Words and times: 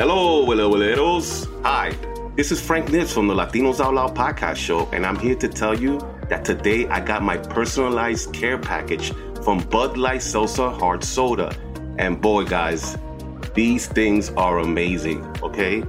Hello, 0.00 0.46
LOLeros. 0.46 1.46
Hi, 1.62 1.90
this 2.34 2.50
is 2.50 2.58
Frank 2.58 2.90
Nez 2.90 3.12
from 3.12 3.28
the 3.28 3.34
Latinos 3.34 3.84
Out 3.84 3.92
Loud 3.92 4.16
podcast 4.16 4.56
show, 4.56 4.88
and 4.94 5.04
I'm 5.04 5.18
here 5.18 5.34
to 5.34 5.46
tell 5.46 5.78
you 5.78 6.00
that 6.30 6.42
today 6.42 6.88
I 6.88 7.00
got 7.00 7.22
my 7.22 7.36
personalized 7.36 8.32
care 8.32 8.56
package 8.56 9.12
from 9.44 9.58
Bud 9.68 9.98
Light 9.98 10.22
Seltzer 10.22 10.70
Hard 10.70 11.04
Soda. 11.04 11.54
And 11.98 12.18
boy, 12.18 12.46
guys, 12.46 12.96
these 13.52 13.88
things 13.88 14.30
are 14.38 14.60
amazing, 14.60 15.22
okay? 15.42 15.84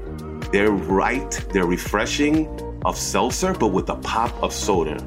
They're 0.52 0.71
right, 0.71 1.32
they're 1.54 1.66
refreshing 1.66 2.50
of 2.84 2.98
seltzer, 2.98 3.54
but 3.54 3.70
with 3.70 3.88
a 3.88 3.96
pop 3.96 4.43
of 4.43 4.52
soda. 4.52 5.02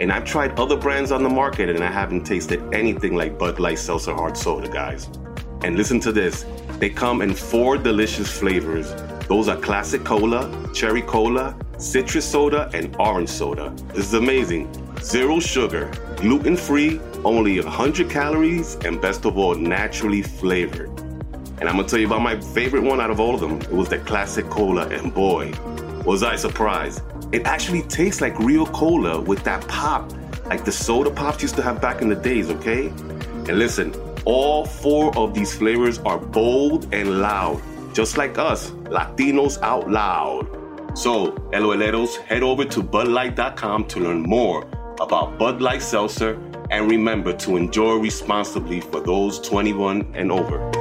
And 0.00 0.10
I've 0.10 0.24
tried 0.24 0.58
other 0.58 0.76
brands 0.76 1.12
on 1.12 1.22
the 1.22 1.28
market 1.28 1.68
and 1.68 1.84
I 1.84 1.92
haven't 1.92 2.24
tasted 2.24 2.60
anything 2.74 3.14
like 3.14 3.38
Bud 3.38 3.60
Light 3.60 3.78
Seltzer 3.78 4.12
Hard 4.12 4.36
Soda, 4.36 4.68
guys. 4.68 5.08
And 5.62 5.76
listen 5.76 6.00
to 6.00 6.10
this 6.10 6.44
they 6.80 6.88
come 6.88 7.20
in 7.20 7.34
four 7.34 7.76
delicious 7.76 8.30
flavors. 8.30 8.90
Those 9.28 9.48
are 9.48 9.56
classic 9.58 10.02
cola, 10.02 10.50
cherry 10.72 11.02
cola, 11.02 11.54
citrus 11.76 12.24
soda, 12.24 12.70
and 12.72 12.96
orange 12.98 13.28
soda. 13.28 13.70
This 13.88 14.06
is 14.06 14.14
amazing. 14.14 14.66
Zero 15.02 15.40
sugar, 15.40 15.90
gluten 16.16 16.56
free, 16.56 16.98
only 17.22 17.60
100 17.60 18.08
calories, 18.08 18.76
and 18.76 18.98
best 18.98 19.26
of 19.26 19.36
all, 19.36 19.54
naturally 19.54 20.22
flavored. 20.22 20.88
And 21.60 21.68
I'm 21.68 21.76
gonna 21.76 21.86
tell 21.86 21.98
you 21.98 22.06
about 22.06 22.22
my 22.22 22.40
favorite 22.40 22.82
one 22.82 22.98
out 22.98 23.10
of 23.10 23.20
all 23.20 23.34
of 23.34 23.42
them. 23.42 23.60
It 23.60 23.72
was 23.72 23.90
the 23.90 23.98
classic 23.98 24.48
cola, 24.48 24.88
and 24.88 25.12
boy, 25.12 25.52
was 26.06 26.22
I 26.22 26.36
surprised. 26.36 27.02
It 27.30 27.46
actually 27.46 27.82
tastes 27.82 28.22
like 28.22 28.38
real 28.38 28.64
cola 28.64 29.20
with 29.20 29.44
that 29.44 29.68
pop, 29.68 30.10
like 30.46 30.64
the 30.64 30.72
soda 30.72 31.10
pops 31.10 31.42
used 31.42 31.56
to 31.56 31.62
have 31.62 31.78
back 31.82 32.00
in 32.00 32.08
the 32.08 32.16
days, 32.16 32.48
okay? 32.48 32.86
And 32.86 33.58
listen, 33.58 33.92
all 34.30 34.64
four 34.64 35.16
of 35.18 35.34
these 35.34 35.52
flavors 35.52 35.98
are 36.00 36.18
bold 36.18 36.94
and 36.94 37.20
loud, 37.20 37.60
just 37.92 38.16
like 38.16 38.38
us, 38.38 38.70
Latinos 38.94 39.60
out 39.60 39.90
loud. 39.90 40.46
So, 40.96 41.32
LOLeros, 41.52 42.16
head 42.16 42.44
over 42.44 42.64
to 42.64 42.80
budlight.com 42.80 43.86
to 43.88 43.98
learn 43.98 44.22
more 44.22 44.68
about 45.00 45.36
Bud 45.36 45.60
Light 45.60 45.82
Seltzer 45.82 46.38
and 46.70 46.88
remember 46.88 47.32
to 47.38 47.56
enjoy 47.56 47.96
responsibly 47.96 48.80
for 48.80 49.00
those 49.00 49.40
21 49.40 50.12
and 50.14 50.30
over. 50.30 50.79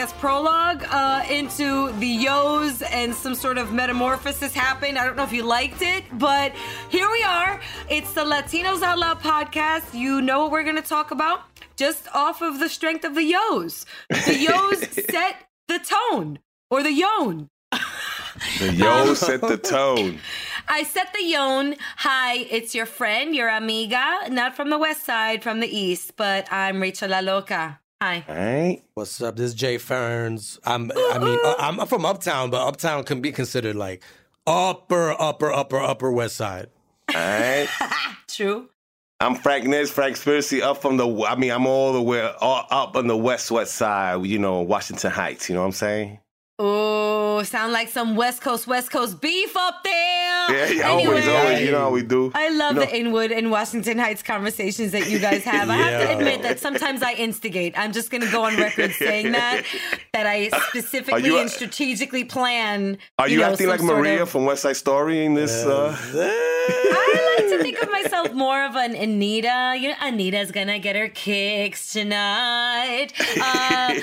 Guess, 0.00 0.14
prologue 0.14 0.82
uh, 0.88 1.22
into 1.28 1.92
the 1.98 2.06
Yo's 2.06 2.80
and 2.80 3.14
some 3.14 3.34
sort 3.34 3.58
of 3.58 3.70
metamorphosis 3.70 4.54
happened. 4.54 4.96
I 4.96 5.04
don't 5.04 5.14
know 5.14 5.24
if 5.24 5.32
you 5.32 5.42
liked 5.42 5.82
it, 5.82 6.04
but 6.14 6.54
here 6.88 7.10
we 7.10 7.22
are. 7.22 7.60
It's 7.90 8.14
the 8.14 8.24
Latinos 8.24 8.80
Out 8.80 8.98
Loud 8.98 9.20
podcast. 9.20 9.92
You 9.92 10.22
know 10.22 10.40
what 10.40 10.52
we're 10.52 10.62
going 10.62 10.76
to 10.76 10.88
talk 10.96 11.10
about? 11.10 11.42
Just 11.76 12.08
off 12.14 12.40
of 12.40 12.60
the 12.60 12.70
strength 12.70 13.04
of 13.04 13.14
the 13.14 13.24
Yo's. 13.24 13.84
The 14.08 14.38
Yo's 14.38 14.88
set 15.10 15.36
the 15.68 15.78
tone, 15.78 16.38
or 16.70 16.82
the 16.82 16.94
Yon. 16.94 17.50
The 18.58 18.72
yo 18.72 19.12
set 19.12 19.42
the 19.42 19.58
tone. 19.58 20.18
I 20.68 20.84
set 20.84 21.12
the 21.12 21.24
yon. 21.24 21.76
Hi, 21.96 22.36
it's 22.36 22.74
your 22.74 22.86
friend, 22.86 23.36
your 23.36 23.50
amiga, 23.50 24.30
not 24.30 24.56
from 24.56 24.70
the 24.70 24.78
west 24.78 25.04
side, 25.04 25.42
from 25.42 25.60
the 25.60 25.68
east, 25.68 26.16
but 26.16 26.50
I'm 26.50 26.80
Rachel 26.80 27.10
La 27.10 27.20
Loca. 27.20 27.79
Hi. 28.02 28.24
All 28.26 28.34
right. 28.34 28.82
What's 28.94 29.20
up? 29.20 29.36
This 29.36 29.48
is 29.48 29.54
Jay 29.54 29.76
Ferns. 29.76 30.58
I'm. 30.64 30.90
I 30.94 31.18
mean, 31.18 31.38
uh, 31.44 31.54
I'm 31.58 31.86
from 31.86 32.06
Uptown, 32.06 32.48
but 32.48 32.66
Uptown 32.66 33.04
can 33.04 33.20
be 33.20 33.30
considered 33.30 33.76
like 33.76 34.02
upper, 34.46 35.10
upper, 35.20 35.52
upper, 35.52 35.78
upper 35.78 36.10
West 36.10 36.36
Side. 36.36 36.68
All 37.14 37.20
right. 37.20 37.68
True. 38.26 38.70
I'm 39.20 39.34
Frank 39.34 39.66
Nez, 39.66 39.90
Frank 39.90 40.16
Spiracy, 40.16 40.62
up 40.62 40.80
from 40.80 40.96
the, 40.96 41.24
I 41.24 41.36
mean, 41.36 41.50
I'm 41.50 41.66
all 41.66 41.92
the 41.92 42.00
way 42.00 42.26
all 42.40 42.66
up 42.70 42.96
on 42.96 43.06
the 43.06 43.16
west, 43.16 43.50
west 43.50 43.74
side, 43.74 44.24
you 44.24 44.38
know, 44.38 44.62
Washington 44.62 45.10
Heights, 45.10 45.50
you 45.50 45.54
know 45.54 45.60
what 45.60 45.66
I'm 45.66 45.72
saying? 45.72 46.20
Oh, 46.62 47.42
sound 47.44 47.72
like 47.72 47.88
some 47.88 48.16
West 48.16 48.42
Coast, 48.42 48.66
West 48.66 48.90
Coast 48.90 49.18
beef 49.18 49.56
up 49.56 49.82
there. 49.82 49.92
Yeah, 50.50 50.68
yeah 50.68 50.88
always, 50.90 51.08
Anyway, 51.24 51.36
always, 51.36 51.60
you 51.62 51.70
know 51.72 51.78
how 51.80 51.90
we 51.90 52.02
do. 52.02 52.30
I 52.34 52.50
love 52.50 52.74
You 52.74 52.80
know- 52.80 52.86
the 52.86 52.96
Inwood 52.98 53.32
and 53.32 53.50
Washington 53.50 53.98
Heights 53.98 54.22
conversations 54.22 54.92
that 54.92 55.08
you 55.08 55.18
guys 55.18 55.42
have. 55.44 55.70
I 55.70 55.76
have 55.76 56.02
to 56.06 56.18
admit 56.18 56.42
that 56.42 56.60
sometimes 56.60 57.02
I 57.02 57.12
instigate. 57.14 57.78
I'm 57.78 57.92
just 57.92 58.10
going 58.10 58.20
to 58.22 58.30
go 58.30 58.44
on 58.44 58.56
record 58.58 58.92
saying 58.98 59.32
that, 59.32 59.62
that 60.12 60.26
I 60.26 60.50
specifically 60.68 61.24
you- 61.24 61.38
and 61.38 61.50
strategically 61.50 62.24
plan. 62.24 62.98
Are 63.18 63.26
you, 63.26 63.38
know, 63.38 63.44
acting 63.52 63.68
like 63.68 63.80
Maria 63.80 64.22
of- 64.22 64.28
from 64.30 64.44
West 64.44 64.60
Side 64.62 64.76
Story 64.76 65.24
in 65.24 65.32
this? 65.32 65.64
Uh, 65.64 65.96
I 65.98 67.19
like 67.40 67.58
to 67.58 67.62
think 67.62 67.82
of 67.82 67.90
myself 67.90 68.32
more 68.32 68.64
of 68.64 68.74
an 68.76 68.94
Anita. 68.94 69.76
You 69.78 69.88
know, 69.90 69.94
Anita's 70.00 70.50
gonna 70.52 70.78
get 70.78 70.96
her 70.96 71.08
kicks 71.08 71.92
tonight. 71.92 73.12
Uh, 73.40 73.94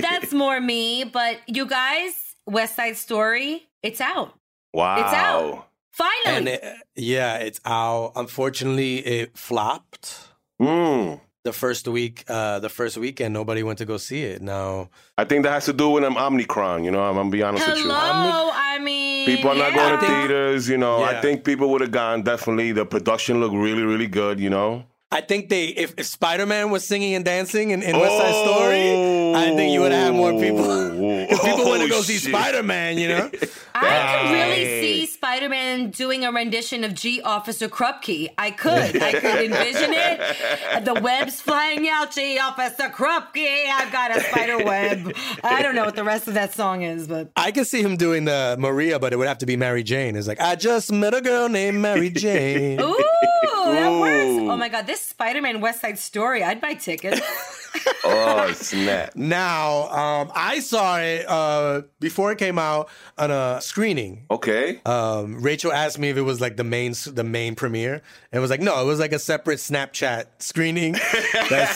that's 0.00 0.32
more 0.32 0.60
me. 0.60 1.04
But 1.04 1.38
you 1.46 1.66
guys, 1.66 2.12
West 2.46 2.76
Side 2.76 2.96
Story, 2.96 3.68
it's 3.82 4.00
out. 4.00 4.34
wow. 4.72 4.96
It's 5.04 5.12
out. 5.14 5.68
Finally. 5.92 6.36
And 6.38 6.48
it, 6.48 6.64
yeah, 6.96 7.36
it's 7.36 7.60
out. 7.64 8.12
Unfortunately, 8.16 8.98
it 8.98 9.36
flopped 9.36 10.28
Mm. 10.60 11.20
The 11.44 11.52
first 11.52 11.88
week. 11.88 12.24
Uh, 12.28 12.58
the 12.60 12.68
first 12.68 12.96
weekend, 12.96 13.34
nobody 13.34 13.62
went 13.62 13.78
to 13.78 13.84
go 13.84 13.96
see 13.96 14.22
it. 14.22 14.42
Now, 14.42 14.90
I 15.18 15.24
think 15.24 15.44
that 15.44 15.52
has 15.52 15.64
to 15.66 15.72
do 15.72 15.90
with 15.90 16.04
an 16.04 16.14
Omnicron, 16.14 16.84
you 16.84 16.90
know, 16.90 17.02
I'm, 17.02 17.10
I'm 17.10 17.24
gonna 17.24 17.30
be 17.30 17.42
honest 17.42 17.66
with 17.66 17.78
you. 17.78 17.84
Hello. 17.84 18.50
I 18.52 18.78
mean, 18.78 19.26
People 19.26 19.50
are 19.50 19.56
not 19.56 19.74
going 19.74 19.98
to 20.00 20.06
theaters, 20.06 20.68
you 20.68 20.78
know. 20.78 21.02
I 21.02 21.20
think 21.20 21.44
people 21.44 21.70
would 21.70 21.80
have 21.80 21.90
gone. 21.92 22.22
Definitely, 22.22 22.72
the 22.72 22.84
production 22.86 23.40
looked 23.40 23.54
really, 23.54 23.82
really 23.82 24.06
good, 24.08 24.40
you 24.40 24.50
know. 24.50 24.84
I 25.12 25.20
think 25.20 25.50
they 25.50 25.66
if, 25.66 25.94
if 25.98 26.06
Spider 26.06 26.46
Man 26.46 26.70
was 26.70 26.86
singing 26.86 27.14
and 27.14 27.24
dancing 27.24 27.70
in, 27.70 27.82
in 27.82 27.98
West 27.98 28.16
Side 28.16 28.34
Story, 28.46 28.80
I 29.34 29.54
think 29.56 29.72
you 29.72 29.80
would 29.80 29.92
have 29.92 30.06
had 30.06 30.14
more 30.14 30.32
people. 30.32 30.70
if 31.30 31.40
people 31.42 31.64
want 31.64 31.82
to 31.82 31.88
go 31.88 32.00
see. 32.02 32.18
Spider 32.18 32.62
Man, 32.62 32.98
you 32.98 33.08
know. 33.08 33.30
I 33.74 34.22
could 34.22 34.32
really 34.32 34.64
see 34.80 35.06
Spider 35.06 35.48
Man 35.48 35.90
doing 35.90 36.24
a 36.24 36.32
rendition 36.32 36.84
of 36.84 36.94
Gee 36.94 37.20
Officer 37.22 37.68
Krupke. 37.68 38.28
I 38.38 38.50
could. 38.50 39.02
I 39.02 39.12
could 39.12 39.44
envision 39.44 39.92
it. 39.92 40.36
The 40.82 40.94
web's 40.94 41.40
flying 41.40 41.88
out, 41.88 42.10
Gee 42.12 42.38
Officer 42.38 42.88
Krupke. 42.88 43.66
I've 43.68 43.92
got 43.92 44.16
a 44.16 44.20
spider 44.20 44.58
web. 44.64 45.14
I 45.44 45.62
don't 45.62 45.74
know 45.74 45.84
what 45.84 45.94
the 45.96 46.04
rest 46.04 46.26
of 46.28 46.34
that 46.34 46.54
song 46.54 46.82
is, 46.82 47.06
but 47.06 47.30
I 47.36 47.52
could 47.52 47.66
see 47.66 47.82
him 47.82 47.96
doing 47.96 48.24
the 48.24 48.56
Maria, 48.58 48.98
but 48.98 49.12
it 49.12 49.16
would 49.16 49.28
have 49.28 49.38
to 49.38 49.46
be 49.46 49.56
Mary 49.56 49.82
Jane. 49.82 50.16
It's 50.16 50.26
like 50.26 50.40
I 50.40 50.56
just 50.56 50.90
met 50.92 51.14
a 51.14 51.20
girl 51.20 51.48
named 51.48 51.80
Mary 51.80 52.10
Jane. 52.10 52.80
ooh, 52.80 52.96
that 53.72 54.00
works. 54.00 54.50
Oh 54.50 54.56
my 54.56 54.68
god, 54.68 54.86
this 54.86 55.00
Spider 55.00 55.40
Man 55.42 55.60
West 55.60 55.80
Side 55.80 55.98
Story. 55.98 56.42
I'd 56.42 56.60
buy 56.60 56.74
tickets. 56.74 57.20
Oh 58.04 58.52
snap! 58.52 59.16
Now, 59.16 59.88
um, 59.88 60.30
I 60.34 60.58
saw 60.60 60.98
it 60.98 61.24
uh, 61.26 61.82
before 62.00 62.30
it 62.30 62.36
came 62.38 62.58
out 62.58 62.90
on 63.16 63.30
a 63.30 63.60
screening. 63.62 64.26
Okay. 64.30 64.80
Um, 64.84 65.40
Rachel 65.40 65.72
asked 65.72 65.98
me 65.98 66.10
if 66.10 66.18
it 66.18 66.22
was 66.22 66.38
like 66.40 66.56
the 66.58 66.64
main 66.64 66.94
the 67.06 67.24
main 67.24 67.54
premiere, 67.54 67.94
and 67.94 68.02
it 68.32 68.40
was 68.40 68.50
like 68.50 68.60
no, 68.60 68.78
it 68.82 68.84
was 68.84 68.98
like 69.00 69.12
a 69.12 69.18
separate 69.18 69.58
Snapchat 69.58 70.26
screening. 70.38 70.92
that 71.48 71.70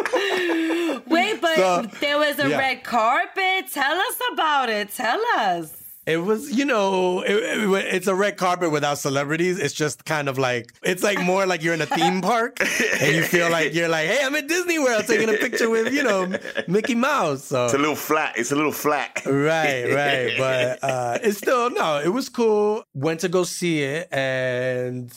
Snapchat. 0.00 1.06
Wait, 1.06 1.40
but 1.40 1.56
So, 1.56 1.82
there 2.00 2.18
was 2.18 2.38
a 2.40 2.48
yeah. 2.48 2.58
red 2.58 2.82
carpet. 2.82 3.70
Tell 3.72 3.96
us 3.96 4.20
about 4.32 4.68
it. 4.70 4.90
Tell 4.90 5.20
us. 5.36 5.79
It 6.10 6.22
was, 6.24 6.50
you 6.50 6.64
know, 6.64 7.20
it, 7.22 7.32
it- 7.36 7.94
it's 7.94 8.06
a 8.06 8.14
red 8.14 8.36
carpet 8.36 8.70
without 8.70 8.98
celebrities. 8.98 9.58
It's 9.58 9.74
just 9.74 10.04
kind 10.04 10.28
of 10.28 10.38
like 10.38 10.72
it's 10.82 11.02
like 11.02 11.20
more 11.22 11.46
like 11.46 11.62
you're 11.62 11.74
in 11.74 11.80
a 11.80 11.86
theme 11.86 12.20
park, 12.20 12.58
and 12.60 13.14
you 13.16 13.22
feel 13.22 13.50
like 13.50 13.74
you're 13.74 13.88
like, 13.88 14.06
hey, 14.06 14.20
I'm 14.24 14.34
at 14.34 14.48
Disney 14.48 14.78
World 14.78 15.04
taking 15.06 15.28
a 15.28 15.34
picture 15.38 15.68
with 15.70 15.92
you 15.92 16.02
know 16.02 16.32
Mickey 16.68 16.94
Mouse. 16.94 17.44
So 17.44 17.64
It's 17.66 17.74
a 17.74 17.78
little 17.78 17.96
flat. 17.96 18.34
It's 18.36 18.52
a 18.52 18.56
little 18.56 18.72
flat. 18.72 19.22
right, 19.26 19.84
right. 19.94 20.32
But 20.38 20.82
uh, 20.82 21.18
it's 21.22 21.38
still 21.38 21.70
no. 21.70 22.00
It 22.00 22.08
was 22.08 22.28
cool. 22.28 22.84
Went 22.94 23.20
to 23.20 23.28
go 23.28 23.44
see 23.44 23.82
it, 23.82 24.08
and 24.12 25.12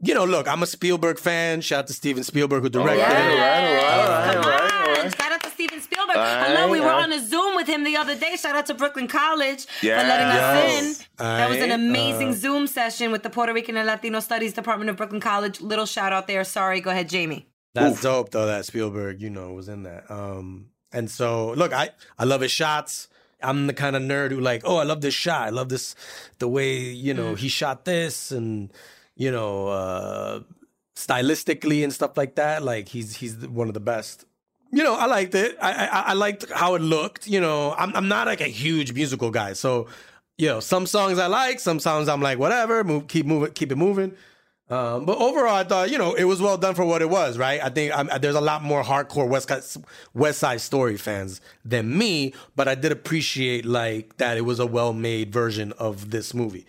you 0.00 0.14
know, 0.14 0.24
look, 0.24 0.46
I'm 0.46 0.62
a 0.62 0.66
Spielberg 0.66 1.18
fan. 1.18 1.60
Shout 1.60 1.80
out 1.80 1.86
to 1.88 1.92
Steven 1.92 2.22
Spielberg 2.22 2.62
who 2.62 2.68
directed 2.68 3.02
right, 3.02 3.08
it. 3.10 3.32
all 3.32 3.36
right, 3.36 3.64
all 3.64 3.78
right, 3.78 3.98
all 3.98 4.08
right, 4.08 4.34
Come 4.34 4.44
all 4.44 4.50
right, 4.50 4.72
all 4.72 4.78
on. 4.90 4.98
right. 5.04 5.16
Shout 5.16 5.32
out 5.32 5.42
to 5.42 5.50
Steven 5.50 5.80
Spielberg. 5.80 5.98
All 5.98 6.10
I 6.10 6.14
love 6.54 6.70
we 6.70 6.78
right, 6.80 6.86
were 6.86 6.92
on 6.92 7.12
a 7.12 7.20
Zoom 7.20 7.54
with 7.54 7.68
with 7.68 7.74
him 7.74 7.84
the 7.84 7.96
other 7.96 8.16
day. 8.16 8.36
Shout 8.36 8.56
out 8.56 8.66
to 8.66 8.74
Brooklyn 8.74 9.08
College 9.08 9.66
Yes. 9.82 10.00
for 10.00 10.08
letting 10.08 10.26
us 10.26 10.34
Yes. 10.36 11.00
in. 11.00 11.06
That 11.18 11.48
was 11.50 11.58
an 11.58 11.70
amazing 11.72 12.30
uh, 12.30 12.34
Zoom 12.34 12.66
session 12.66 13.10
with 13.12 13.22
the 13.22 13.30
Puerto 13.30 13.52
Rican 13.52 13.76
and 13.76 13.86
Latino 13.86 14.20
Studies 14.20 14.52
Department 14.52 14.90
of 14.90 14.96
Brooklyn 14.96 15.20
College. 15.20 15.60
Little 15.60 15.86
shout 15.86 16.12
out 16.12 16.26
there. 16.26 16.44
Sorry, 16.44 16.80
go 16.80 16.90
ahead, 16.90 17.08
Jamie. 17.08 17.46
That's 17.74 18.00
dope 18.00 18.30
though 18.30 18.46
that 18.46 18.64
Spielberg, 18.64 19.20
you 19.20 19.30
know, 19.30 19.52
was 19.52 19.68
in 19.68 19.82
that. 19.84 20.10
Um 20.10 20.70
and 20.92 21.10
so 21.10 21.52
look, 21.52 21.72
I 21.72 21.90
I 22.18 22.24
love 22.24 22.40
his 22.40 22.52
shots. 22.52 23.08
I'm 23.42 23.66
the 23.66 23.74
kind 23.74 23.94
of 23.94 24.02
nerd 24.02 24.30
who 24.30 24.40
like, 24.40 24.62
oh, 24.64 24.78
I 24.78 24.84
love 24.84 25.00
this 25.00 25.14
shot. 25.14 25.46
I 25.46 25.50
love 25.50 25.68
this 25.68 25.94
the 26.38 26.48
way, 26.48 26.78
you 26.78 27.14
know, 27.14 27.34
he 27.34 27.48
shot 27.48 27.84
this 27.84 28.32
and 28.32 28.72
you 29.14 29.30
know, 29.30 29.68
uh 29.68 30.40
stylistically 30.96 31.84
and 31.84 31.92
stuff 31.92 32.16
like 32.16 32.34
that. 32.36 32.62
Like 32.62 32.88
he's 32.88 33.16
he's 33.16 33.36
one 33.46 33.68
of 33.68 33.74
the 33.74 33.80
best. 33.80 34.24
You 34.70 34.82
know, 34.82 34.94
I 34.94 35.06
liked 35.06 35.34
it. 35.34 35.56
I 35.60 35.86
I, 35.86 36.00
I 36.08 36.12
liked 36.12 36.50
how 36.50 36.74
it 36.74 36.82
looked. 36.82 37.26
You 37.26 37.40
know, 37.40 37.74
I'm 37.76 37.94
I'm 37.96 38.08
not 38.08 38.26
like 38.26 38.40
a 38.40 38.48
huge 38.48 38.92
musical 38.92 39.30
guy, 39.30 39.54
so 39.54 39.88
you 40.36 40.46
know, 40.48 40.60
some 40.60 40.86
songs 40.86 41.18
I 41.18 41.26
like, 41.26 41.58
some 41.60 41.80
songs 41.80 42.08
I'm 42.08 42.22
like, 42.22 42.38
whatever, 42.38 42.84
move, 42.84 43.08
keep 43.08 43.26
moving, 43.26 43.52
keep 43.52 43.72
it 43.72 43.76
moving. 43.76 44.14
Um, 44.70 45.06
but 45.06 45.16
overall, 45.18 45.54
I 45.54 45.64
thought 45.64 45.90
you 45.90 45.96
know 45.96 46.14
it 46.14 46.24
was 46.24 46.40
well 46.42 46.58
done 46.58 46.74
for 46.74 46.84
what 46.84 47.00
it 47.00 47.08
was. 47.08 47.38
Right? 47.38 47.62
I 47.62 47.70
think 47.70 47.92
i 47.92 48.18
there's 48.18 48.34
a 48.34 48.40
lot 48.40 48.62
more 48.62 48.82
hardcore 48.82 49.26
West 49.28 49.48
Side, 49.48 49.84
West 50.14 50.38
Side 50.40 50.60
Story 50.60 50.96
fans 50.98 51.40
than 51.64 51.96
me, 51.96 52.34
but 52.54 52.68
I 52.68 52.74
did 52.74 52.92
appreciate 52.92 53.64
like 53.64 54.18
that 54.18 54.36
it 54.36 54.42
was 54.42 54.60
a 54.60 54.66
well 54.66 54.92
made 54.92 55.32
version 55.32 55.72
of 55.78 56.10
this 56.10 56.34
movie. 56.34 56.66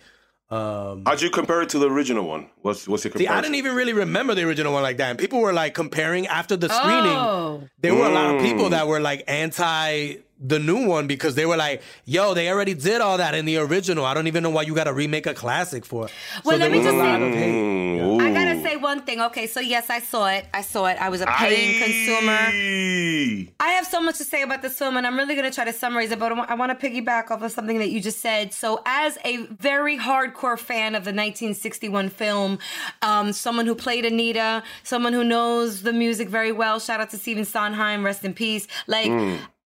Um, 0.50 1.04
How'd 1.06 1.22
you 1.22 1.30
compare 1.30 1.62
it 1.62 1.68
to 1.70 1.78
the 1.78 1.88
original 1.88 2.26
one? 2.26 2.50
What's 2.62 2.88
what's 2.88 3.04
your 3.04 3.12
see. 3.14 3.28
I 3.28 3.40
didn't 3.40 3.54
even 3.54 3.74
really 3.76 3.92
remember 3.92 4.34
the 4.34 4.42
original 4.42 4.72
one 4.72 4.82
like 4.82 4.96
that, 4.96 5.10
and 5.10 5.18
people 5.18 5.40
were 5.40 5.52
like 5.52 5.74
comparing 5.74 6.26
after 6.26 6.56
the 6.56 6.68
screening. 6.68 7.16
Oh. 7.16 7.62
There 7.78 7.94
were 7.94 8.06
a 8.06 8.12
lot 8.12 8.34
of 8.34 8.40
Mm. 8.40 8.44
people 8.44 8.70
that 8.70 8.88
were 8.88 8.98
like 9.00 9.22
anti 9.28 10.16
the 10.40 10.58
new 10.58 10.86
one 10.86 11.06
because 11.06 11.34
they 11.34 11.46
were 11.46 11.56
like, 11.56 11.82
"Yo, 12.04 12.34
they 12.34 12.48
already 12.50 12.74
did 12.74 13.00
all 13.00 13.18
that 13.18 13.34
in 13.34 13.44
the 13.44 13.58
original. 13.58 14.04
I 14.04 14.14
don't 14.14 14.26
even 14.26 14.42
know 14.42 14.50
why 14.50 14.62
you 14.62 14.74
got 14.74 14.84
to 14.84 14.92
remake 14.92 15.26
a 15.26 15.34
classic 15.34 15.84
for." 15.84 16.06
it." 16.06 16.12
Well, 16.44 16.58
there 16.58 16.68
let 16.68 16.76
me 16.76 16.82
just 16.82 16.96
say- 16.96 17.14
of. 17.14 17.20
Mm, 17.20 18.20
I 18.20 18.32
gotta 18.32 18.62
say 18.62 18.76
one 18.76 19.02
thing. 19.02 19.20
Okay, 19.20 19.46
so 19.46 19.60
yes, 19.60 19.90
I 19.90 20.00
saw 20.00 20.26
it. 20.28 20.46
I 20.52 20.62
saw 20.62 20.86
it. 20.86 20.96
I 21.00 21.08
was 21.08 21.20
a 21.20 21.26
paying 21.26 21.82
consumer. 21.82 22.38
I 23.60 23.72
have 23.72 23.86
so 23.86 24.00
much 24.00 24.18
to 24.18 24.24
say 24.24 24.42
about 24.42 24.62
this 24.62 24.78
film, 24.78 24.96
and 24.96 25.06
I'm 25.06 25.16
really 25.16 25.34
going 25.34 25.48
to 25.48 25.54
try 25.54 25.64
to 25.64 25.72
summarize 25.72 26.10
it, 26.10 26.18
but 26.18 26.32
I 26.32 26.54
want 26.54 26.78
to 26.78 26.90
piggyback 26.90 27.30
off 27.30 27.42
of 27.42 27.52
something 27.52 27.78
that 27.78 27.90
you 27.90 28.00
just 28.00 28.20
said. 28.20 28.52
So, 28.52 28.82
as 28.86 29.18
a 29.24 29.38
very 29.46 29.98
hardcore 29.98 30.58
fan 30.58 30.94
of 30.94 31.04
the 31.04 31.12
1961 31.12 32.08
film, 32.08 32.58
um, 33.02 33.32
someone 33.32 33.66
who 33.66 33.74
played 33.74 34.04
Anita, 34.04 34.62
someone 34.82 35.12
who 35.12 35.24
knows 35.24 35.82
the 35.82 35.92
music 35.92 36.28
very 36.28 36.52
well, 36.52 36.78
shout 36.80 37.00
out 37.00 37.10
to 37.10 37.18
Stephen 37.18 37.44
Sondheim, 37.44 38.04
rest 38.04 38.24
in 38.24 38.34
peace. 38.34 38.66
Like, 38.86 39.10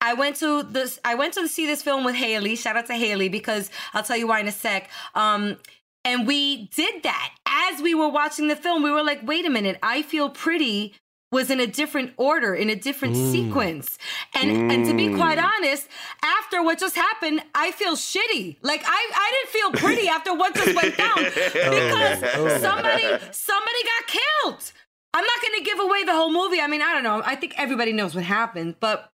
I 0.01 0.13
went 0.13 0.37
to 0.37 0.63
this. 0.63 0.99
I 1.03 1.15
went 1.15 1.33
to 1.33 1.47
see 1.47 1.65
this 1.65 1.81
film 1.81 2.03
with 2.03 2.15
Haley. 2.15 2.55
Shout 2.55 2.77
out 2.77 2.87
to 2.87 2.93
Haley 2.93 3.29
because 3.29 3.69
I'll 3.93 4.03
tell 4.03 4.17
you 4.17 4.27
why 4.27 4.39
in 4.39 4.47
a 4.47 4.51
sec. 4.51 4.89
Um, 5.15 5.57
and 6.05 6.25
we 6.25 6.67
did 6.67 7.03
that 7.03 7.35
as 7.45 7.81
we 7.81 7.93
were 7.93 8.09
watching 8.09 8.47
the 8.47 8.55
film. 8.55 8.83
We 8.83 8.91
were 8.91 9.03
like, 9.03 9.27
"Wait 9.27 9.45
a 9.45 9.49
minute! 9.49 9.77
I 9.83 10.01
feel 10.01 10.29
pretty." 10.29 10.95
Was 11.31 11.51
in 11.51 11.59
a 11.59 11.67
different 11.67 12.13
order, 12.17 12.55
in 12.55 12.71
a 12.71 12.75
different 12.75 13.15
sequence, 13.15 13.99
and 14.33 14.71
and 14.71 14.83
to 14.87 14.95
be 14.95 15.13
quite 15.13 15.37
honest, 15.37 15.87
after 16.23 16.63
what 16.63 16.79
just 16.79 16.95
happened, 16.95 17.43
I 17.53 17.69
feel 17.69 17.95
shitty. 17.95 18.57
Like 18.63 18.81
I 18.83 19.11
I 19.15 19.31
didn't 19.35 19.49
feel 19.51 19.89
pretty 19.89 20.07
after 20.15 20.33
what 20.33 20.55
just 20.55 20.75
went 20.75 20.97
down 20.97 21.17
because 21.23 22.61
somebody 22.63 23.03
somebody 23.31 23.81
got 23.83 24.07
killed. 24.07 24.71
I'm 25.13 25.23
not 25.23 25.41
going 25.41 25.59
to 25.59 25.63
give 25.63 25.79
away 25.79 26.03
the 26.03 26.13
whole 26.13 26.31
movie. 26.31 26.61
I 26.61 26.67
mean, 26.67 26.81
I 26.81 26.93
don't 26.93 27.03
know. 27.03 27.21
I 27.25 27.35
think 27.35 27.53
everybody 27.57 27.93
knows 27.93 28.15
what 28.15 28.23
happened, 28.23 28.75
but 28.79 29.11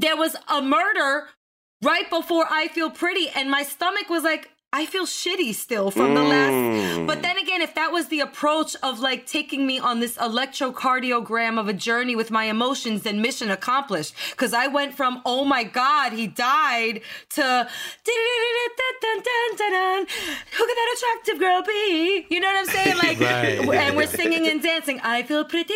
there 0.00 0.16
was 0.16 0.36
a 0.48 0.62
murder 0.62 1.28
right 1.82 2.08
before 2.08 2.46
I 2.48 2.68
feel 2.68 2.90
pretty, 2.90 3.28
and 3.30 3.50
my 3.50 3.62
stomach 3.62 4.08
was 4.08 4.22
like, 4.22 4.50
I 4.70 4.84
feel 4.84 5.06
shitty 5.06 5.54
still 5.54 5.90
from 5.90 6.12
the 6.14 6.22
last. 6.22 7.06
But 7.06 7.22
then 7.22 7.38
again, 7.38 7.62
if 7.62 7.74
that 7.74 7.90
was 7.90 8.08
the 8.08 8.20
approach 8.20 8.76
of 8.82 9.00
like 9.00 9.26
taking 9.26 9.66
me 9.66 9.78
on 9.78 10.00
this 10.00 10.18
electrocardiogram 10.18 11.58
of 11.58 11.68
a 11.68 11.72
journey 11.72 12.14
with 12.14 12.30
my 12.30 12.44
emotions, 12.44 13.02
then 13.02 13.22
mission 13.22 13.50
accomplished. 13.50 14.14
Because 14.32 14.52
I 14.52 14.66
went 14.66 14.92
from, 14.94 15.22
oh 15.24 15.46
my 15.46 15.64
God, 15.64 16.12
he 16.12 16.26
died, 16.26 17.00
to 17.30 17.66
who 20.52 20.64
could 20.66 20.76
that 20.76 20.96
attractive 20.98 21.38
girl 21.38 21.62
be? 21.62 22.26
You 22.28 22.38
know 22.40 22.48
what 22.48 22.56
I'm 22.58 22.66
saying? 22.66 22.96
Like, 22.98 23.18
Right. 23.20 23.58
and 23.86 23.96
we're 23.96 24.06
singing 24.06 24.46
and 24.48 24.62
dancing. 24.62 25.00
I 25.02 25.22
feel 25.22 25.46
pretty, 25.46 25.72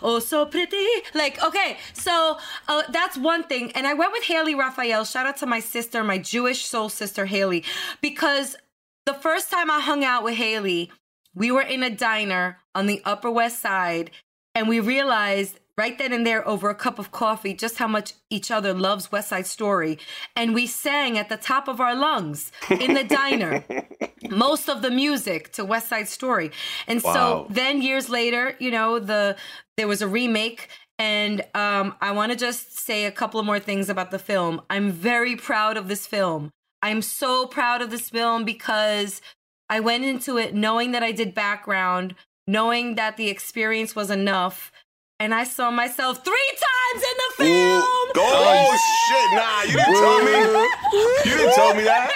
oh 0.00 0.18
so 0.18 0.46
pretty. 0.46 0.86
Like, 1.14 1.42
okay, 1.44 1.76
so 1.92 2.38
uh, 2.68 2.82
that's 2.90 3.18
one 3.18 3.42
thing. 3.42 3.70
And 3.72 3.86
I 3.86 3.92
went 3.92 4.12
with 4.12 4.22
Haley 4.24 4.54
Raphael. 4.54 5.04
Shout 5.04 5.26
out 5.26 5.36
to 5.38 5.46
my 5.46 5.60
sister, 5.60 6.02
my 6.02 6.16
Jewish 6.16 6.64
soul 6.64 6.88
sister 6.88 7.26
Haley, 7.26 7.64
because 8.00 8.29
the 9.06 9.14
first 9.14 9.50
time 9.50 9.70
I 9.70 9.80
hung 9.80 10.04
out 10.04 10.22
with 10.24 10.34
Haley, 10.34 10.90
we 11.34 11.50
were 11.50 11.62
in 11.62 11.82
a 11.82 11.90
diner 11.90 12.58
on 12.74 12.86
the 12.86 13.02
Upper 13.04 13.30
West 13.30 13.60
Side, 13.60 14.10
and 14.54 14.68
we 14.68 14.80
realized 14.80 15.58
right 15.76 15.96
then 15.96 16.12
and 16.12 16.26
there 16.26 16.46
over 16.46 16.68
a 16.68 16.74
cup 16.74 16.98
of 16.98 17.10
coffee 17.10 17.54
just 17.54 17.78
how 17.78 17.88
much 17.88 18.12
each 18.28 18.50
other 18.50 18.74
loves 18.74 19.10
West 19.10 19.28
Side 19.30 19.46
Story. 19.46 19.98
And 20.36 20.54
we 20.54 20.66
sang 20.66 21.16
at 21.16 21.28
the 21.28 21.38
top 21.38 21.68
of 21.68 21.80
our 21.80 21.94
lungs 21.94 22.52
in 22.68 22.92
the 22.92 23.04
diner 23.04 23.64
most 24.30 24.68
of 24.68 24.82
the 24.82 24.90
music 24.90 25.52
to 25.52 25.64
West 25.64 25.88
Side 25.88 26.08
Story. 26.08 26.50
And 26.86 27.02
Wow. 27.02 27.14
so 27.14 27.46
then 27.48 27.80
years 27.80 28.10
later, 28.10 28.56
you 28.58 28.70
know, 28.70 28.98
the 28.98 29.36
there 29.78 29.88
was 29.88 30.02
a 30.02 30.08
remake 30.08 30.68
and 30.98 31.40
um, 31.54 31.94
I 32.02 32.10
want 32.12 32.30
to 32.32 32.36
just 32.36 32.78
say 32.78 33.06
a 33.06 33.10
couple 33.10 33.40
of 33.40 33.46
more 33.46 33.58
things 33.58 33.88
about 33.88 34.10
the 34.10 34.18
film. 34.18 34.60
I'm 34.68 34.90
very 34.92 35.34
proud 35.34 35.78
of 35.78 35.88
this 35.88 36.06
film. 36.06 36.50
I'm 36.82 37.02
so 37.02 37.46
proud 37.46 37.82
of 37.82 37.90
this 37.90 38.08
film 38.10 38.44
because 38.44 39.20
I 39.68 39.80
went 39.80 40.04
into 40.04 40.38
it 40.38 40.54
knowing 40.54 40.92
that 40.92 41.02
I 41.02 41.12
did 41.12 41.34
background, 41.34 42.14
knowing 42.46 42.94
that 42.94 43.16
the 43.16 43.28
experience 43.28 43.94
was 43.94 44.10
enough, 44.10 44.72
and 45.18 45.34
I 45.34 45.44
saw 45.44 45.70
myself 45.70 46.24
three 46.24 46.50
times 46.50 47.02
in 47.04 47.16
the 47.18 47.44
film. 47.44 47.78
Ooh. 47.78 48.12
Oh, 48.16 48.78
shit! 49.08 49.30
Nah, 49.36 49.62
you 49.62 49.76
didn't 49.76 49.94
tell 49.94 50.24
me. 50.24 50.32
You 51.30 51.36
didn't 51.36 51.54
tell 51.54 51.74
me 51.74 51.84
that. 51.84 52.10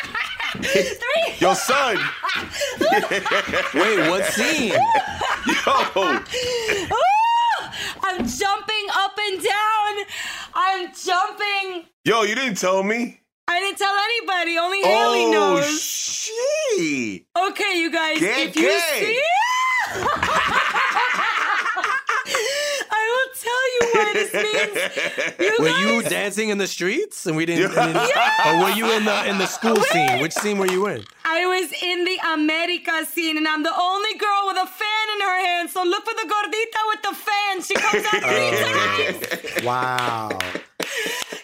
Three. 0.55 1.35
Your 1.41 1.55
son. 1.55 1.97
Wait, 3.75 4.09
what 4.09 4.25
scene? 4.33 4.73
Yo. 4.73 6.01
Ooh! 6.01 6.99
I'm 8.03 8.27
jumping 8.27 8.87
up 8.95 9.19
and 9.19 9.43
down. 9.43 10.05
I'm 10.55 10.93
jumping. 10.95 11.87
Yo, 12.05 12.23
you 12.23 12.35
didn't 12.35 12.57
tell 12.57 12.83
me. 12.83 13.21
I 13.55 13.61
didn't 13.61 13.79
tell 13.79 13.95
anybody. 13.95 14.59
Only 14.59 14.83
Haley 14.83 15.25
oh 15.27 15.31
knows. 15.31 15.81
shit. 15.81 17.23
okay, 17.51 17.79
you 17.81 17.91
guys. 17.93 18.19
Gay, 18.19 18.45
if 18.49 18.57
you 18.57 18.63
gay. 18.63 18.81
see, 18.99 19.21
I 22.91 23.03
will 23.15 23.31
tell 23.45 23.65
you 23.75 23.81
what 23.95 24.13
this 24.15 24.33
means. 24.35 24.75
You 25.39 25.57
Were 25.63 25.69
guys, 25.69 25.81
you 25.85 26.03
dancing 26.11 26.49
in 26.49 26.59
the 26.59 26.67
streets 26.67 27.27
and 27.27 27.37
we 27.37 27.47
didn't? 27.47 27.77
and 27.77 27.95
then- 27.97 28.11
Or 28.47 28.63
were 28.65 28.71
you 28.71 28.91
in 28.93 29.05
the 29.05 29.29
in 29.29 29.39
the 29.39 29.47
school 29.47 29.77
scene? 29.77 30.21
Which 30.21 30.33
scene 30.33 30.59
were 30.59 30.67
you 30.67 30.87
in? 30.89 31.05
I 31.25 31.47
was 31.47 31.73
in 31.83 32.05
the 32.05 32.19
America 32.35 33.05
scene, 33.07 33.37
and 33.37 33.47
I'm 33.47 33.63
the 33.63 33.75
only 33.79 34.15
girl 34.19 34.47
with 34.47 34.57
a 34.57 34.67
fan 34.67 35.07
in 35.15 35.21
her 35.21 35.45
hand. 35.47 35.71
So 35.71 35.83
look 35.85 36.05
for 36.05 36.15
the 36.15 36.27
gordita 36.29 36.81
with 36.89 37.03
the 37.03 37.15
fan. 37.15 37.63
She 37.63 37.75
comes 37.75 38.05
out 38.07 38.23
three 38.23 38.51
oh. 38.53 39.21
times. 39.55 39.65
Wow. 39.65 40.39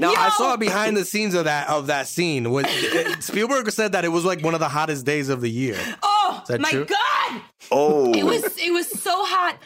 Now 0.01 0.13
I 0.15 0.31
saw 0.31 0.57
behind 0.57 0.97
the 0.97 1.05
scenes 1.05 1.35
of 1.35 1.45
that 1.45 1.69
of 1.69 1.87
that 1.89 2.07
scene. 2.07 2.51
Was, 2.51 2.65
eh, 2.69 3.17
Spielberg 3.21 3.71
said 3.71 3.93
that 3.93 4.05
it 4.05 4.09
was 4.09 4.25
like 4.25 4.43
one 4.43 4.55
of 4.55 4.61
the 4.61 4.69
hottest 4.69 5.05
days 5.07 5.29
of 5.29 5.41
the 5.41 5.51
year. 5.51 5.79
Oh 6.03 6.43
my 6.59 6.71
true? 6.71 6.87
god! 6.87 7.43
Oh. 7.71 8.13
It 8.15 8.25
was 8.25 8.59
it 8.59 8.73
was 8.73 8.89
so 8.89 9.25
hot. 9.25 9.59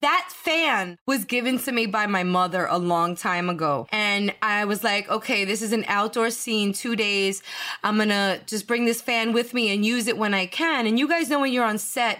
That 0.00 0.28
fan 0.32 0.98
was 1.06 1.24
given 1.24 1.60
to 1.60 1.70
me 1.70 1.86
by 1.86 2.06
my 2.06 2.24
mother 2.24 2.66
a 2.68 2.76
long 2.76 3.14
time 3.14 3.48
ago. 3.48 3.86
And 3.92 4.34
I 4.42 4.64
was 4.64 4.82
like, 4.82 5.08
okay, 5.08 5.44
this 5.44 5.62
is 5.62 5.72
an 5.72 5.84
outdoor 5.86 6.30
scene, 6.30 6.72
two 6.72 6.96
days. 6.96 7.40
I'm 7.84 7.98
gonna 7.98 8.40
just 8.46 8.66
bring 8.66 8.84
this 8.84 9.00
fan 9.00 9.32
with 9.32 9.54
me 9.54 9.72
and 9.72 9.86
use 9.86 10.08
it 10.08 10.18
when 10.18 10.34
I 10.34 10.46
can. 10.46 10.88
And 10.88 10.98
you 10.98 11.06
guys 11.06 11.28
know 11.28 11.38
when 11.38 11.52
you're 11.52 11.64
on 11.64 11.78
set, 11.78 12.18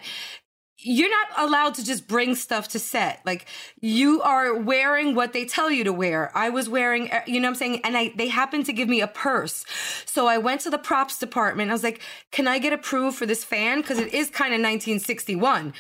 you're 0.85 1.11
not 1.11 1.29
allowed 1.39 1.75
to 1.75 1.85
just 1.85 2.09
bring 2.09 2.35
stuff 2.35 2.69
to 2.69 2.79
set. 2.79 3.21
Like 3.25 3.47
you 3.81 4.21
are 4.23 4.55
wearing 4.55 5.15
what 5.15 5.33
they 5.33 5.45
tell 5.45 5.71
you 5.71 5.85
to 5.85 5.93
wear. 5.93 6.37
I 6.37 6.51
was 6.51 6.69
wearing, 6.69 7.11
uh, 7.11 7.23
you 7.27 7.41
know 7.41 7.49
what 7.49 7.53
I'm 7.53 7.57
saying? 7.57 7.81
And 7.85 7.97
I, 7.97 8.13
they 8.17 8.29
happened 8.29 8.67
to 8.67 8.73
give 8.73 8.89
me 8.89 9.01
a 9.01 9.07
purse. 9.07 9.65
So 10.05 10.27
I 10.27 10.39
went 10.39 10.61
to 10.63 10.71
the 10.71 10.79
props 10.79 11.19
department. 11.19 11.71
I 11.71 11.75
was 11.75 11.85
like, 11.85 12.01
can 12.31 12.49
I 12.49 12.59
get 12.59 12.73
approved 12.73 13.17
for 13.17 13.27
this 13.27 13.45
fan? 13.45 13.83
Cause 13.83 13.99
it 13.99 14.13
is 14.13 14.29
kind 14.29 14.53
of 14.53 14.61
1961. 14.61 15.73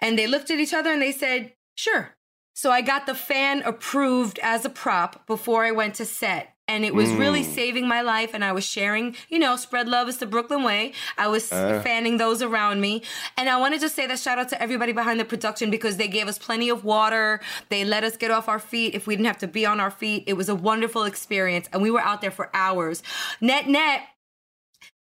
And 0.00 0.18
they 0.18 0.26
looked 0.26 0.50
at 0.50 0.58
each 0.58 0.74
other 0.74 0.92
and 0.92 1.02
they 1.02 1.12
said, 1.12 1.52
sure. 1.74 2.16
So 2.54 2.70
I 2.70 2.80
got 2.80 3.06
the 3.06 3.14
fan 3.14 3.62
approved 3.62 4.38
as 4.42 4.64
a 4.64 4.70
prop 4.70 5.26
before 5.26 5.64
I 5.64 5.72
went 5.72 5.96
to 5.96 6.06
set. 6.06 6.55
And 6.68 6.84
it 6.84 6.94
was 6.94 7.10
really 7.12 7.42
Mm. 7.44 7.54
saving 7.54 7.86
my 7.88 8.00
life. 8.00 8.30
And 8.34 8.44
I 8.44 8.50
was 8.50 8.64
sharing, 8.66 9.14
you 9.28 9.38
know, 9.38 9.54
spread 9.54 9.88
love 9.88 10.08
is 10.08 10.16
the 10.16 10.26
Brooklyn 10.26 10.64
way. 10.64 10.92
I 11.16 11.28
was 11.28 11.52
Uh. 11.52 11.80
fanning 11.84 12.16
those 12.16 12.42
around 12.42 12.80
me. 12.80 13.02
And 13.36 13.48
I 13.48 13.56
wanted 13.56 13.80
to 13.82 13.88
say 13.88 14.06
that 14.08 14.18
shout 14.18 14.38
out 14.38 14.48
to 14.48 14.60
everybody 14.60 14.90
behind 14.92 15.20
the 15.20 15.24
production 15.24 15.70
because 15.70 15.96
they 15.96 16.08
gave 16.08 16.26
us 16.26 16.38
plenty 16.38 16.68
of 16.68 16.84
water. 16.84 17.40
They 17.68 17.84
let 17.84 18.02
us 18.02 18.16
get 18.16 18.32
off 18.32 18.48
our 18.48 18.58
feet 18.58 18.94
if 18.96 19.06
we 19.06 19.14
didn't 19.14 19.28
have 19.28 19.38
to 19.38 19.46
be 19.46 19.64
on 19.64 19.78
our 19.78 19.92
feet. 19.92 20.24
It 20.26 20.32
was 20.32 20.48
a 20.48 20.56
wonderful 20.56 21.04
experience. 21.04 21.68
And 21.72 21.80
we 21.82 21.90
were 21.90 22.00
out 22.00 22.20
there 22.20 22.32
for 22.32 22.50
hours. 22.52 23.00
Net, 23.40 23.68
net, 23.68 24.02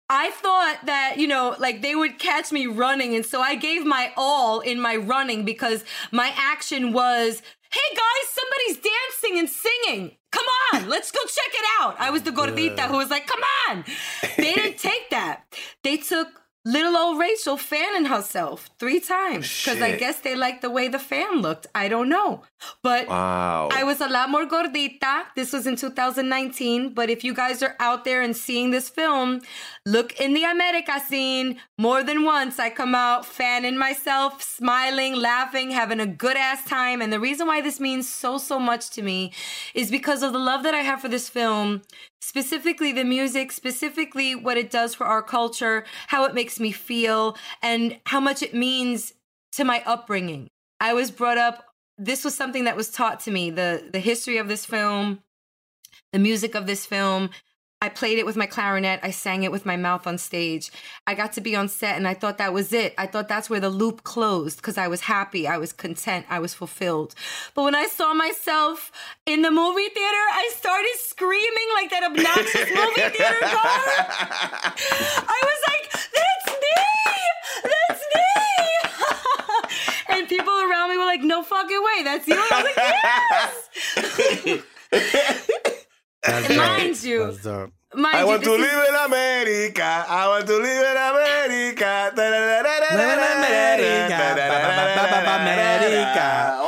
I 0.09 0.29
thought 0.29 0.77
that, 0.85 1.15
you 1.17 1.27
know, 1.27 1.53
like 1.59 1.81
they 1.81 1.93
would 1.93 2.17
catch 2.17 2.49
me 2.53 2.65
running. 2.65 3.13
And 3.13 3.25
so 3.25 3.41
I 3.41 3.55
gave 3.55 3.83
my 3.85 4.13
all 4.15 4.61
in 4.61 4.79
my 4.79 4.95
running 4.95 5.43
because 5.43 5.83
my 6.13 6.31
action 6.37 6.93
was, 6.93 7.41
hey 7.71 7.95
guys, 7.95 8.29
somebody's 8.29 8.91
dancing 8.91 9.39
and 9.39 9.49
singing. 9.49 10.17
Come 10.31 10.45
on, 10.73 10.89
let's 10.93 11.11
go 11.11 11.19
check 11.21 11.53
it 11.53 11.65
out. 11.79 11.95
I 11.99 12.09
was 12.11 12.23
the 12.23 12.31
gordita 12.31 12.87
who 12.87 12.97
was 12.97 13.09
like, 13.09 13.27
come 13.27 13.41
on. 13.69 13.85
They 14.37 14.53
didn't 14.53 14.77
take 14.77 15.09
that. 15.11 15.43
They 15.83 15.97
took 15.97 16.27
little 16.67 16.97
old 16.97 17.17
Rachel 17.17 17.55
fanning 17.55 18.05
herself 18.05 18.69
three 18.77 18.99
times 18.99 19.47
because 19.63 19.81
I 19.81 19.95
guess 19.95 20.19
they 20.19 20.35
liked 20.35 20.61
the 20.61 20.69
way 20.69 20.89
the 20.89 20.99
fan 20.99 21.41
looked. 21.41 21.65
I 21.73 21.87
don't 21.87 22.09
know. 22.09 22.43
But 22.83 23.07
Wow. 23.07 23.69
I 23.71 23.83
was 23.83 24.01
a 24.01 24.09
lot 24.09 24.29
more 24.29 24.45
gordita. 24.45 25.25
This 25.35 25.53
was 25.53 25.65
in 25.65 25.77
2019. 25.77 26.93
But 26.93 27.09
if 27.09 27.23
you 27.23 27.33
guys 27.33 27.63
are 27.63 27.75
out 27.79 28.03
there 28.03 28.21
and 28.21 28.35
seeing 28.35 28.71
this 28.71 28.89
film, 28.89 29.41
look 29.85 30.19
in 30.19 30.33
the 30.33 30.43
America 30.43 30.99
scene 31.07 31.57
more 31.77 32.03
than 32.03 32.25
once. 32.25 32.59
I 32.59 32.69
come 32.69 32.95
out 32.95 33.25
fanning 33.25 33.77
myself, 33.77 34.41
smiling, 34.41 35.15
laughing, 35.15 35.71
having 35.71 36.01
a 36.01 36.07
good 36.07 36.35
ass 36.35 36.65
time. 36.65 37.01
And 37.01 37.13
the 37.13 37.19
reason 37.19 37.47
why 37.47 37.61
this 37.61 37.79
means 37.79 38.09
so, 38.09 38.37
so 38.37 38.59
much 38.59 38.89
to 38.91 39.01
me 39.01 39.31
is 39.73 39.89
because 39.89 40.21
of 40.21 40.33
the 40.33 40.39
love 40.39 40.63
that 40.63 40.73
I 40.73 40.81
have 40.81 40.99
for 41.01 41.07
this 41.07 41.29
film, 41.29 41.83
specifically 42.21 42.91
the 42.91 43.03
music, 43.03 43.51
specifically 43.51 44.35
what 44.35 44.57
it 44.57 44.69
does 44.69 44.95
for 44.95 45.05
our 45.05 45.21
culture, 45.21 45.85
how 46.07 46.25
it 46.25 46.33
makes 46.33 46.59
me 46.59 46.71
feel, 46.71 47.37
and 47.61 47.99
how 48.05 48.19
much 48.19 48.41
it 48.41 48.53
means 48.53 49.13
to 49.53 49.63
my 49.63 49.83
upbringing. 49.85 50.49
I 50.79 50.93
was 50.93 51.11
brought 51.11 51.37
up 51.37 51.63
this 51.97 52.23
was 52.23 52.35
something 52.35 52.65
that 52.65 52.77
was 52.77 52.91
taught 52.91 53.21
to 53.21 53.31
me 53.31 53.49
the 53.49 53.89
the 53.91 53.99
history 53.99 54.37
of 54.37 54.47
this 54.47 54.65
film 54.65 55.23
the 56.13 56.19
music 56.19 56.55
of 56.55 56.67
this 56.67 56.85
film 56.85 57.29
i 57.81 57.89
played 57.89 58.17
it 58.17 58.25
with 58.25 58.35
my 58.35 58.45
clarinet 58.45 58.99
i 59.03 59.11
sang 59.11 59.43
it 59.43 59.51
with 59.51 59.65
my 59.65 59.75
mouth 59.77 60.07
on 60.07 60.17
stage 60.17 60.71
i 61.05 61.13
got 61.13 61.31
to 61.33 61.41
be 61.41 61.55
on 61.55 61.67
set 61.67 61.95
and 61.95 62.07
i 62.07 62.13
thought 62.13 62.37
that 62.37 62.53
was 62.53 62.73
it 62.73 62.93
i 62.97 63.05
thought 63.05 63.27
that's 63.27 63.49
where 63.49 63.59
the 63.59 63.69
loop 63.69 64.03
closed 64.03 64.57
because 64.57 64.77
i 64.77 64.87
was 64.87 65.01
happy 65.01 65.47
i 65.47 65.57
was 65.57 65.71
content 65.73 66.25
i 66.29 66.39
was 66.39 66.53
fulfilled 66.53 67.13
but 67.53 67.63
when 67.63 67.75
i 67.75 67.85
saw 67.87 68.13
myself 68.13 68.91
in 69.25 69.41
the 69.41 69.51
movie 69.51 69.89
theater 69.89 70.25
i 70.33 70.49
started 70.55 70.93
screaming 70.97 71.69
like 71.75 71.89
that 71.89 72.03
obnoxious 72.03 72.69
movie 72.69 73.09
theater 73.15 73.35
goer 73.41 74.73
I 75.29 75.41
was 75.43 75.61
like, 75.67 75.91
that's 75.91 76.47
me! 76.63 76.77
That's 77.63 78.03
me! 78.15 78.25
and 80.17 80.27
people 80.27 80.53
around 80.53 80.89
me 80.89 80.97
were 80.97 81.05
like, 81.05 81.21
no 81.21 81.43
fucking 81.43 81.83
way, 81.83 82.03
that's 82.03 82.27
you. 82.27 82.35
And 82.35 82.43
I 82.51 82.63
was 82.63 82.75
like, 84.45 84.63
yes! 85.41 85.63
That's 86.27 86.49
And 86.49 86.57
mind 86.57 87.03
you- 87.03 87.25
That's 87.25 87.41
dope. 87.43 87.71
Mind 87.95 88.15
I 88.17 88.19
you, 88.21 88.27
want 88.27 88.43
to 88.43 88.49
this 88.49 88.59
is- 88.59 88.65
live 88.67 88.89
in 88.89 88.95
America. 89.07 90.05
I 90.09 90.27
want 90.27 90.45
to 90.47 90.53
live 90.57 90.83
in 90.91 90.97
America. 90.97 92.11
America. 95.37 96.66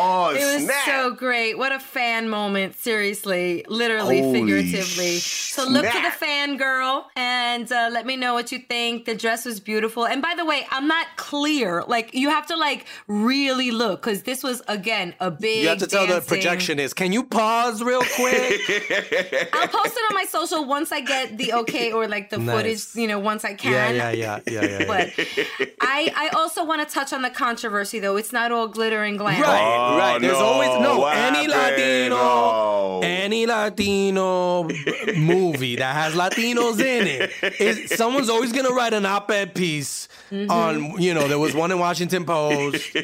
Oh, 1.40 1.46
It 1.46 1.56
was 1.56 1.56
snap. 1.56 1.56
so 1.56 1.56
great. 1.56 1.58
What 1.58 1.72
a 1.72 1.80
fan 1.80 2.30
moment. 2.30 2.76
Seriously, 2.76 3.66
literally, 3.68 4.22
Holy 4.22 4.34
figuratively. 4.40 5.20
So 5.20 5.68
look 5.68 5.86
to 5.86 6.02
the 6.02 6.12
fan 6.12 6.58
girl 6.58 7.10
and 7.16 7.72
uh, 7.72 7.90
let 7.92 8.06
me 8.06 8.16
know 8.16 8.34
what 8.34 8.52
you 8.52 8.60
think. 8.60 9.06
The 9.06 9.16
dress 9.16 9.46
was 9.46 9.60
beautiful. 9.60 10.06
And 10.06 10.22
by 10.22 10.34
the 10.36 10.46
way, 10.46 10.66
I'm 10.72 10.88
not 10.88 11.08
clear. 11.18 11.84
Like 11.88 12.14
you 12.14 12.30
have 12.30 12.46
to 12.48 12.56
like 12.58 12.86
really 13.08 13.72
look 13.72 14.02
because 14.02 14.24
this 14.24 14.44
was 14.44 14.62
again 14.68 15.16
a 15.20 15.32
big. 15.32 15.64
You 15.64 15.70
have 15.70 15.80
to 15.80 15.88
tell 15.88 16.08
the 16.08 16.20
dancing- 16.20 16.40
projectionist. 16.40 16.96
Can 16.96 17.12
you 17.12 17.24
pause 17.24 17.82
real 17.82 18.02
quick? 18.16 18.62
I'll 19.54 19.68
post 19.68 19.96
it 19.98 20.04
on 20.10 20.16
my 20.16 20.26
social 20.30 20.66
once 20.66 20.92
I 20.92 21.02
get 21.02 21.38
the 21.38 21.54
okay 21.54 21.92
or 21.92 22.08
like 22.08 22.30
the 22.30 22.38
Nice. 22.38 22.56
footage. 22.56 22.96
You 23.02 23.08
know, 23.08 23.20
once 23.20 23.44
I 23.46 23.54
can. 23.54 23.96
yeah, 23.96 24.12
yeah, 24.12 24.12
yeah, 24.12 24.40
yeah, 24.48 24.62
yeah. 24.66 24.80
yeah. 24.80 24.86
But 24.88 25.14
I, 25.82 26.12
I 26.16 26.30
also 26.36 26.64
want 26.66 26.88
to 26.88 26.94
touch 26.94 27.14
on 27.14 27.22
the 27.22 27.30
controversy, 27.30 28.00
though. 28.00 28.16
It's 28.18 28.32
not 28.34 28.52
all 28.52 28.68
glitter 28.68 29.04
and 29.04 29.18
glam. 29.18 29.42
Right, 29.42 29.60
Oh, 29.62 29.98
right. 29.98 30.20
There's 30.22 30.34
no. 30.40 30.46
always 30.46 30.70
no 30.82 31.00
What 31.00 31.16
any? 31.36 31.48
Latino, 31.48 33.00
any 33.02 33.46
Latino 33.46 34.64
movie 35.18 35.76
that 35.78 35.96
has 35.96 36.14
Latinos 36.14 36.80
in 36.80 37.08
it. 37.08 37.32
Is, 37.60 37.92
someone's 37.96 38.30
always 38.30 38.52
gonna 38.52 38.72
write 38.72 38.94
an 38.94 39.06
op-ed 39.06 39.54
piece 39.56 40.08
Mm-hmm. 40.32 40.52
on. 40.52 41.02
You 41.02 41.16
know, 41.16 41.28
there 41.28 41.40
was 41.40 41.56
one 41.56 41.72
in 41.72 41.80
Washington 41.80 42.24
Post. 42.24 42.96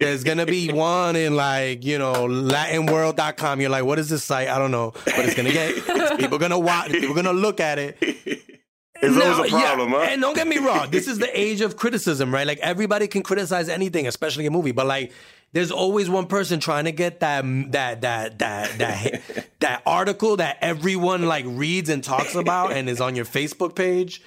There's 0.00 0.24
gonna 0.24 0.46
be 0.46 0.72
one 0.72 1.14
in 1.14 1.36
like 1.36 1.84
you 1.84 1.98
know 1.98 2.26
LatinWorld.com. 2.26 3.60
You're 3.60 3.68
like, 3.68 3.84
what 3.84 3.98
is 3.98 4.08
this 4.08 4.24
site? 4.24 4.48
I 4.48 4.58
don't 4.58 4.70
know, 4.70 4.92
but 5.04 5.18
it's 5.26 5.34
gonna 5.34 5.52
get 5.52 6.18
people 6.18 6.38
gonna 6.38 6.58
watch. 6.58 6.90
People 6.90 7.14
gonna 7.14 7.34
look 7.34 7.60
at 7.60 7.78
it. 7.78 7.98
It's 8.00 9.22
always 9.22 9.52
a 9.52 9.54
yeah, 9.54 9.66
problem, 9.74 9.90
huh? 9.90 10.06
And 10.08 10.22
don't 10.22 10.34
get 10.34 10.46
me 10.46 10.56
wrong, 10.58 10.88
this 10.90 11.06
is 11.08 11.18
the 11.18 11.38
age 11.38 11.60
of 11.60 11.76
criticism, 11.76 12.32
right? 12.32 12.46
Like 12.46 12.60
everybody 12.60 13.08
can 13.08 13.22
criticize 13.22 13.68
anything, 13.68 14.06
especially 14.06 14.46
a 14.46 14.50
movie, 14.50 14.72
but 14.72 14.86
like 14.86 15.12
there's 15.54 15.70
always 15.70 16.10
one 16.10 16.26
person 16.26 16.58
trying 16.58 16.84
to 16.84 16.92
get 16.92 17.20
that 17.20 17.44
that 17.70 18.00
that 18.02 18.38
that 18.40 18.78
that 18.78 19.48
that 19.60 19.82
article 19.86 20.36
that 20.36 20.58
everyone 20.60 21.26
like 21.26 21.44
reads 21.46 21.88
and 21.88 22.02
talks 22.02 22.34
about 22.34 22.72
and 22.72 22.88
is 22.90 23.00
on 23.00 23.14
your 23.16 23.24
Facebook 23.24 23.74
page. 23.74 24.20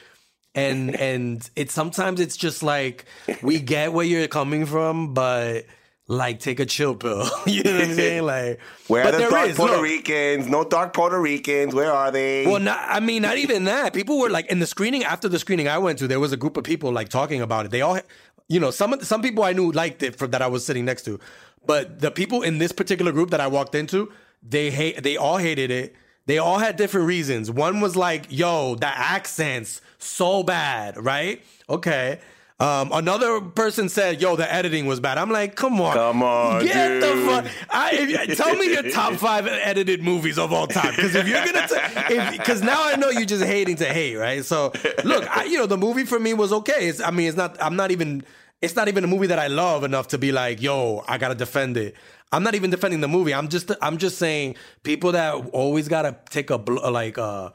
And 0.56 0.96
and 0.96 1.48
it's 1.56 1.74
sometimes 1.74 2.20
it's 2.22 2.38
just 2.38 2.64
like 2.64 3.06
we 3.44 3.60
get 3.60 3.94
where 3.94 4.06
you're 4.06 4.28
coming 4.30 4.66
from, 4.66 5.14
but 5.14 5.66
like 6.08 6.40
take 6.40 6.62
a 6.62 6.66
chill 6.66 6.96
pill. 6.96 7.26
you 7.46 7.62
know 7.64 7.74
what 7.74 7.82
I'm 7.84 7.94
saying? 7.94 8.24
Like 8.28 8.60
Where 8.88 9.06
are 9.06 9.12
the 9.12 9.30
dark 9.30 9.50
is, 9.50 9.58
Puerto 9.58 9.74
look. 9.74 9.84
Ricans? 9.84 10.48
No 10.48 10.64
dark 10.64 10.94
Puerto 10.94 11.20
Ricans. 11.20 11.76
Where 11.76 11.92
are 11.92 12.10
they? 12.10 12.48
Well, 12.48 12.60
not, 12.60 12.80
I 12.88 13.00
mean, 13.02 13.22
not 13.22 13.38
even 13.38 13.66
that. 13.66 13.94
People 13.94 14.18
were 14.20 14.30
like 14.30 14.48
in 14.48 14.60
the 14.60 14.66
screening 14.66 15.04
after 15.04 15.28
the 15.30 15.40
screening 15.40 15.68
I 15.68 15.78
went 15.78 16.00
to. 16.00 16.08
There 16.08 16.20
was 16.20 16.32
a 16.32 16.38
group 16.38 16.58
of 16.58 16.64
people 16.64 16.92
like 16.92 17.10
talking 17.10 17.42
about 17.42 17.66
it. 17.66 17.72
They 17.72 17.82
all, 17.82 18.00
you 18.48 18.60
know, 18.60 18.72
some 18.72 19.00
some 19.02 19.22
people 19.22 19.44
I 19.44 19.54
knew 19.54 19.72
liked 19.72 20.04
it 20.04 20.16
for 20.16 20.28
that 20.28 20.42
I 20.42 20.48
was 20.48 20.66
sitting 20.66 20.86
next 20.86 21.04
to, 21.04 21.20
but 21.66 22.00
the 22.00 22.12
people 22.12 22.42
in 22.42 22.58
this 22.58 22.72
particular 22.72 23.12
group 23.12 23.30
that 23.32 23.42
I 23.42 23.48
walked 23.48 23.76
into, 23.76 24.12
they 24.42 24.72
hate. 24.72 25.04
They 25.04 25.18
all 25.18 25.38
hated 25.38 25.72
it. 25.72 25.96
They 26.26 26.38
all 26.38 26.58
had 26.60 26.76
different 26.76 27.08
reasons. 27.08 27.52
One 27.52 27.82
was 27.82 27.96
like, 27.96 28.26
"Yo, 28.30 28.76
the 28.76 28.88
accents 28.88 29.82
so 29.98 30.44
bad," 30.44 30.98
right? 31.04 31.44
Okay. 31.70 32.20
Um, 32.60 32.90
another 32.92 33.40
person 33.40 33.88
said, 33.88 34.20
"Yo, 34.20 34.36
the 34.36 34.52
editing 34.52 34.88
was 34.88 35.00
bad." 35.00 35.20
I'm 35.20 35.30
like, 35.30 35.56
"Come 35.56 35.80
on, 35.80 35.94
Come 35.94 36.24
on, 36.24 36.66
get 36.66 37.02
the 37.02 37.16
fuck." 37.28 37.46
I, 37.70 38.26
tell 38.34 38.56
me 38.56 38.72
your 38.72 38.90
top 38.90 39.14
five 39.20 39.46
edited 39.46 40.02
movies 40.02 40.40
of 40.40 40.52
all 40.52 40.66
time, 40.66 40.96
because 40.96 41.14
if 41.14 41.28
you're 41.28 41.46
gonna, 41.46 42.32
because 42.36 42.64
now 42.64 42.84
I 42.84 42.96
know 42.96 43.12
you're 43.12 43.26
just 43.26 43.44
hating 43.44 43.76
to 43.78 43.86
hate, 43.86 44.16
right? 44.16 44.44
So 44.44 44.74
look, 45.04 45.28
I, 45.38 45.44
you 45.44 45.60
know, 45.60 45.68
the 45.68 45.78
movie 45.78 46.04
for 46.04 46.20
me 46.20 46.34
was 46.34 46.52
okay. 46.52 46.88
It's, 46.88 47.00
I 47.00 47.12
mean, 47.12 47.28
it's 47.28 47.38
not. 47.38 47.62
I'm 47.62 47.76
not 47.76 47.92
even. 47.92 48.24
It's 48.60 48.76
not 48.76 48.88
even 48.88 49.04
a 49.04 49.08
movie 49.08 49.28
that 49.28 49.38
I 49.38 49.48
love 49.48 49.84
enough 49.84 50.08
to 50.10 50.18
be 50.18 50.32
like, 50.32 50.60
"Yo, 50.60 51.04
I 51.08 51.20
gotta 51.20 51.36
defend 51.36 51.78
it." 51.78 51.96
I'm 52.32 52.42
not 52.42 52.56
even 52.56 52.72
defending 52.72 53.02
the 53.02 53.08
movie. 53.08 53.36
I'm 53.36 53.50
just. 53.50 53.70
I'm 53.84 54.00
just 54.00 54.18
saying 54.18 54.56
people 54.82 55.12
that 55.12 55.36
always 55.54 55.88
gotta 55.88 56.18
take 56.32 56.50
a 56.50 56.58
bl- 56.58 56.90
like, 56.90 57.20
uh, 57.20 57.52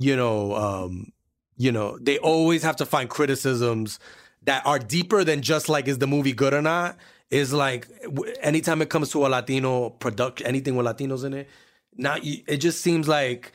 you 0.00 0.16
know, 0.16 0.56
um, 0.56 1.12
you 1.56 1.70
know, 1.70 1.96
they 2.00 2.18
always 2.18 2.64
have 2.64 2.74
to 2.76 2.84
find 2.84 3.08
criticisms 3.08 4.00
that 4.44 4.64
are 4.66 4.78
deeper 4.78 5.24
than 5.24 5.42
just 5.42 5.68
like 5.68 5.88
is 5.88 5.98
the 5.98 6.06
movie 6.06 6.32
good 6.32 6.54
or 6.54 6.62
not 6.62 6.96
is 7.30 7.52
like 7.52 7.88
anytime 8.40 8.82
it 8.82 8.88
comes 8.88 9.10
to 9.10 9.26
a 9.26 9.28
latino 9.28 9.90
production 9.90 10.46
anything 10.46 10.76
with 10.76 10.86
latinos 10.86 11.24
in 11.24 11.32
it 11.34 11.48
you- 12.22 12.42
it 12.46 12.58
just 12.58 12.80
seems 12.80 13.08
like 13.08 13.52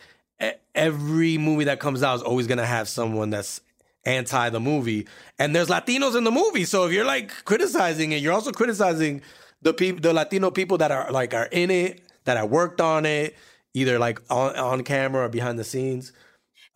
every 0.74 1.38
movie 1.38 1.66
that 1.66 1.80
comes 1.80 2.02
out 2.02 2.16
is 2.16 2.22
always 2.22 2.48
to 2.58 2.66
have 2.66 2.88
someone 2.88 3.30
that's 3.30 3.62
anti 4.06 4.50
the 4.50 4.60
movie. 4.60 5.06
And 5.38 5.54
there's 5.54 5.68
latinos 5.68 6.16
in 6.18 6.24
the 6.24 6.32
movie 6.32 6.66
so 6.66 6.86
if 6.86 6.94
you're 6.94 7.06
like 7.06 7.32
criticizing 7.46 8.12
it 8.14 8.22
you're 8.22 8.34
also 8.34 8.52
criticizing 8.52 9.22
the 9.62 9.74
people 9.74 10.02
the 10.02 10.14
latino 10.14 10.52
people 10.52 10.78
that 10.78 10.92
are 10.92 11.12
like 11.12 11.34
are 11.34 11.48
in 11.52 11.70
it 11.70 12.02
that 12.24 12.38
have 12.38 12.50
worked 12.50 12.80
on 12.80 13.06
it 13.06 13.36
either 13.74 14.00
like 14.00 14.22
on, 14.30 14.56
on 14.56 14.84
camera 14.84 15.26
or 15.26 15.30
behind 15.30 15.60
the 15.60 15.64
scenes 15.64 16.14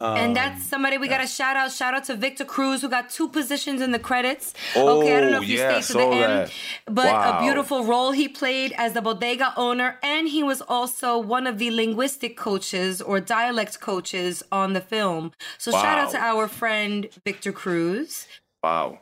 And 0.01 0.35
that's 0.35 0.57
Um, 0.57 0.62
somebody 0.62 0.97
we 0.97 1.07
got 1.07 1.21
to 1.21 1.27
shout 1.27 1.55
out. 1.55 1.71
Shout 1.71 1.93
out 1.93 2.03
to 2.05 2.15
Victor 2.15 2.43
Cruz, 2.45 2.81
who 2.81 2.89
got 2.89 3.09
two 3.09 3.29
positions 3.29 3.81
in 3.81 3.91
the 3.91 4.00
credits. 4.00 4.53
okay, 4.75 5.15
I 5.15 5.21
don't 5.21 5.31
know 5.31 5.41
if 5.41 5.47
you 5.47 5.59
Oh, 5.59 5.62
yeah, 5.62 5.79
stayed 5.79 5.93
to 5.93 5.93
the 5.93 6.05
end, 6.15 6.47
that. 6.47 6.51
but 6.85 7.05
Wow. 7.13 7.39
a 7.39 7.41
beautiful 7.41 7.85
role 7.85 8.12
he 8.12 8.27
played 8.27 8.73
as 8.77 8.93
the 8.93 9.01
bodega 9.01 9.53
owner, 9.55 10.00
and 10.03 10.27
he 10.27 10.43
was 10.43 10.62
also 10.62 11.17
one 11.17 11.47
of 11.47 11.57
the 11.57 11.71
linguistic 11.71 12.35
coaches 12.35 13.01
or 13.01 13.19
dialect 13.21 13.79
coaches 13.79 14.43
on 14.51 14.73
the 14.73 14.81
film. 14.81 15.31
So 15.57 15.71
shout 15.71 15.97
out 15.97 16.12
to 16.12 16.17
our 16.19 16.47
friend 16.50 17.07
Victor 17.25 17.53
Cruz. 17.53 18.27
wow. 18.63 19.00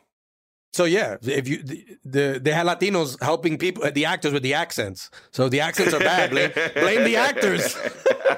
So 0.73 0.85
yeah, 0.85 1.17
if 1.21 1.47
you 1.47 1.61
the, 1.63 1.85
the 2.05 2.39
they 2.41 2.51
had 2.51 2.65
Latinos 2.65 3.21
helping 3.21 3.57
people, 3.57 3.89
the 3.91 4.05
actors 4.05 4.31
with 4.33 4.43
the 4.43 4.53
accents. 4.53 5.09
So 5.31 5.49
the 5.49 5.59
accents 5.59 5.93
are 5.93 5.99
bad. 5.99 6.29
Blame, 6.31 6.51
blame 6.75 7.03
the 7.03 7.17
actors. 7.17 7.75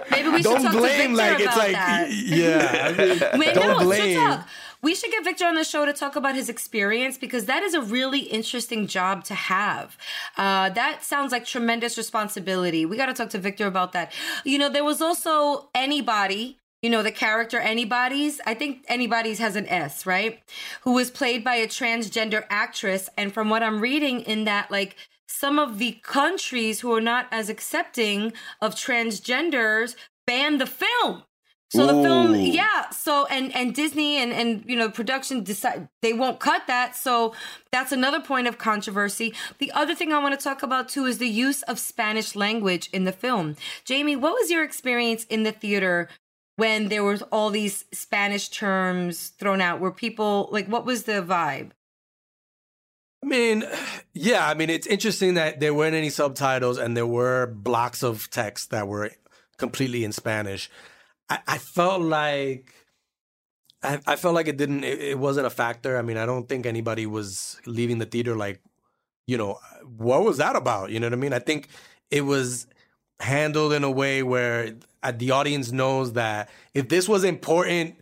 Maybe 0.10 0.30
we 0.30 0.38
should 0.38 0.44
Don't 0.44 0.64
talk 0.64 0.72
blame 0.74 1.12
to 1.12 1.16
Victor 1.16 1.16
like 1.16 1.40
it's 1.40 1.44
about 1.44 1.58
like 1.58 1.72
that. 1.74 2.12
yeah. 2.12 2.86
I 2.86 2.92
mean, 2.98 3.20
Wait, 3.40 3.54
don't 3.54 3.78
no, 3.80 3.86
blame. 3.86 4.18
talk. 4.18 4.48
We 4.82 4.96
should 4.96 5.12
get 5.12 5.24
Victor 5.24 5.46
on 5.46 5.56
the 5.56 5.64
show 5.64 5.86
to 5.86 5.94
talk 5.94 6.16
about 6.18 6.36
his 6.36 6.50
experience 6.50 7.18
because 7.18 7.46
that 7.46 7.64
is 7.64 7.74
a 7.74 7.82
really 7.82 8.20
interesting 8.20 8.86
job 8.88 9.24
to 9.26 9.34
have. 9.34 9.96
Uh, 10.36 10.70
that 10.72 11.04
sounds 11.04 11.32
like 11.32 11.46
tremendous 11.46 11.98
responsibility. 11.98 12.86
We 12.86 12.98
got 12.98 13.06
to 13.06 13.14
talk 13.14 13.30
to 13.30 13.38
Victor 13.38 13.66
about 13.68 13.94
that. 13.94 14.12
You 14.44 14.58
know, 14.58 14.70
there 14.70 14.84
was 14.84 15.02
also 15.02 15.70
anybody. 15.74 16.58
You 16.84 16.90
know, 16.90 17.02
the 17.02 17.12
character 17.12 17.60
Anybody's, 17.60 18.40
I 18.46 18.54
think 18.54 18.86
Anybody's 18.88 19.40
has 19.40 19.56
an 19.56 19.68
S, 19.68 20.06
right? 20.06 20.44
Who 20.82 20.94
was 20.94 21.10
played 21.10 21.44
by 21.44 21.56
a 21.56 21.68
transgender 21.68 22.46
actress. 22.50 23.10
And 23.18 23.34
from 23.34 23.50
what 23.50 23.64
I'm 23.64 23.80
reading 23.80 24.20
in 24.20 24.44
that, 24.44 24.70
like, 24.70 24.96
some 25.26 25.58
of 25.58 25.80
the 25.80 25.94
countries 26.04 26.82
who 26.82 26.94
are 26.94 27.02
not 27.02 27.28
as 27.32 27.50
accepting 27.50 28.34
of 28.62 28.76
transgenders 28.76 29.96
banned 30.28 30.62
the 30.62 30.68
film. 30.68 31.24
So 31.74 31.88
the 31.88 32.04
film, 32.04 32.36
yeah. 32.36 32.92
So 32.92 33.26
and 33.32 33.52
and 33.56 33.74
Disney 33.74 34.18
and 34.18 34.32
and 34.32 34.64
you 34.68 34.76
know 34.76 34.92
production 34.92 35.44
decide 35.44 35.90
they 36.04 36.14
won't 36.14 36.40
cut 36.40 36.68
that. 36.68 36.96
So 36.96 37.34
that's 37.72 37.92
another 37.92 38.20
point 38.20 38.48
of 38.48 38.60
controversy. 38.60 39.34
The 39.58 39.72
other 39.72 39.96
thing 39.96 40.14
I 40.14 40.20
want 40.20 40.40
to 40.40 40.44
talk 40.44 40.62
about 40.62 40.88
too 40.88 41.06
is 41.06 41.18
the 41.18 41.28
use 41.28 41.64
of 41.64 41.80
Spanish 41.80 42.36
language 42.36 42.92
in 42.94 43.06
the 43.06 43.12
film. 43.12 43.56
Jamie, 43.86 44.16
what 44.16 44.34
was 44.34 44.52
your 44.52 44.64
experience 44.64 45.24
in 45.32 45.42
the 45.42 45.52
theater 45.52 46.10
when 46.56 46.90
there 46.90 47.04
was 47.04 47.22
all 47.24 47.50
these 47.50 47.86
Spanish 47.92 48.50
terms 48.50 49.30
thrown 49.30 49.62
out? 49.62 49.80
Were 49.80 49.92
people 49.92 50.50
like, 50.52 50.68
what 50.68 50.86
was 50.86 51.04
the 51.04 51.24
vibe? 51.24 51.72
I 53.24 53.28
mean, 53.28 53.64
yeah, 54.14 54.48
I 54.48 54.54
mean, 54.54 54.70
it's 54.70 54.88
interesting 54.88 55.36
that 55.36 55.60
there 55.60 55.74
weren't 55.74 55.96
any 55.96 56.10
subtitles 56.10 56.78
and 56.78 56.96
there 56.96 57.08
were 57.08 57.48
blocks 57.48 58.04
of 58.04 58.30
text 58.30 58.72
that 58.72 58.88
were 58.88 59.12
completely 59.58 60.04
in 60.04 60.12
Spanish. 60.12 60.70
I, 61.30 61.40
I 61.48 61.58
felt 61.58 62.02
like. 62.02 62.74
I, 63.86 64.00
I 64.08 64.16
felt 64.16 64.34
like 64.34 64.48
it 64.48 64.58
didn't. 64.58 64.84
It, 64.84 65.02
it 65.02 65.20
wasn't 65.20 65.48
a 65.48 65.50
factor. 65.50 65.98
I 65.98 66.02
mean, 66.02 66.18
I 66.18 66.26
don't 66.26 66.48
think 66.48 66.66
anybody 66.66 67.06
was 67.06 67.60
leaving 67.66 67.98
the 67.98 68.06
theater 68.06 68.36
like, 68.36 68.62
you 69.28 69.38
know, 69.38 69.60
what 69.98 70.24
was 70.24 70.38
that 70.38 70.56
about? 70.56 70.92
You 70.92 71.00
know 71.00 71.08
what 71.08 71.14
I 71.14 71.18
mean? 71.18 71.34
I 71.34 71.40
think 71.40 71.68
it 72.12 72.22
was 72.22 72.68
handled 73.20 73.74
in 73.74 73.84
a 73.84 73.92
way 73.92 74.24
where 74.24 74.76
uh, 75.02 75.12
the 75.16 75.32
audience 75.32 75.72
knows 75.72 76.14
that 76.14 76.50
if 76.74 76.90
this 76.90 77.08
was 77.08 77.24
important 77.24 77.96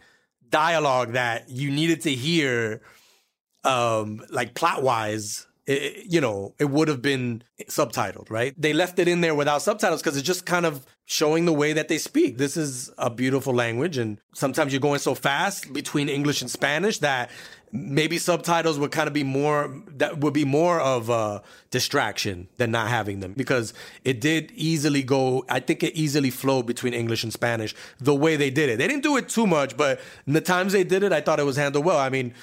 dialogue 0.49 1.13
that 1.13 1.49
you 1.49 1.71
needed 1.71 2.01
to 2.01 2.11
hear, 2.11 2.81
um, 3.63 4.21
like 4.29 4.53
plot 4.53 4.83
wise, 4.83 5.47
it, 5.67 6.05
you 6.11 6.19
know, 6.19 6.53
it 6.59 6.65
would 6.65 6.87
have 6.87 7.01
been 7.01 7.43
subtitled, 7.63 8.29
right? 8.29 8.53
They 8.57 8.73
left 8.73 8.99
it 8.99 9.07
in 9.07 9.21
there 9.21 9.35
without 9.35 9.61
subtitles 9.61 10.01
because 10.01 10.17
it's 10.17 10.25
just 10.25 10.45
kind 10.45 10.65
of 10.65 10.85
showing 11.05 11.45
the 11.45 11.53
way 11.53 11.73
that 11.73 11.87
they 11.87 11.97
speak. 11.97 12.37
This 12.37 12.57
is 12.57 12.91
a 12.97 13.09
beautiful 13.09 13.53
language, 13.53 13.97
and 13.97 14.19
sometimes 14.33 14.73
you're 14.73 14.81
going 14.81 14.99
so 14.99 15.15
fast 15.15 15.71
between 15.71 16.09
English 16.09 16.41
and 16.41 16.49
Spanish 16.49 16.99
that 16.99 17.29
maybe 17.71 18.17
subtitles 18.17 18.77
would 18.77 18.91
kind 18.91 19.07
of 19.07 19.13
be 19.13 19.23
more 19.23 19.73
that 19.87 20.19
would 20.19 20.33
be 20.33 20.45
more 20.45 20.79
of 20.79 21.09
a 21.09 21.41
distraction 21.69 22.47
than 22.57 22.71
not 22.71 22.89
having 22.89 23.21
them 23.21 23.33
because 23.33 23.73
it 24.03 24.19
did 24.19 24.51
easily 24.51 25.03
go 25.03 25.45
i 25.49 25.59
think 25.59 25.81
it 25.83 25.93
easily 25.95 26.29
flowed 26.29 26.65
between 26.65 26.93
english 26.93 27.23
and 27.23 27.31
spanish 27.31 27.73
the 27.99 28.13
way 28.13 28.35
they 28.35 28.49
did 28.49 28.69
it 28.69 28.77
they 28.77 28.87
didn't 28.87 29.03
do 29.03 29.15
it 29.15 29.29
too 29.29 29.47
much 29.47 29.77
but 29.77 29.99
the 30.27 30.41
times 30.41 30.73
they 30.73 30.83
did 30.83 31.01
it 31.03 31.13
i 31.13 31.21
thought 31.21 31.39
it 31.39 31.45
was 31.45 31.55
handled 31.55 31.85
well 31.85 31.97
i 31.97 32.09
mean 32.09 32.33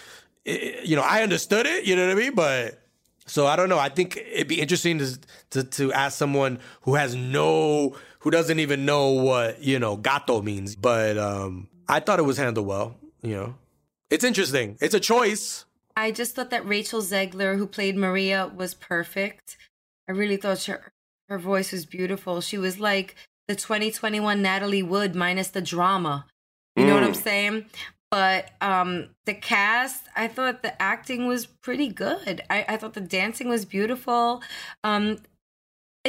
it, 0.45 0.85
you 0.87 0.97
know 0.97 1.03
i 1.03 1.23
understood 1.23 1.67
it 1.67 1.85
you 1.85 1.95
know 1.95 2.07
what 2.07 2.13
i 2.13 2.19
mean 2.19 2.35
but 2.35 2.83
so 3.29 3.47
I 3.47 3.57
don't 3.57 3.69
know. 3.69 3.79
I 3.79 3.91
think 3.91 4.17
it'd 4.17 4.49
be 4.49 4.61
interesting 4.61 4.99
to, 4.99 5.19
to 5.51 5.65
to 5.65 5.93
ask 5.93 6.17
someone 6.17 6.59
who 6.83 6.95
has 6.95 7.15
no 7.15 7.95
who 8.21 8.31
doesn't 8.31 8.59
even 8.59 8.85
know 8.85 9.11
what 9.11 9.63
you 9.63 9.79
know 9.79 9.97
gato 9.97 10.41
means. 10.41 10.75
But 10.75 11.19
um, 11.19 11.69
I 11.89 12.01
thought 12.01 12.19
it 12.19 12.23
was 12.23 12.39
handled 12.39 12.67
well. 12.67 12.97
You 13.23 13.35
know, 13.35 13.55
it's 14.11 14.25
interesting. 14.25 14.77
It's 14.81 14.95
a 14.95 15.01
choice. 15.01 15.65
I 15.97 16.11
just 16.13 16.35
thought 16.35 16.51
that 16.51 16.67
Rachel 16.67 17.03
Zegler, 17.03 17.57
who 17.57 17.67
played 17.67 17.97
Maria, 17.97 18.51
was 18.55 18.75
perfect. 18.75 19.57
I 20.09 20.13
really 20.13 20.37
thought 20.37 20.63
her 20.65 20.93
her 21.29 21.39
voice 21.39 21.73
was 21.73 21.85
beautiful. 21.85 22.41
She 22.41 22.57
was 22.57 22.81
like 22.81 23.17
the 23.49 23.55
2021 23.55 24.41
Natalie 24.41 24.83
Wood 24.83 25.15
minus 25.15 25.49
the 25.49 25.61
drama. 25.61 26.27
You 26.77 26.87
know 26.87 26.95
what 26.95 27.03
I'm 27.03 27.15
saying? 27.15 27.67
But 28.11 28.53
um 28.61 29.11
the 29.27 29.35
cast, 29.35 30.05
I 30.17 30.29
thought 30.29 30.63
the 30.63 30.81
acting 30.81 31.27
was 31.27 31.47
pretty 31.47 31.89
good. 31.89 32.43
I, 32.49 32.65
I 32.69 32.77
thought 32.77 32.95
the 32.95 33.01
dancing 33.01 33.49
was 33.49 33.65
beautiful. 33.65 34.43
Um 34.85 35.19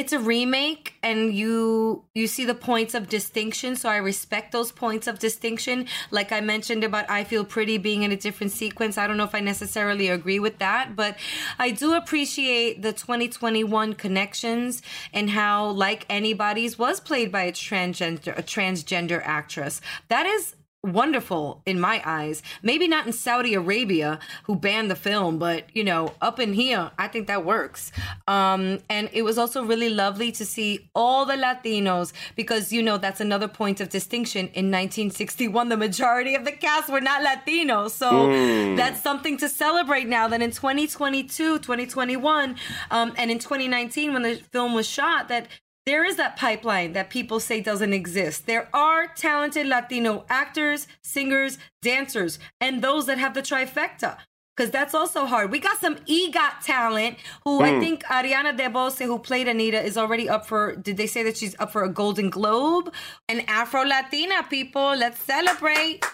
it's 0.00 0.14
a 0.14 0.18
remake 0.18 0.94
and 1.02 1.34
you 1.34 2.04
you 2.14 2.26
see 2.26 2.46
the 2.46 2.54
points 2.54 2.94
of 2.94 3.08
distinction. 3.08 3.76
So 3.76 3.88
i 3.90 3.98
respect 3.98 4.50
those 4.50 4.72
points 4.72 5.06
of 5.06 5.18
distinction. 5.18 5.86
Like 6.10 6.32
i 6.32 6.40
mentioned 6.40 6.82
about 6.84 7.04
i 7.10 7.22
feel 7.22 7.44
pretty 7.44 7.76
being 7.76 8.02
in 8.02 8.10
a 8.10 8.16
different 8.16 8.52
sequence 8.52 8.96
i 8.96 9.06
don't 9.06 9.18
know 9.18 9.24
if 9.24 9.34
i 9.34 9.40
necessarily 9.40 10.08
agree 10.08 10.38
with 10.38 10.58
that 10.58 10.96
but 10.96 11.16
i 11.58 11.70
do 11.70 11.94
appreciate 11.94 12.82
the 12.82 12.92
2021 12.92 13.94
connections 13.94 14.82
and 15.12 15.30
how 15.30 15.68
like 15.70 16.06
anybody's 16.08 16.78
was 16.78 16.98
played 17.00 17.30
by 17.30 17.42
a 17.42 17.52
transgender 17.52 18.36
a 18.38 18.42
transgender 18.42 19.20
actress. 19.24 19.80
That 20.08 20.26
is 20.26 20.54
wonderful 20.82 21.62
in 21.66 21.78
my 21.78 22.02
eyes. 22.04 22.42
Maybe 22.62 22.88
not 22.88 23.06
in 23.06 23.12
Saudi 23.12 23.54
Arabia, 23.54 24.18
who 24.44 24.56
banned 24.56 24.90
the 24.90 24.96
film, 24.96 25.38
but 25.38 25.64
you 25.74 25.84
know, 25.84 26.14
up 26.20 26.40
in 26.40 26.54
here, 26.54 26.90
I 26.98 27.08
think 27.08 27.26
that 27.26 27.44
works. 27.44 27.92
Um, 28.26 28.78
and 28.88 29.10
it 29.12 29.22
was 29.22 29.36
also 29.38 29.62
really 29.62 29.90
lovely 29.90 30.32
to 30.32 30.44
see 30.44 30.90
all 30.94 31.26
the 31.26 31.34
Latinos 31.34 32.12
because 32.34 32.72
you 32.72 32.82
know 32.82 32.96
that's 32.96 33.20
another 33.20 33.48
point 33.48 33.80
of 33.80 33.90
distinction. 33.90 34.46
In 34.48 34.66
1961, 34.70 35.68
the 35.68 35.76
majority 35.76 36.34
of 36.34 36.44
the 36.44 36.52
cast 36.52 36.88
were 36.90 37.00
not 37.00 37.24
Latinos, 37.24 37.90
so 37.90 38.28
that's 38.76 39.02
something 39.02 39.36
to 39.38 39.48
celebrate 39.48 40.08
now. 40.08 40.28
That 40.28 40.42
in 40.42 40.50
2022, 40.50 41.58
2021, 41.58 42.56
um, 42.90 43.12
and 43.16 43.30
in 43.30 43.38
2019, 43.38 44.12
when 44.14 44.22
the 44.22 44.36
film 44.52 44.74
was 44.74 44.88
shot, 44.88 45.28
that 45.28 45.48
there 45.86 46.04
is 46.04 46.16
that 46.16 46.36
pipeline 46.36 46.92
that 46.92 47.10
people 47.10 47.40
say 47.40 47.60
doesn't 47.60 47.92
exist. 47.92 48.46
There 48.46 48.68
are 48.74 49.06
talented 49.06 49.66
Latino 49.66 50.24
actors, 50.28 50.86
singers, 51.02 51.58
dancers, 51.82 52.38
and 52.60 52.82
those 52.82 53.06
that 53.06 53.18
have 53.18 53.34
the 53.34 53.42
trifecta. 53.42 54.18
Because 54.56 54.70
that's 54.72 54.94
also 54.94 55.24
hard. 55.24 55.50
We 55.50 55.58
got 55.58 55.78
some 55.80 55.96
EGOT 55.96 56.60
talent 56.62 57.16
who 57.44 57.62
I 57.62 57.80
think 57.80 58.04
Ariana 58.04 58.54
DeBose, 58.58 59.06
who 59.06 59.18
played 59.18 59.48
Anita, 59.48 59.82
is 59.82 59.96
already 59.96 60.28
up 60.28 60.44
for. 60.44 60.76
Did 60.76 60.98
they 60.98 61.06
say 61.06 61.22
that 61.22 61.38
she's 61.38 61.56
up 61.58 61.72
for 61.72 61.82
a 61.82 61.88
Golden 61.88 62.28
Globe? 62.28 62.92
And 63.26 63.48
Afro 63.48 63.84
Latina, 63.84 64.42
people. 64.50 64.94
Let's 64.96 65.18
celebrate. 65.22 66.04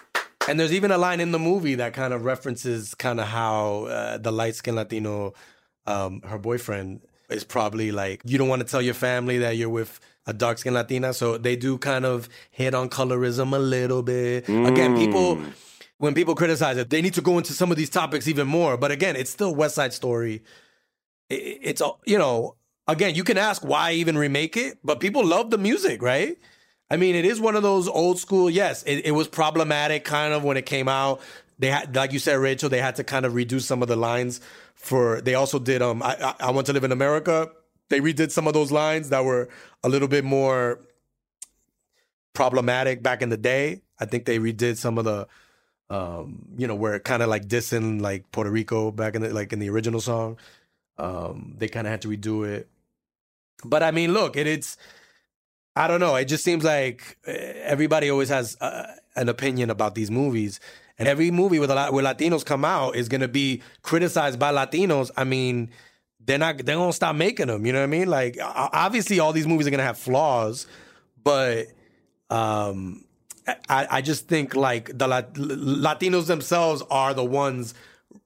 And 0.48 0.60
there's 0.60 0.72
even 0.72 0.92
a 0.92 0.98
line 0.98 1.18
in 1.18 1.32
the 1.32 1.40
movie 1.40 1.74
that 1.76 1.92
kind 1.92 2.14
of 2.14 2.24
references 2.24 2.94
kind 2.94 3.18
of 3.18 3.26
how 3.26 3.86
uh, 3.86 4.18
the 4.18 4.30
light 4.30 4.54
skinned 4.54 4.76
Latino, 4.76 5.32
um, 5.86 6.20
her 6.22 6.38
boyfriend, 6.38 7.00
is 7.30 7.44
probably 7.44 7.92
like, 7.92 8.22
you 8.24 8.38
don't 8.38 8.48
want 8.48 8.62
to 8.62 8.68
tell 8.68 8.82
your 8.82 8.94
family 8.94 9.38
that 9.38 9.56
you're 9.56 9.68
with 9.68 10.00
a 10.26 10.32
dark 10.32 10.58
skinned 10.58 10.74
Latina. 10.74 11.12
So 11.12 11.38
they 11.38 11.56
do 11.56 11.78
kind 11.78 12.04
of 12.04 12.28
hit 12.50 12.74
on 12.74 12.88
colorism 12.88 13.54
a 13.54 13.58
little 13.58 14.02
bit. 14.02 14.48
Again, 14.48 14.96
people, 14.96 15.36
mm. 15.36 15.52
when 15.98 16.14
people 16.14 16.34
criticize 16.34 16.76
it, 16.76 16.90
they 16.90 17.02
need 17.02 17.14
to 17.14 17.20
go 17.20 17.38
into 17.38 17.52
some 17.52 17.70
of 17.70 17.76
these 17.76 17.90
topics 17.90 18.26
even 18.28 18.46
more. 18.48 18.76
But 18.76 18.90
again, 18.90 19.16
it's 19.16 19.30
still 19.30 19.54
West 19.54 19.74
Side 19.74 19.92
Story. 19.92 20.42
It- 21.30 21.60
It's, 21.62 21.80
all 21.80 22.00
you 22.06 22.18
know, 22.18 22.56
again, 22.88 23.14
you 23.14 23.24
can 23.24 23.38
ask 23.38 23.64
why 23.64 23.92
even 23.92 24.16
remake 24.18 24.56
it, 24.56 24.78
but 24.82 25.00
people 25.00 25.24
love 25.24 25.50
the 25.50 25.58
music, 25.58 26.02
right? 26.02 26.36
I 26.88 26.96
mean, 26.96 27.16
it 27.16 27.24
is 27.24 27.40
one 27.40 27.56
of 27.56 27.64
those 27.64 27.88
old 27.88 28.18
school. 28.20 28.48
Yes, 28.48 28.84
it, 28.84 29.06
it 29.06 29.10
was 29.10 29.26
problematic 29.26 30.04
kind 30.04 30.32
of 30.32 30.44
when 30.44 30.56
it 30.56 30.66
came 30.66 30.88
out. 30.88 31.20
They 31.58 31.70
had, 31.70 31.96
like 31.96 32.12
you 32.12 32.18
said, 32.18 32.34
Rachel, 32.34 32.68
they 32.68 32.80
had 32.80 32.96
to 32.96 33.04
kind 33.04 33.24
of 33.24 33.32
redo 33.32 33.60
some 33.60 33.82
of 33.82 33.88
the 33.88 33.96
lines 33.96 34.40
for. 34.74 35.20
They 35.20 35.34
also 35.34 35.58
did. 35.58 35.82
Um, 35.82 36.02
I, 36.02 36.16
I, 36.20 36.34
I 36.48 36.50
want 36.50 36.66
to 36.66 36.72
live 36.72 36.84
in 36.84 36.92
America. 36.92 37.50
They 37.88 38.00
redid 38.00 38.30
some 38.30 38.46
of 38.46 38.54
those 38.54 38.72
lines 38.72 39.08
that 39.10 39.24
were 39.24 39.48
a 39.82 39.88
little 39.88 40.08
bit 40.08 40.24
more 40.24 40.80
problematic 42.34 43.02
back 43.02 43.22
in 43.22 43.30
the 43.30 43.36
day. 43.36 43.82
I 43.98 44.04
think 44.04 44.26
they 44.26 44.38
redid 44.38 44.76
some 44.76 44.98
of 44.98 45.04
the, 45.04 45.26
um, 45.88 46.46
you 46.58 46.66
know, 46.66 46.74
where 46.74 46.94
it 46.94 47.04
kind 47.04 47.22
of 47.22 47.28
like 47.28 47.46
dissing 47.46 48.00
like 48.00 48.30
Puerto 48.32 48.50
Rico 48.50 48.90
back 48.90 49.14
in 49.14 49.22
the 49.22 49.32
like 49.32 49.52
in 49.52 49.58
the 49.58 49.70
original 49.70 50.00
song. 50.00 50.36
Um, 50.98 51.54
they 51.56 51.68
kind 51.68 51.86
of 51.86 51.90
had 51.90 52.02
to 52.02 52.08
redo 52.08 52.46
it. 52.46 52.68
But 53.64 53.82
I 53.82 53.90
mean, 53.90 54.12
look, 54.12 54.36
it, 54.36 54.46
it's 54.46 54.76
I 55.74 55.88
don't 55.88 56.00
know. 56.00 56.16
It 56.16 56.26
just 56.26 56.44
seems 56.44 56.64
like 56.64 57.18
uh, 57.26 57.32
everybody 57.32 58.10
always 58.10 58.30
has 58.30 58.56
uh, 58.60 58.94
an 59.14 59.28
opinion 59.28 59.70
about 59.70 59.94
these 59.94 60.10
movies, 60.10 60.58
and 60.98 61.08
every 61.08 61.30
movie 61.30 61.58
with 61.58 61.70
a 61.70 61.74
lot 61.74 61.92
where 61.92 62.04
Latinos 62.04 62.44
come 62.44 62.64
out 62.64 62.96
is 62.96 63.08
going 63.08 63.20
to 63.20 63.28
be 63.28 63.62
criticized 63.82 64.38
by 64.38 64.52
Latinos. 64.52 65.10
I 65.16 65.24
mean, 65.24 65.70
they're 66.26 66.38
not. 66.38 66.58
They're 66.58 66.76
gonna 66.76 66.92
stop 66.92 67.14
making 67.16 67.46
them. 67.46 67.64
You 67.64 67.72
know 67.72 67.78
what 67.78 67.84
I 67.84 67.88
mean? 67.88 68.08
Like, 68.08 68.36
obviously, 68.42 69.20
all 69.20 69.32
these 69.32 69.46
movies 69.46 69.66
are 69.66 69.70
gonna 69.70 69.84
have 69.84 69.98
flaws, 69.98 70.66
but 71.22 71.68
um, 72.30 73.04
I, 73.68 73.86
I 73.90 74.02
just 74.02 74.26
think 74.28 74.54
like 74.54 74.96
the 74.96 75.06
Lat- 75.06 75.34
Latinos 75.34 76.26
themselves 76.26 76.82
are 76.90 77.14
the 77.14 77.24
ones 77.24 77.74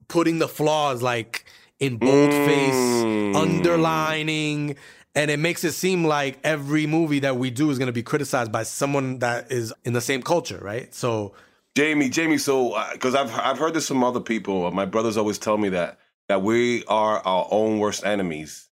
putting 0.08 0.38
the 0.38 0.48
flaws 0.48 1.02
like 1.02 1.44
in 1.78 1.98
bold 1.98 2.30
face, 2.30 3.36
underlining, 3.36 4.76
and 5.14 5.30
it 5.30 5.38
makes 5.38 5.64
it 5.64 5.72
seem 5.72 6.04
like 6.04 6.38
every 6.42 6.86
movie 6.86 7.20
that 7.20 7.36
we 7.36 7.50
do 7.50 7.70
is 7.70 7.78
going 7.78 7.86
to 7.86 7.92
be 7.92 8.02
criticized 8.02 8.52
by 8.52 8.62
someone 8.62 9.18
that 9.18 9.50
is 9.52 9.72
in 9.84 9.92
the 9.92 10.00
same 10.00 10.22
culture, 10.22 10.58
right? 10.62 10.94
So 10.94 11.32
Jamie, 11.80 12.10
Jamie. 12.10 12.36
So, 12.36 12.72
uh, 12.72 12.92
because 12.92 13.14
I've 13.14 13.32
I've 13.32 13.56
heard 13.56 13.72
this 13.72 13.88
from 13.88 14.04
other 14.04 14.20
people. 14.20 14.70
My 14.70 14.84
brothers 14.84 15.16
always 15.16 15.38
tell 15.38 15.56
me 15.56 15.70
that 15.70 15.98
that 16.28 16.42
we 16.42 16.84
are 16.84 17.20
our 17.20 17.48
own 17.50 17.78
worst 17.78 18.04
enemies. 18.04 18.68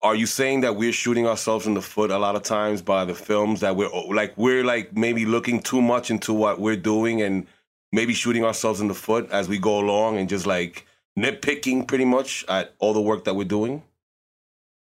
Are 0.00 0.14
you 0.14 0.24
saying 0.24 0.62
that 0.62 0.76
we're 0.76 0.94
shooting 0.94 1.26
ourselves 1.26 1.66
in 1.66 1.74
the 1.74 1.82
foot 1.82 2.10
a 2.10 2.16
lot 2.16 2.34
of 2.34 2.42
times 2.42 2.80
by 2.80 3.04
the 3.04 3.14
films 3.14 3.60
that 3.60 3.76
we're 3.76 3.90
oh, 3.92 4.06
like 4.06 4.32
we're 4.38 4.64
like 4.64 4.96
maybe 4.96 5.26
looking 5.26 5.60
too 5.60 5.82
much 5.82 6.10
into 6.10 6.32
what 6.32 6.58
we're 6.58 6.74
doing 6.74 7.20
and 7.20 7.46
maybe 7.92 8.14
shooting 8.14 8.46
ourselves 8.46 8.80
in 8.80 8.88
the 8.88 8.94
foot 8.94 9.30
as 9.30 9.46
we 9.46 9.58
go 9.58 9.78
along 9.78 10.16
and 10.16 10.30
just 10.30 10.46
like 10.46 10.86
nitpicking 11.18 11.86
pretty 11.86 12.06
much 12.06 12.46
at 12.48 12.72
all 12.78 12.94
the 12.94 13.02
work 13.02 13.24
that 13.24 13.36
we're 13.36 13.44
doing? 13.44 13.82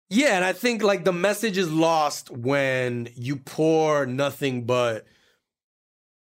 Yeah, 0.09 0.37
and 0.37 0.45
I 0.45 0.53
think 0.53 0.85
like 0.85 1.05
the 1.05 1.13
message 1.13 1.59
is 1.59 1.73
lost 1.73 2.31
when 2.31 3.09
you 3.17 3.35
pour 3.35 4.07
nothing 4.07 4.67
but 4.67 5.05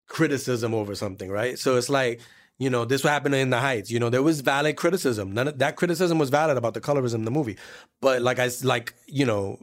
criticism 0.09 0.73
over 0.73 0.93
something, 0.95 1.29
right? 1.31 1.57
So 1.57 1.77
it's 1.77 1.87
like, 1.89 2.19
you 2.57 2.69
know, 2.69 2.83
this 2.83 3.03
happened 3.03 3.35
in 3.35 3.49
the 3.51 3.59
Heights. 3.59 3.89
You 3.89 3.99
know, 3.99 4.09
there 4.09 4.21
was 4.21 4.41
valid 4.41 4.75
criticism. 4.75 5.31
None 5.31 5.47
of 5.47 5.59
that 5.59 5.77
criticism 5.77 6.19
was 6.19 6.29
valid 6.29 6.57
about 6.57 6.73
the 6.73 6.81
colorism 6.81 7.15
in 7.15 7.23
the 7.25 7.31
movie. 7.31 7.57
But 8.01 8.21
like 8.21 8.37
I 8.39 8.45
s- 8.47 8.65
like, 8.65 8.93
you 9.07 9.25
know, 9.25 9.59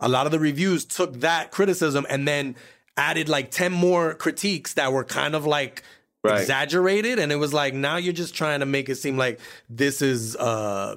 a 0.00 0.08
lot 0.08 0.26
of 0.26 0.32
the 0.32 0.40
reviews 0.40 0.84
took 0.84 1.20
that 1.20 1.52
criticism 1.52 2.04
and 2.10 2.26
then 2.26 2.56
added 2.96 3.28
like 3.28 3.52
10 3.52 3.70
more 3.70 4.14
critiques 4.14 4.74
that 4.74 4.92
were 4.92 5.04
kind 5.04 5.36
of 5.36 5.46
like 5.46 5.84
Right. 6.24 6.40
exaggerated 6.40 7.18
and 7.18 7.32
it 7.32 7.36
was 7.36 7.52
like 7.52 7.74
now 7.74 7.96
you're 7.96 8.12
just 8.12 8.32
trying 8.34 8.60
to 8.60 8.66
make 8.66 8.88
it 8.88 8.94
seem 8.94 9.16
like 9.16 9.40
this 9.68 10.00
is 10.02 10.36
uh 10.36 10.94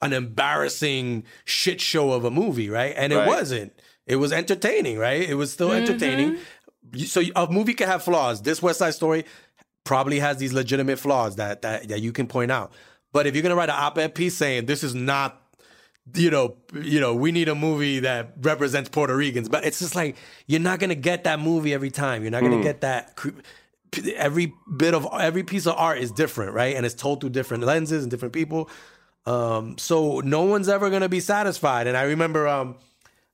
an 0.00 0.12
embarrassing 0.14 1.24
shit 1.44 1.80
show 1.80 2.12
of 2.12 2.24
a 2.24 2.30
movie, 2.30 2.68
right? 2.70 2.94
And 2.96 3.12
it 3.12 3.16
Right. 3.16 3.28
wasn't. 3.28 3.72
It 4.06 4.16
was 4.16 4.32
entertaining, 4.32 4.98
right? 4.98 5.28
It 5.28 5.34
was 5.34 5.52
still 5.52 5.72
entertaining. 5.72 6.30
You- 6.32 6.38
So 7.06 7.22
a 7.36 7.46
movie 7.50 7.74
can 7.74 7.88
have 7.88 8.02
flaws. 8.02 8.42
This 8.42 8.60
West 8.62 8.78
Side 8.78 8.94
Story 8.94 9.24
probably 9.84 10.18
has 10.20 10.36
these 10.36 10.52
legitimate 10.52 10.98
flaws 10.98 11.36
that 11.36 11.62
that 11.62 11.88
that 11.88 12.00
you 12.02 12.12
can 12.12 12.26
point 12.26 12.50
out. 12.50 12.72
But 13.12 13.26
if 13.26 13.34
you're 13.34 13.42
gonna 13.42 13.56
write 13.56 13.68
an 13.68 13.76
op-ed 13.78 14.14
piece 14.14 14.36
saying 14.36 14.66
this 14.66 14.82
is 14.82 14.94
not, 14.94 15.40
you 16.14 16.30
know, 16.30 16.56
you 16.74 17.00
know, 17.00 17.14
we 17.14 17.30
need 17.32 17.48
a 17.48 17.54
movie 17.54 18.00
that 18.00 18.32
represents 18.40 18.88
Puerto 18.88 19.16
Ricans, 19.16 19.48
but 19.48 19.64
it's 19.64 19.78
just 19.78 19.94
like 19.94 20.16
you're 20.46 20.60
not 20.60 20.78
gonna 20.80 20.94
get 20.94 21.24
that 21.24 21.40
movie 21.40 21.72
every 21.74 21.90
time. 21.90 22.22
You're 22.22 22.30
not 22.30 22.42
gonna 22.42 22.62
get 22.62 22.80
that. 22.82 23.16
cre- 23.16 23.30
Every 24.16 24.54
bit 24.74 24.94
of 24.94 25.06
every 25.20 25.42
piece 25.42 25.66
of 25.66 25.74
art 25.76 25.98
is 25.98 26.10
different, 26.10 26.54
right? 26.54 26.74
And 26.74 26.86
it's 26.86 26.94
told 26.94 27.20
through 27.20 27.28
different 27.30 27.64
lenses 27.64 28.02
and 28.02 28.10
different 28.10 28.32
people. 28.32 28.70
Um, 29.26 29.76
so 29.76 30.20
no 30.20 30.44
one's 30.44 30.68
ever 30.68 30.88
gonna 30.88 31.10
be 31.10 31.20
satisfied. 31.20 31.86
And 31.86 31.94
I 31.96 32.04
remember, 32.04 32.48
um, 32.48 32.76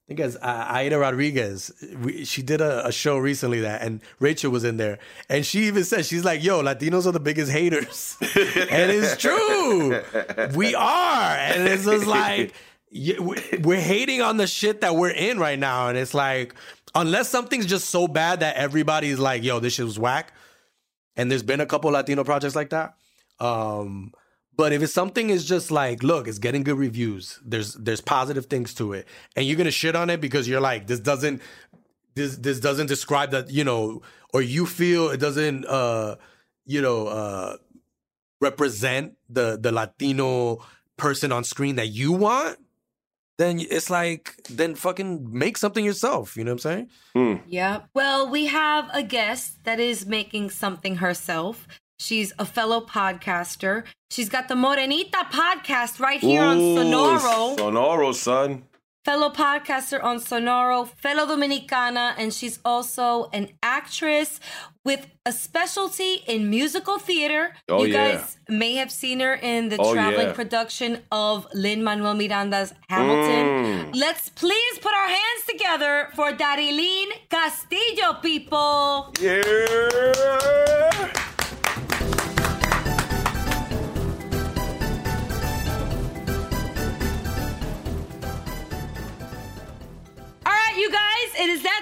think 0.08 0.20
as 0.20 0.36
Aida 0.42 0.98
Rodriguez, 0.98 1.70
we, 2.02 2.24
she 2.24 2.42
did 2.42 2.60
a, 2.62 2.86
a 2.86 2.92
show 2.92 3.18
recently 3.18 3.60
that, 3.60 3.82
and 3.82 4.00
Rachel 4.20 4.50
was 4.50 4.64
in 4.64 4.78
there, 4.78 4.98
and 5.28 5.44
she 5.44 5.66
even 5.66 5.84
said 5.84 6.06
she's 6.06 6.24
like, 6.24 6.42
"Yo, 6.42 6.62
Latinos 6.62 7.06
are 7.06 7.12
the 7.12 7.20
biggest 7.20 7.52
haters," 7.52 8.16
and 8.20 8.90
it's 8.90 9.16
true. 9.18 10.00
We 10.56 10.74
are, 10.74 11.36
and 11.36 11.68
it's 11.68 11.84
just 11.84 12.06
like 12.06 12.54
we- 12.90 13.58
we're 13.62 13.80
hating 13.80 14.22
on 14.22 14.38
the 14.38 14.46
shit 14.46 14.80
that 14.80 14.96
we're 14.96 15.10
in 15.10 15.38
right 15.38 15.58
now, 15.58 15.88
and 15.88 15.98
it's 15.98 16.14
like 16.14 16.54
unless 16.94 17.28
something's 17.28 17.66
just 17.66 17.90
so 17.90 18.08
bad 18.08 18.40
that 18.40 18.56
everybody's 18.56 19.18
like, 19.18 19.44
"Yo, 19.44 19.60
this 19.60 19.74
shit 19.74 19.84
was 19.84 19.98
whack," 19.98 20.32
and 21.16 21.30
there's 21.30 21.42
been 21.42 21.60
a 21.60 21.66
couple 21.66 21.90
Latino 21.90 22.24
projects 22.24 22.56
like 22.56 22.70
that. 22.70 22.94
Um, 23.40 24.12
but 24.58 24.72
if 24.72 24.82
it's 24.82 24.92
something 24.92 25.30
is 25.30 25.44
just 25.44 25.70
like, 25.70 26.02
look, 26.02 26.26
it's 26.26 26.40
getting 26.40 26.64
good 26.64 26.76
reviews. 26.76 27.38
There's 27.44 27.74
there's 27.74 28.00
positive 28.00 28.46
things 28.46 28.74
to 28.74 28.92
it, 28.92 29.06
and 29.36 29.46
you're 29.46 29.56
gonna 29.56 29.70
shit 29.70 29.94
on 29.94 30.10
it 30.10 30.20
because 30.20 30.48
you're 30.48 30.60
like, 30.60 30.88
this 30.88 30.98
doesn't 30.98 31.40
this 32.16 32.36
this 32.36 32.58
doesn't 32.58 32.88
describe 32.88 33.30
that 33.30 33.50
you 33.50 33.62
know, 33.62 34.02
or 34.34 34.42
you 34.42 34.66
feel 34.66 35.10
it 35.10 35.18
doesn't 35.18 35.64
uh 35.66 36.16
you 36.66 36.82
know 36.82 37.06
uh 37.06 37.56
represent 38.40 39.14
the 39.30 39.56
the 39.60 39.70
Latino 39.70 40.58
person 40.96 41.30
on 41.30 41.44
screen 41.44 41.76
that 41.76 41.88
you 41.88 42.10
want. 42.10 42.58
Then 43.38 43.60
it's 43.60 43.88
like, 43.88 44.34
then 44.50 44.74
fucking 44.74 45.28
make 45.30 45.56
something 45.56 45.84
yourself. 45.84 46.36
You 46.36 46.42
know 46.42 46.50
what 46.54 46.64
I'm 46.64 46.88
saying? 47.14 47.40
Yep. 47.46 47.90
Well, 47.94 48.28
we 48.28 48.46
have 48.46 48.90
a 48.92 49.04
guest 49.04 49.62
that 49.62 49.78
is 49.78 50.04
making 50.04 50.50
something 50.50 50.96
herself. 50.96 51.68
She's 51.98 52.32
a 52.38 52.44
fellow 52.44 52.80
podcaster. 52.80 53.84
She's 54.10 54.28
got 54.28 54.48
the 54.48 54.54
Morenita 54.54 55.30
podcast 55.30 56.00
right 56.00 56.20
here 56.20 56.42
on 56.42 56.58
Sonoro. 56.58 57.56
Sonoro, 57.56 58.14
son. 58.14 58.64
fellow 59.04 59.30
podcaster 59.30 60.02
on 60.04 60.18
Sonoro, 60.18 60.86
fellow 60.86 61.26
Dominicana, 61.26 62.14
and 62.18 62.32
she's 62.32 62.58
also 62.64 63.30
an 63.32 63.48
actress 63.62 64.38
with 64.84 65.06
a 65.26 65.32
specialty 65.32 66.22
in 66.26 66.48
musical 66.50 66.98
theater. 66.98 67.52
Oh, 67.68 67.84
you 67.84 67.92
yeah. 67.92 68.12
guys 68.16 68.38
may 68.48 68.74
have 68.74 68.90
seen 68.92 69.20
her 69.20 69.34
in 69.34 69.70
the 69.70 69.76
Oh, 69.78 69.92
traveling 69.94 70.28
yeah. 70.28 70.32
production 70.34 71.02
of 71.10 71.46
Lin 71.54 71.82
Manuel 71.82 72.14
Miranda's 72.14 72.72
Hamilton. 72.88 73.92
Mm. 73.92 73.96
Let's 73.96 74.28
please 74.30 74.78
put 74.78 74.92
our 74.92 75.08
hands 75.08 75.42
together 75.48 76.08
for 76.14 76.32
Darilyn 76.32 77.06
Castillo, 77.30 78.14
people. 78.22 79.12
Yeah. 79.20 81.24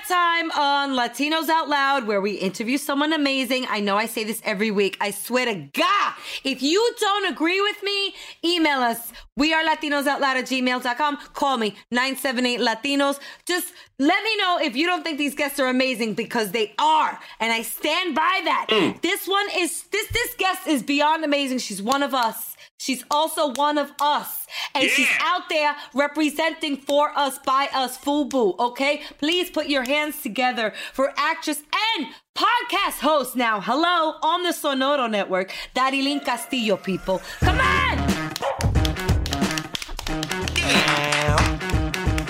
Time 0.09 0.51
on 0.53 0.91
Latinos 0.91 1.49
Out 1.49 1.69
Loud 1.69 2.07
where 2.07 2.21
we 2.21 2.33
interview 2.33 2.79
someone 2.79 3.13
amazing. 3.13 3.67
I 3.69 3.81
know 3.81 3.97
I 3.97 4.07
say 4.07 4.25
this 4.25 4.41
every 4.45 4.71
week. 4.71 4.97
I 5.01 5.11
swear 5.11 5.47
to 5.47 5.55
God, 5.55 6.15
if 6.45 6.63
you 6.63 6.95
don't 7.01 7.33
agree 7.33 7.61
with 7.61 7.83
me, 7.83 8.15
email 8.45 8.79
us. 8.79 9.13
We 9.37 9.53
are 9.53 9.65
Latinos 9.65 10.07
Out 10.07 10.21
Loud 10.21 10.37
at 10.37 10.45
gmail.com. 10.45 11.19
Call 11.35 11.57
me 11.57 11.77
978 11.91 12.61
Latinos. 12.61 13.19
Just 13.47 13.73
let 13.99 14.23
me 14.23 14.37
know 14.37 14.59
if 14.63 14.77
you 14.77 14.87
don't 14.87 15.03
think 15.03 15.19
these 15.19 15.35
guests 15.35 15.59
are 15.59 15.69
amazing 15.69 16.15
because 16.15 16.53
they 16.53 16.75
are. 16.79 17.19
And 17.41 17.53
I 17.53 17.63
stand 17.63 18.15
by 18.15 18.41
that. 18.45 18.67
Mm. 18.69 19.01
This 19.03 19.27
one 19.27 19.47
is, 19.57 19.85
this, 19.85 20.09
this 20.09 20.35
guest 20.37 20.67
is 20.67 20.83
beyond 20.83 21.25
amazing. 21.25 21.59
She's 21.59 21.83
one 21.83 22.03
of 22.03 22.15
us. 22.15 22.56
She's 22.79 23.05
also 23.11 23.53
one 23.55 23.79
of 23.79 23.93
us. 24.01 24.47
And 24.75 24.89
she's 24.91 25.09
out 25.21 25.49
there 25.49 25.75
representing 25.95 26.77
for 26.77 27.11
us, 27.17 27.39
by 27.39 27.69
us, 27.73 27.97
FUBU, 27.99 28.59
okay? 28.59 29.03
Please 29.19 29.49
put 29.51 29.69
your 29.69 29.85
hands 29.85 30.21
together 30.21 30.73
for 30.93 31.13
actress 31.17 31.63
and 31.97 32.09
podcast 32.37 33.01
host 33.01 33.35
now. 33.35 33.61
Hello, 33.61 34.17
on 34.23 34.43
the 34.43 34.51
Sonoro 34.51 35.11
Network, 35.11 35.53
Darilyn 35.75 36.23
Castillo, 36.25 36.77
people. 36.77 37.21
Come 37.41 37.61
on! 37.61 37.97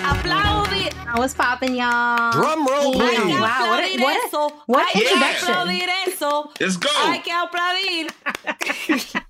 Aplaudi. 0.07 0.93
What's 1.17 1.33
popping, 1.33 1.75
y'all? 1.75 2.31
Drum 2.31 2.65
roll, 2.67 2.93
Wow, 2.93 2.99
please. 2.99 3.39
wow, 3.39 3.67
what 3.69 3.83
a- 3.83 3.97
what 4.01 4.15
a- 4.15 4.27
eso. 4.27 4.49
what 4.65 4.85
Hay 4.89 5.01
que 5.01 5.07
introduction. 5.07 5.49
aplaudir 5.49 5.89
eso. 6.07 6.51
Let's 6.59 6.77
go. 6.77 6.89
Hay 6.89 7.19
que 7.19 7.33
aplaudir. 7.33 9.23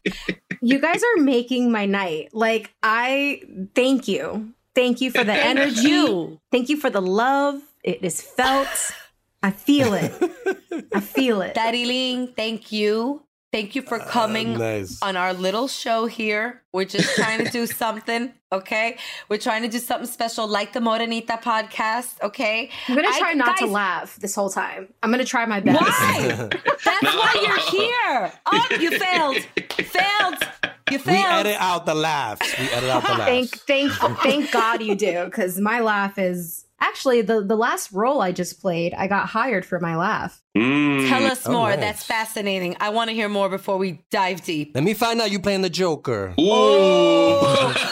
You 0.67 0.79
guys 0.79 1.01
are 1.01 1.23
making 1.23 1.71
my 1.71 1.85
night. 1.85 2.29
Like, 2.33 2.73
I 2.83 3.41
thank 3.73 4.07
you. 4.07 4.51
Thank 4.75 4.99
you 4.99 5.11
for 5.11 5.23
the 5.23 5.33
energy. 5.51 5.87
you. 5.87 6.39
Thank 6.51 6.67
you 6.67 6.75
for 6.75 6.89
the 6.89 7.01
love. 7.01 7.61
It 7.83 8.03
is 8.03 8.21
felt. 8.21 8.67
I 9.41 9.51
feel 9.51 9.93
it. 9.93 10.11
I 10.93 10.99
feel 10.99 11.41
it. 11.41 11.55
Darilyn, 11.55 12.35
thank 12.35 12.71
you. 12.71 13.23
Thank 13.57 13.75
you 13.75 13.81
for 13.81 13.99
uh, 13.99 14.05
coming 14.05 14.59
nice. 14.59 15.01
on 15.01 15.17
our 15.17 15.33
little 15.33 15.67
show 15.67 16.05
here. 16.05 16.61
We're 16.73 16.85
just 16.85 17.15
trying 17.15 17.43
to 17.43 17.49
do 17.49 17.65
something, 17.83 18.31
okay? 18.51 18.97
We're 19.29 19.39
trying 19.39 19.63
to 19.63 19.67
do 19.67 19.79
something 19.79 20.05
special 20.07 20.47
like 20.47 20.73
the 20.73 20.79
Morenita 20.79 21.41
podcast, 21.41 22.21
okay? 22.21 22.69
I'm 22.87 22.95
gonna 22.95 23.07
I- 23.11 23.17
try 23.17 23.33
not 23.33 23.57
to 23.57 23.65
laugh 23.65 24.17
this 24.17 24.35
whole 24.35 24.51
time. 24.51 24.93
I'm 25.01 25.09
gonna 25.09 25.25
try 25.25 25.47
my 25.47 25.59
best. 25.59 25.81
Why? 25.81 26.49
That's 26.85 27.15
why 27.15 27.33
you're 27.41 27.81
here. 27.81 28.31
Oh, 28.45 28.67
you 28.79 28.91
failed. 28.99 29.37
Failed. 29.37 29.67
You 29.71 29.85
failed. 29.85 30.37
We 30.91 30.97
failed. 30.99 31.47
edit 31.47 31.57
out 31.59 31.87
the 31.87 31.95
laughs. 31.95 32.59
We 32.59 32.65
edit 32.69 32.91
out 32.91 33.01
the 33.01 33.09
laughs. 33.09 33.23
Thank, 33.25 33.57
thank, 33.61 33.91
thank 34.21 34.51
God 34.51 34.83
you 34.83 34.93
do, 34.93 35.25
because 35.25 35.59
my 35.59 35.79
laugh 35.79 36.19
is 36.19 36.67
Actually, 36.79 37.21
the 37.23 37.41
the 37.41 37.55
last 37.55 37.91
role 37.91 38.21
I 38.21 38.31
just 38.31 38.61
played, 38.61 38.93
I 38.93 39.07
got 39.07 39.29
hired 39.29 39.65
for 39.65 39.79
my 39.79 39.95
laugh. 39.95 40.43
Mm. 40.57 41.09
Tell 41.09 41.25
us 41.25 41.45
Oh, 41.47 41.51
more. 41.51 41.69
nice. 41.69 41.79
That's 41.79 42.03
fascinating. 42.03 42.75
I 42.79 42.89
want 42.89 43.09
to 43.09 43.13
hear 43.15 43.29
more 43.29 43.49
before 43.49 43.77
we 43.77 44.01
dive 44.11 44.43
deep. 44.43 44.71
Let 44.75 44.83
me 44.83 44.93
find 44.93 45.21
out 45.21 45.31
you 45.31 45.39
playing 45.39 45.61
the 45.61 45.69
Joker. 45.69 46.33
Ooh. 46.39 47.73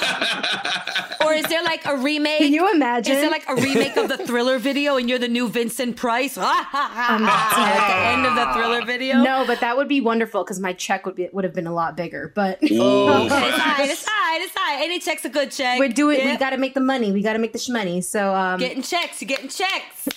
Or 1.25 1.33
is 1.33 1.45
there 1.47 1.63
like 1.63 1.83
a 1.87 1.97
remake? 1.97 2.37
Can 2.37 2.53
you 2.53 2.71
imagine? 2.71 3.15
Is 3.15 3.21
there 3.21 3.31
like 3.31 3.49
a 3.49 3.55
remake 3.55 3.97
of 3.97 4.09
the 4.09 4.17
Thriller 4.17 4.59
video 4.59 4.97
and 4.97 5.09
you're 5.09 5.17
the 5.17 5.27
new 5.27 5.49
Vincent 5.49 5.95
Price? 5.97 6.35
Ha, 6.35 6.67
ha, 6.71 7.07
I'm 7.09 7.23
ha, 7.23 7.53
dead. 7.55 7.81
At 7.81 7.87
the 7.87 8.07
end 8.13 8.25
of 8.27 8.35
the 8.35 8.53
Thriller 8.53 8.85
video? 8.85 9.23
no, 9.23 9.43
but 9.47 9.59
that 9.61 9.75
would 9.75 9.87
be 9.87 10.01
wonderful 10.01 10.43
because 10.43 10.59
my 10.59 10.71
check 10.73 11.03
would 11.05 11.15
be 11.15 11.27
would 11.33 11.43
have 11.43 11.53
been 11.55 11.65
a 11.65 11.73
lot 11.73 11.97
bigger. 11.97 12.31
But 12.35 12.59
Ooh. 12.63 12.67
It's 13.25 13.33
fine. 13.33 13.89
It's 13.89 14.03
fine. 14.03 14.41
It's 14.43 14.51
fine. 14.51 14.83
Any 14.83 14.99
check's 14.99 15.25
a 15.25 15.29
good 15.29 15.49
check. 15.51 15.79
we're 15.79 15.89
doing. 15.89 16.19
Yeah. 16.19 16.33
We 16.33 16.37
got 16.37 16.51
to 16.51 16.57
make 16.57 16.75
the 16.75 16.79
money. 16.79 17.11
We 17.11 17.23
got 17.23 17.33
to 17.33 17.39
make 17.39 17.53
the 17.53 17.59
shmoney. 17.59 18.03
So 18.03 18.33
um, 18.35 18.59
getting 18.59 18.83
checks. 18.83 19.19
You're 19.19 19.27
getting 19.27 19.49
checks. 19.49 20.07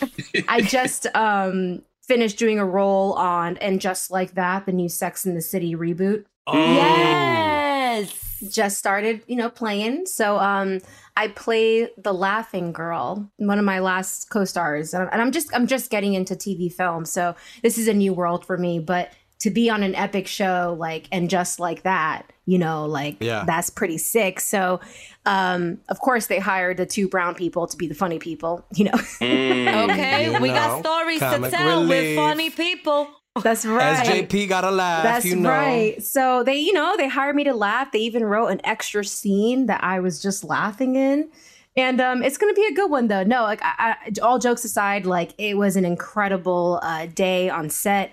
I 0.46 0.60
just 0.60 1.06
um 1.14 1.82
finished 2.08 2.38
doing 2.38 2.58
a 2.58 2.64
role 2.64 3.12
on 3.12 3.58
and 3.58 3.80
just 3.80 4.10
like 4.10 4.32
that, 4.32 4.66
the 4.66 4.72
new 4.72 4.88
Sex 4.88 5.26
in 5.26 5.34
the 5.34 5.42
City 5.42 5.76
reboot. 5.76 6.24
Yes. 6.50 8.14
just 8.50 8.78
started, 8.78 9.22
you 9.26 9.36
know, 9.36 9.50
playing. 9.50 10.06
So 10.06 10.38
um 10.38 10.80
I 11.16 11.28
play 11.28 11.88
the 11.98 12.14
laughing 12.14 12.72
girl, 12.72 13.30
one 13.36 13.58
of 13.58 13.64
my 13.64 13.80
last 13.80 14.30
co-stars. 14.30 14.94
And 14.94 15.08
and 15.12 15.20
I'm 15.20 15.30
just 15.30 15.54
I'm 15.54 15.66
just 15.66 15.90
getting 15.90 16.14
into 16.14 16.34
TV 16.34 16.72
film. 16.72 17.04
So 17.04 17.36
this 17.62 17.76
is 17.78 17.86
a 17.86 17.94
new 17.94 18.14
world 18.14 18.44
for 18.46 18.56
me, 18.56 18.78
but 18.78 19.12
to 19.40 19.50
be 19.50 19.70
on 19.70 19.82
an 19.82 19.94
epic 19.94 20.26
show 20.26 20.76
like 20.78 21.08
and 21.12 21.30
just 21.30 21.60
like 21.60 21.82
that, 21.82 22.32
you 22.48 22.58
know, 22.58 22.86
like 22.86 23.16
Yeah. 23.20 23.44
that's 23.46 23.68
pretty 23.70 23.98
sick. 23.98 24.40
So 24.40 24.80
um 25.26 25.78
of 25.88 26.00
course 26.00 26.26
they 26.28 26.38
hired 26.38 26.78
the 26.78 26.86
two 26.86 27.06
brown 27.08 27.34
people 27.34 27.66
to 27.66 27.76
be 27.76 27.86
the 27.86 27.94
funny 27.94 28.18
people, 28.18 28.64
you 28.74 28.84
know. 28.86 28.98
Mm. 29.20 29.84
Okay. 29.90 30.24
You 30.32 30.40
we 30.40 30.48
know, 30.48 30.54
got 30.54 30.80
stories 30.84 31.20
to 31.20 31.26
comic 31.26 31.50
tell 31.50 31.80
with 31.82 31.90
relief. 31.90 32.16
funny 32.16 32.50
people. 32.50 33.08
That's 33.42 33.64
right. 33.66 34.04
SJP 34.06 34.48
got 34.48 34.62
to 34.62 34.70
laugh. 34.70 35.04
That's 35.04 35.24
you 35.26 35.36
know. 35.36 35.48
right. 35.50 36.02
So 36.02 36.42
they, 36.42 36.56
you 36.58 36.72
know, 36.72 36.96
they 36.96 37.06
hired 37.08 37.36
me 37.36 37.44
to 37.44 37.54
laugh. 37.54 37.92
They 37.92 38.00
even 38.00 38.24
wrote 38.24 38.48
an 38.48 38.60
extra 38.64 39.04
scene 39.04 39.66
that 39.66 39.84
I 39.84 40.00
was 40.00 40.20
just 40.20 40.42
laughing 40.42 40.96
in. 40.96 41.30
And 41.76 42.00
um, 42.00 42.24
it's 42.24 42.36
going 42.36 42.52
to 42.52 42.60
be 42.60 42.66
a 42.66 42.74
good 42.74 42.90
one, 42.90 43.06
though. 43.06 43.22
No, 43.22 43.42
like, 43.42 43.60
I, 43.62 43.94
I, 43.94 44.12
all 44.22 44.40
jokes 44.40 44.64
aside, 44.64 45.06
like, 45.06 45.34
it 45.38 45.54
was 45.56 45.76
an 45.76 45.84
incredible 45.84 46.80
uh, 46.82 47.06
day 47.06 47.48
on 47.48 47.70
set. 47.70 48.12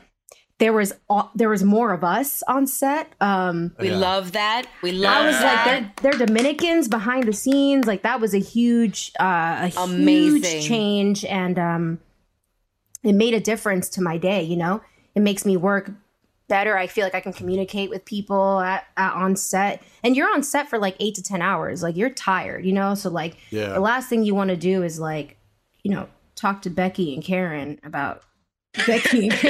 There 0.58 0.72
was 0.72 0.94
all, 1.10 1.32
there 1.36 1.50
was 1.50 1.64
more 1.64 1.92
of 1.92 2.04
us 2.06 2.42
on 2.48 2.66
set. 2.66 3.12
Um, 3.20 3.76
We 3.80 3.90
Yeah. 3.90 3.98
love 3.98 4.32
that. 4.32 4.68
We 4.82 4.94
love 4.94 5.18
I 5.18 5.26
was 5.28 5.38
that. 5.40 5.68
like, 5.68 6.02
they're 6.02 6.12
they're 6.18 6.26
Dominicans 6.28 6.88
behind 6.88 7.26
the 7.26 7.34
scenes. 7.34 7.86
Like 7.88 8.04
that 8.04 8.22
was 8.22 8.34
a 8.34 8.40
huge, 8.40 9.12
uh, 9.20 9.70
a 9.70 9.72
Amazing. 9.78 10.42
huge 10.52 10.66
change, 10.66 11.26
and 11.26 11.60
um, 11.60 12.00
it 13.04 13.14
made 13.14 13.34
a 13.34 13.40
difference 13.42 13.90
to 13.90 14.02
my 14.02 14.18
day. 14.18 14.44
You 14.44 14.56
know, 14.56 14.82
it 15.14 15.22
makes 15.22 15.46
me 15.46 15.58
work 15.58 15.92
better. 16.48 16.78
I 16.78 16.88
feel 16.88 17.04
like 17.04 17.16
I 17.16 17.22
can 17.22 17.34
communicate 17.34 17.90
with 17.90 18.06
people 18.06 18.62
at, 18.62 18.86
at 18.96 19.14
on 19.14 19.36
set, 19.36 19.84
and 20.06 20.16
you're 20.16 20.32
on 20.34 20.42
set 20.42 20.70
for 20.70 20.80
like 20.80 20.96
eight 21.02 21.16
to 21.16 21.24
ten 21.24 21.42
hours. 21.42 21.84
Like 21.84 21.98
you're 21.98 22.10
tired, 22.10 22.64
you 22.66 22.72
know. 22.72 22.96
So 22.96 23.10
like, 23.10 23.36
Yeah. 23.50 23.74
the 23.74 23.82
last 23.82 24.08
thing 24.08 24.24
you 24.24 24.34
want 24.36 24.52
to 24.52 24.56
do 24.58 24.84
is 24.84 25.02
like, 25.02 25.38
you 25.84 25.92
know, 25.92 26.08
talk 26.36 26.62
to 26.62 26.70
Becky 26.70 27.14
and 27.14 27.22
Karen 27.22 27.78
about 27.84 28.22
Becky 28.86 29.30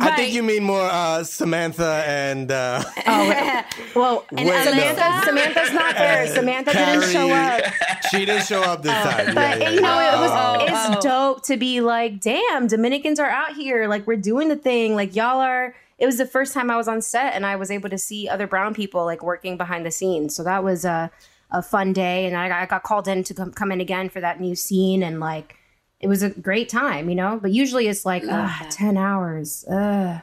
I 0.00 0.14
think 0.16 0.32
you 0.32 0.42
mean 0.42 0.62
more 0.62 0.82
uh, 0.82 1.24
Samantha 1.24 2.04
and 2.06 2.50
uh, 2.50 2.82
Oh, 3.06 3.64
well, 3.94 4.24
And 4.30 4.48
Samantha, 4.48 5.26
Samantha's 5.26 5.72
not 5.72 5.96
there. 5.96 6.26
Samantha 6.28 6.72
didn't 6.72 7.10
show 7.10 7.30
up. 7.30 7.62
she 8.10 8.24
didn't 8.24 8.46
show 8.46 8.62
up 8.62 8.82
this 8.82 8.92
time. 8.92 9.34
But 9.34 9.58
yeah, 9.58 9.64
yeah, 9.64 9.70
you 9.70 9.80
know, 9.80 10.00
yeah. 10.00 10.16
it 10.16 10.20
was 10.20 10.30
Oh, 10.32 10.64
it's 10.64 10.96
oh. 10.96 11.08
dope 11.08 11.42
to 11.44 11.56
be 11.56 11.80
like, 11.80 12.20
damn, 12.20 12.66
Dominicans 12.66 13.18
are 13.18 13.30
out 13.30 13.54
here. 13.54 13.88
Like 13.88 14.06
we're 14.06 14.16
doing 14.16 14.48
the 14.48 14.56
thing. 14.56 14.94
Like 14.94 15.16
y'all 15.16 15.40
are. 15.40 15.74
It 15.98 16.06
was 16.06 16.16
the 16.16 16.26
first 16.26 16.54
time 16.54 16.70
I 16.70 16.76
was 16.76 16.86
on 16.86 17.02
set, 17.02 17.34
and 17.34 17.44
I 17.44 17.56
was 17.56 17.72
able 17.72 17.90
to 17.90 17.98
see 17.98 18.28
other 18.28 18.46
brown 18.46 18.72
people 18.72 19.04
like 19.04 19.22
working 19.22 19.56
behind 19.56 19.84
the 19.84 19.90
scenes. 19.90 20.34
So 20.34 20.44
that 20.44 20.62
was 20.62 20.84
a 20.84 21.10
a 21.50 21.62
fun 21.62 21.92
day, 21.92 22.26
and 22.26 22.36
I 22.36 22.48
got, 22.48 22.62
I 22.62 22.66
got 22.66 22.82
called 22.82 23.08
in 23.08 23.24
to 23.24 23.34
come, 23.34 23.52
come 23.52 23.72
in 23.72 23.80
again 23.80 24.10
for 24.10 24.20
that 24.20 24.40
new 24.40 24.54
scene, 24.54 25.02
and 25.02 25.18
like 25.18 25.56
it 26.00 26.08
was 26.08 26.22
a 26.22 26.30
great 26.30 26.68
time, 26.68 27.08
you 27.08 27.14
know. 27.14 27.38
But 27.40 27.50
usually 27.52 27.88
it's 27.88 28.04
like 28.06 28.22
ugh, 28.22 28.30
ah, 28.32 28.66
ten 28.70 28.96
hours. 28.96 29.64
Ugh. 29.70 30.20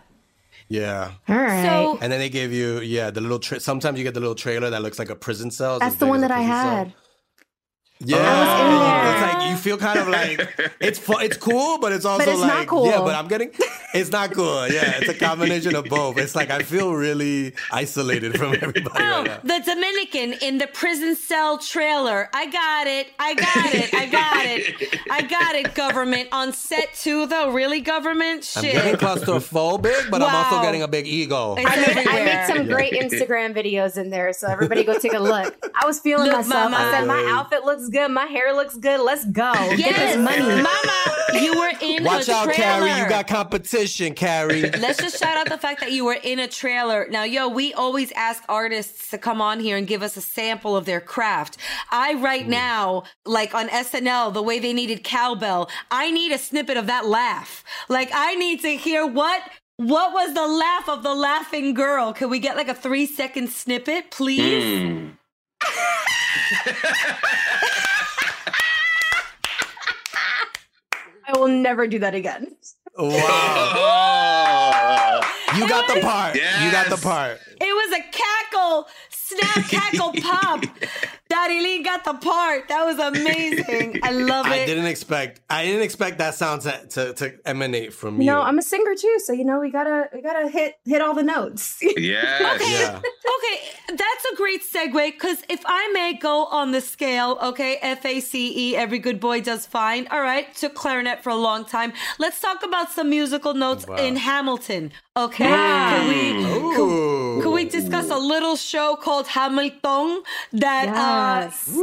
yeah. 0.70 1.12
All 1.28 1.36
right. 1.36 1.66
So 1.66 1.98
And 2.02 2.12
then 2.12 2.20
they 2.20 2.30
give 2.30 2.52
you, 2.54 2.80
yeah, 2.80 3.12
the 3.12 3.22
little. 3.22 3.40
Tra- 3.40 3.60
sometimes 3.60 3.98
you 3.98 4.04
get 4.04 4.14
the 4.14 4.20
little 4.20 4.36
trailer 4.36 4.70
that 4.70 4.82
looks 4.82 5.00
like 5.00 5.10
a 5.10 5.16
prison 5.16 5.52
cell. 5.52 5.76
It's 5.76 5.86
That's 5.86 5.96
the 5.98 6.08
one 6.08 6.22
that 6.22 6.32
I 6.32 6.42
had. 6.42 6.88
cell. 6.88 6.96
Had. 8.00 8.10
Yeah, 8.10 8.18
was 8.18 8.60
in 8.60 8.76
oh. 8.76 8.80
there. 8.80 9.12
it's 9.14 9.34
like 9.34 9.50
you 9.50 9.58
feel 9.58 9.78
kind 9.78 10.00
of 10.00 10.08
like 10.08 10.74
it's 10.80 11.00
fu- 11.00 11.20
it's 11.20 11.38
cool, 11.38 11.80
but 11.80 11.92
it's 11.92 12.06
also 12.06 12.30
it's 12.30 12.42
like 12.42 12.68
cool. 12.68 12.88
yeah, 12.88 13.00
but 13.00 13.16
I'm 13.16 13.28
getting 13.28 13.52
it's 13.94 14.12
not 14.12 14.34
cool. 14.34 14.68
Yeah, 14.68 14.98
it's 14.98 15.10
a 15.10 15.14
combination 15.14 15.76
of 15.76 15.86
both. 15.86 16.18
It's 16.18 16.36
like 16.36 16.50
I 16.50 16.60
feel 16.60 16.94
really 16.94 17.54
isolated 17.72 18.38
from 18.38 18.54
everybody 18.62 19.04
Oh, 19.04 19.24
right 19.24 19.26
now. 19.28 19.40
the 19.44 19.64
Dominican 19.64 20.34
in 20.42 20.58
the 20.58 20.68
prison 20.68 21.16
cell 21.16 21.58
trailer. 21.58 22.30
I 22.34 22.48
got 22.48 22.88
it. 22.88 23.08
I 23.20 23.34
got 23.34 23.74
it. 23.74 23.94
I 23.94 24.06
got 24.08 24.46
it. 24.46 25.00
I 25.10 25.22
got 25.22 25.56
it, 25.56 25.74
government. 25.74 26.30
On 26.32 26.52
set 26.52 26.94
too, 26.94 27.26
though. 27.28 27.52
Really, 27.52 27.82
government? 27.82 28.44
shit. 28.44 28.76
I'm 28.76 28.92
getting 28.92 28.96
claustrophobic, 28.96 30.10
but 30.10 30.22
I'm 30.22 30.36
also 30.36 30.62
getting 30.62 30.82
a 30.82 30.88
big 30.88 31.08
ego. 31.08 31.56
It's 31.58 31.70
I 31.70 31.76
made, 31.76 32.08
I 32.08 32.26
made 32.26 32.48
some 32.48 32.68
great 32.68 32.94
Instagram 32.94 33.56
videos 33.56 33.98
in 33.98 34.10
there, 34.10 34.34
so 34.34 34.48
everybody 34.48 34.84
go 34.84 34.98
take 35.00 35.14
a 35.14 35.20
look. 35.20 35.56
I 35.74 35.86
was 35.86 36.00
feeling 36.00 36.28
Look, 36.28 36.48
myself. 36.48 36.74
I 36.74 36.92
said, 36.92 37.08
my 37.08 37.26
outfit 37.30 37.64
looks 37.66 37.85
good, 37.90 38.10
my 38.12 38.26
hair 38.26 38.54
looks 38.54 38.76
good. 38.78 39.00
Let's 39.02 39.26
go. 39.26 39.54
Get 39.54 39.80
Yes, 39.80 40.16
this 40.16 40.24
money. 40.24 40.62
Mama, 40.62 41.42
you 41.42 41.58
were 41.60 41.72
in 41.82 42.04
Watch 42.04 42.28
a 42.28 42.34
out, 42.34 42.44
trailer. 42.46 42.88
Carrie. 42.88 43.02
You 43.02 43.10
got 43.10 43.28
competition, 43.28 44.14
Carrie. 44.14 44.62
Let's 44.80 45.00
just 45.00 45.20
shout 45.20 45.38
out 45.38 45.50
the 45.50 45.58
fact 45.58 45.80
that 45.82 45.92
you 45.92 46.06
were 46.06 46.18
in 46.24 46.40
a 46.40 46.48
trailer. 46.48 47.08
Now, 47.10 47.24
yo, 47.24 47.48
we 47.48 47.74
always 47.74 48.12
ask 48.14 48.44
artists 48.50 49.10
to 49.12 49.18
come 49.18 49.42
on 49.42 49.60
here 49.60 49.78
and 49.78 49.88
give 49.88 50.02
us 50.04 50.18
a 50.18 50.22
sample 50.22 50.76
of 50.76 50.86
their 50.86 51.02
craft. 51.02 51.58
I 51.92 52.14
right 52.16 52.48
now, 52.48 53.04
like 53.26 53.54
on 53.56 53.70
SNL, 53.70 54.34
the 54.34 54.42
way 54.44 54.60
they 54.60 54.74
needed 54.74 55.04
cowbell, 55.04 55.70
I 55.92 56.12
need 56.12 56.32
a 56.32 56.38
snippet 56.38 56.78
of 56.78 56.88
that 56.88 57.06
laugh. 57.06 57.64
Like 57.90 58.10
I 58.14 58.36
need 58.36 58.62
to 58.62 58.70
hear 58.76 59.06
what 59.06 59.42
what 59.78 60.14
was 60.14 60.34
the 60.34 60.48
laugh 60.48 60.88
of 60.88 61.04
the 61.04 61.14
laughing 61.14 61.74
girl? 61.74 62.14
Can 62.14 62.30
we 62.30 62.40
get 62.40 62.56
like 62.56 62.70
a 62.70 62.74
three 62.74 63.06
second 63.06 63.50
snippet, 63.50 64.10
please? 64.10 64.64
Mm. 64.64 65.12
I 71.28 71.34
will 71.34 71.48
never 71.48 71.88
do 71.88 72.00
that 72.00 72.16
again. 72.16 72.56
Wow. 72.98 73.74
Oh. 73.76 75.22
You 75.56 75.70
got 75.70 75.88
the 75.88 76.02
part. 76.02 76.36
You 76.36 76.70
got 76.70 76.90
the 76.90 76.98
part. 76.98 77.40
It 77.62 77.74
was 77.74 77.98
a 77.98 78.02
cackle, 78.12 78.88
snap, 79.10 79.70
cackle, 79.70 80.12
pop. 80.22 80.66
Darilyn 81.50 81.84
got 81.84 82.04
the 82.04 82.14
part. 82.14 82.68
That 82.70 82.84
was 82.86 82.98
amazing. 83.00 84.00
I 84.04 84.12
love 84.12 84.46
it. 84.48 84.52
I 84.54 84.56
it. 84.58 84.66
didn't 84.66 84.86
expect. 84.86 85.42
I 85.50 85.66
didn't 85.66 85.82
expect 85.84 86.18
that 86.18 86.36
sound 86.36 86.62
to, 86.64 86.86
to, 86.90 87.14
to 87.14 87.34
emanate 87.46 87.94
from 87.94 88.20
You 88.20 88.28
No, 88.28 88.42
I'm 88.42 88.58
a 88.58 88.62
singer 88.62 88.96
too, 88.96 89.18
so 89.24 89.34
you 89.34 89.46
know 89.46 89.60
we 89.60 89.70
gotta 89.72 90.10
we 90.14 90.22
gotta 90.22 90.48
hit 90.50 90.76
hit 90.86 91.02
all 91.02 91.14
the 91.14 91.24
notes. 91.24 91.82
Yes. 91.98 92.62
yeah. 92.70 93.00
Okay, 93.36 93.96
that's 94.02 94.26
a 94.32 94.36
great 94.36 94.62
segue 94.64 95.12
because 95.14 95.40
if 95.50 95.62
I 95.66 95.90
may 95.94 96.14
go 96.14 96.46
on 96.46 96.72
the 96.72 96.82
scale, 96.82 97.38
okay, 97.42 97.78
F 97.82 98.06
A 98.06 98.20
C 98.20 98.72
E, 98.72 98.76
every 98.76 99.00
good 99.00 99.20
boy 99.20 99.42
does 99.42 99.66
fine. 99.66 100.08
All 100.08 100.22
right, 100.22 100.54
took 100.56 100.74
clarinet 100.76 101.24
for 101.24 101.30
a 101.30 101.36
long 101.36 101.66
time. 101.66 101.94
Let's 102.20 102.40
talk 102.40 102.64
about 102.64 102.92
some 102.92 103.10
musical 103.10 103.54
notes 103.54 103.86
Wow. 103.88 103.96
in 103.98 104.16
Hamilton, 104.16 104.92
okay? 105.18 105.46
Can 105.48 106.08
we 106.10 106.46
Ooh. 106.46 107.42
can 107.42 107.52
we 107.52 107.66
discuss 107.66 108.10
a 108.10 108.18
little 108.18 108.56
show 108.56 108.96
called 108.96 109.28
Hamilton 109.28 110.24
that 110.54 110.88
uh, 110.90 111.35
Yes. 111.44 111.78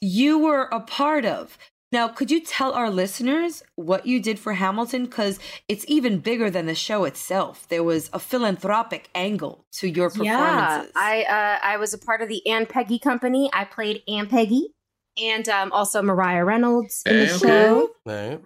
you 0.00 0.38
were 0.38 0.64
a 0.72 0.80
part 0.80 1.24
of? 1.24 1.58
Now, 1.92 2.08
could 2.08 2.30
you 2.32 2.40
tell 2.40 2.72
our 2.72 2.90
listeners 2.90 3.62
what 3.76 4.06
you 4.06 4.20
did 4.20 4.38
for 4.38 4.54
Hamilton? 4.54 5.04
Because 5.04 5.38
it's 5.68 5.84
even 5.88 6.18
bigger 6.18 6.50
than 6.50 6.66
the 6.66 6.74
show 6.74 7.04
itself. 7.04 7.66
There 7.68 7.84
was 7.84 8.10
a 8.12 8.18
philanthropic 8.18 9.08
angle 9.14 9.64
to 9.74 9.88
your 9.88 10.10
performances. 10.10 10.26
Yeah, 10.26 10.66
performances. 10.66 10.92
I 10.96 11.22
uh, 11.22 11.58
I 11.66 11.76
was 11.76 11.94
a 11.94 11.98
part 11.98 12.22
of 12.22 12.28
the 12.28 12.44
And 12.46 12.68
Peggy 12.68 12.98
company. 12.98 13.48
I 13.52 13.64
played 13.64 14.02
Ann 14.08 14.26
Peggy, 14.26 14.74
and 15.16 15.48
um, 15.48 15.70
also 15.72 16.02
Maria 16.02 16.44
Reynolds 16.44 17.02
in 17.06 17.18
the 17.20 17.24
Okay. 17.34 17.38
show. 17.38 17.90
Right. 18.04 18.40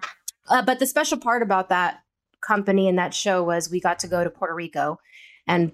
Uh, 0.48 0.62
but 0.62 0.78
the 0.78 0.86
special 0.86 1.18
part 1.18 1.42
about 1.42 1.70
that 1.70 2.00
company 2.42 2.88
and 2.88 2.98
that 2.98 3.14
show 3.14 3.42
was 3.42 3.70
we 3.70 3.80
got 3.80 3.98
to 4.00 4.06
go 4.08 4.22
to 4.22 4.30
Puerto 4.30 4.54
Rico 4.54 4.98
and 5.46 5.72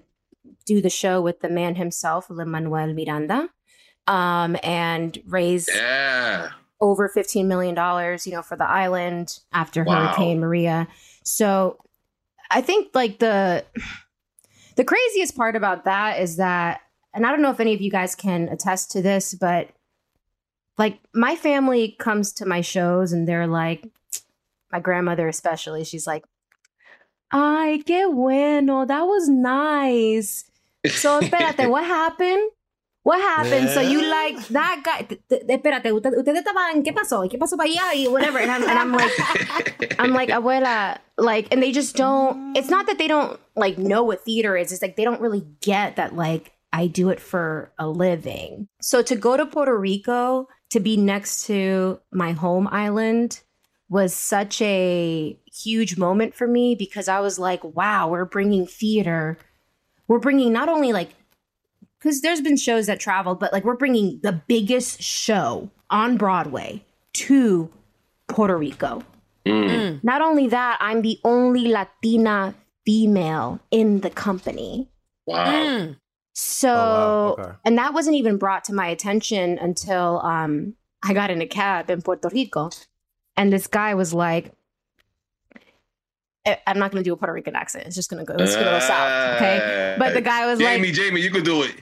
do 0.65 0.81
the 0.81 0.89
show 0.89 1.21
with 1.21 1.41
the 1.41 1.49
man 1.49 1.75
himself, 1.75 2.29
Lin 2.29 2.49
Manuel 2.49 2.93
Miranda, 2.93 3.49
um, 4.07 4.57
and 4.63 5.17
raise 5.27 5.67
Yeah. 5.67 6.49
over 6.79 7.07
fifteen 7.09 7.47
million 7.47 7.75
dollars, 7.75 8.25
you 8.25 8.33
know, 8.33 8.41
for 8.41 8.55
the 8.55 8.67
island 8.67 9.39
after 9.53 9.83
Wow. 9.83 10.07
Hurricane 10.07 10.39
Maria. 10.39 10.87
So 11.23 11.77
I 12.49 12.61
think 12.61 12.89
like 12.93 13.19
the 13.19 13.65
the 14.75 14.83
craziest 14.83 15.35
part 15.35 15.55
about 15.55 15.85
that 15.85 16.19
is 16.21 16.37
that, 16.37 16.81
and 17.13 17.25
I 17.25 17.31
don't 17.31 17.41
know 17.41 17.49
if 17.49 17.59
any 17.59 17.73
of 17.73 17.81
you 17.81 17.89
guys 17.91 18.15
can 18.15 18.47
attest 18.49 18.91
to 18.91 19.01
this, 19.01 19.33
but 19.33 19.69
like 20.77 20.99
my 21.13 21.35
family 21.35 21.95
comes 21.99 22.31
to 22.33 22.45
my 22.45 22.61
shows 22.61 23.11
and 23.11 23.27
they're 23.27 23.47
like, 23.47 23.87
my 24.71 24.79
grandmother 24.79 25.27
especially, 25.27 25.83
she's 25.83 26.05
like, 26.05 26.23
Ay, 27.31 27.81
qué 27.85 28.09
bueno, 28.13 28.85
that 28.85 29.01
was 29.01 29.27
nice. 29.27 30.45
So, 30.85 31.19
espérate, 31.21 31.69
what 31.71 31.83
happened? 31.83 32.51
What 33.07 33.21
happened? 33.21 33.69
So 33.69 33.79
you 33.79 34.03
like 34.03 34.35
that 34.49 34.81
guy? 34.83 35.03
t- 35.03 35.15
t- 35.29 35.39
Espérate, 35.47 35.93
usted- 35.95 36.11
ustedes 36.19 36.43
estaban, 36.43 36.83
¿qué 36.83 36.91
pasó? 36.93 37.23
¿Qué 37.31 37.37
pasó 37.39 37.55
para 37.55 37.69
allá? 37.69 37.93
Y 37.95 38.07
whatever. 38.11 38.37
And 38.37 38.51
I'm, 38.51 38.63
and 38.67 38.77
I'm 38.77 38.91
like, 38.91 39.95
I'm 39.99 40.11
like, 40.11 40.27
abuela, 40.27 40.97
like, 41.17 41.47
and 41.53 41.63
they 41.63 41.71
just 41.71 41.95
don't. 41.95 42.57
It's 42.57 42.69
not 42.69 42.85
that 42.87 42.97
they 42.97 43.07
don't 43.07 43.39
like 43.55 43.77
know 43.77 44.03
what 44.03 44.25
theater 44.25 44.57
is. 44.57 44.73
It's 44.73 44.81
like 44.81 44.97
they 44.97 45.05
don't 45.05 45.21
really 45.21 45.45
get 45.61 45.95
that. 45.95 46.17
Like, 46.17 46.51
I 46.73 46.87
do 46.87 47.07
it 47.07 47.21
for 47.21 47.71
a 47.79 47.87
living. 47.87 48.67
So 48.81 49.01
to 49.03 49.15
go 49.15 49.37
to 49.37 49.45
Puerto 49.45 49.77
Rico 49.77 50.49
to 50.71 50.81
be 50.81 50.97
next 50.97 51.45
to 51.47 52.01
my 52.11 52.33
home 52.33 52.67
island 52.69 53.39
was 53.87 54.13
such 54.13 54.61
a 54.61 55.39
huge 55.45 55.97
moment 55.97 56.35
for 56.35 56.45
me 56.45 56.75
because 56.75 57.07
I 57.07 57.21
was 57.21 57.39
like, 57.39 57.63
wow, 57.63 58.09
we're 58.09 58.25
bringing 58.25 58.67
theater. 58.67 59.37
We're 60.09 60.19
bringing 60.19 60.51
not 60.51 60.67
only 60.67 60.91
like 60.91 61.11
because 62.07 62.21
there's 62.21 62.41
been 62.41 62.57
shows 62.57 62.87
that 62.87 62.99
traveled, 62.99 63.39
but 63.39 63.51
like 63.53 63.63
we're 63.63 63.75
bringing 63.75 64.19
the 64.23 64.31
biggest 64.47 65.01
show 65.01 65.69
on 65.89 66.17
Broadway 66.17 66.83
to 67.13 67.69
Puerto 68.27 68.57
Rico. 68.57 69.03
Not 69.45 70.21
only 70.21 70.47
that, 70.49 70.77
I'm 70.81 71.01
the 71.03 71.19
only 71.23 71.69
Latina 71.69 72.53
female 72.85 73.59
in 73.71 74.01
the 74.01 74.09
company. 74.09 74.89
Wow. 75.25 75.95
So, 76.33 76.69
Oh, 76.69 77.35
wow. 77.37 77.43
Okay. 77.45 77.57
and 77.65 77.77
that 77.77 77.93
wasn't 77.93 78.15
even 78.17 78.37
brought 78.37 78.63
to 78.65 78.73
my 78.73 78.87
attention 78.87 79.57
until 79.57 80.19
um, 80.21 80.75
I 81.03 81.13
got 81.13 81.31
in 81.31 81.41
a 81.41 81.47
cab 81.47 81.89
in 81.89 82.01
Puerto 82.01 82.29
Rico. 82.29 82.69
And 83.37 83.51
this 83.53 83.67
guy 83.67 83.93
was 83.95 84.13
like, 84.13 84.47
I- 84.47 84.51
Eh, 86.47 86.55
I'm 86.65 86.79
not 86.79 86.91
going 86.91 87.03
to 87.03 87.07
do 87.07 87.11
a 87.11 87.17
Puerto 87.17 87.33
Rican 87.33 87.57
accent. 87.57 87.85
It's 87.87 87.95
just 87.95 88.09
going 88.09 88.25
to 88.25 88.25
go, 88.25 88.41
it's 88.41 88.55
going 88.55 88.65
to 88.65 88.71
go 88.71 88.79
south. 88.79 89.35
Okay. 89.35 89.59
Ah. 89.61 89.99
But 89.99 90.13
the 90.13 90.21
guy 90.21 90.45
was 90.45 90.59
Jamie, 90.59 90.87
like, 90.87 90.95
Jamie, 90.95 91.19
Jamie, 91.19 91.21
you 91.21 91.29
can 91.29 91.43
do 91.43 91.63
it. 91.63 91.75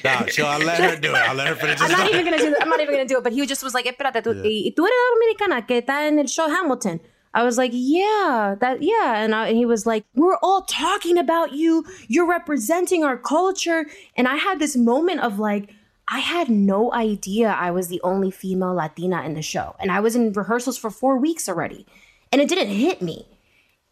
Nah, 0.04 0.22
chill. 0.24 0.46
I'll 0.46 0.60
let 0.60 0.80
her 0.80 0.96
do 0.98 1.10
it. 1.10 1.16
I'll 1.28 1.34
let 1.34 1.48
her 1.48 1.54
finish. 1.54 1.78
I'm 1.80 1.90
not 1.90 2.08
even 2.08 2.24
gonna 2.24 2.38
do. 2.38 2.48
It. 2.48 2.56
I'm 2.60 2.70
not 2.70 2.80
even 2.80 2.94
gonna 2.94 3.06
do 3.06 3.18
it. 3.18 3.24
But 3.24 3.32
he 3.34 3.44
just 3.44 3.62
was 3.62 3.74
like, 3.74 3.86
eh, 3.86 3.92
"Espérate, 3.92 4.22
tú, 4.22 4.34
y, 4.42 4.72
tú 4.74 4.86
eres 4.86 4.98
dominicana 5.12 5.66
que 5.66 5.82
está 5.82 6.06
en 6.08 6.18
el 6.18 6.26
show 6.26 6.48
Hamilton." 6.48 7.00
I 7.34 7.42
was 7.42 7.58
like, 7.58 7.72
"Yeah, 7.74 8.56
that, 8.60 8.82
yeah." 8.82 9.22
And, 9.22 9.34
I, 9.34 9.48
and 9.48 9.56
he 9.56 9.66
was 9.66 9.84
like, 9.84 10.04
"We're 10.14 10.38
all 10.42 10.62
talking 10.62 11.18
about 11.18 11.52
you. 11.52 11.84
You're 12.08 12.26
representing 12.26 13.04
our 13.04 13.18
culture." 13.18 13.86
And 14.16 14.26
I 14.26 14.36
had 14.36 14.58
this 14.58 14.76
moment 14.76 15.20
of 15.20 15.38
like, 15.38 15.68
I 16.08 16.20
had 16.20 16.48
no 16.48 16.92
idea 16.92 17.50
I 17.50 17.70
was 17.70 17.88
the 17.88 18.00
only 18.02 18.30
female 18.30 18.74
Latina 18.74 19.22
in 19.22 19.34
the 19.34 19.42
show, 19.42 19.76
and 19.78 19.92
I 19.92 20.00
was 20.00 20.16
in 20.16 20.32
rehearsals 20.32 20.78
for 20.78 20.90
four 20.90 21.18
weeks 21.18 21.48
already, 21.48 21.86
and 22.32 22.40
it 22.40 22.48
didn't 22.48 22.68
hit 22.74 23.02
me. 23.02 23.26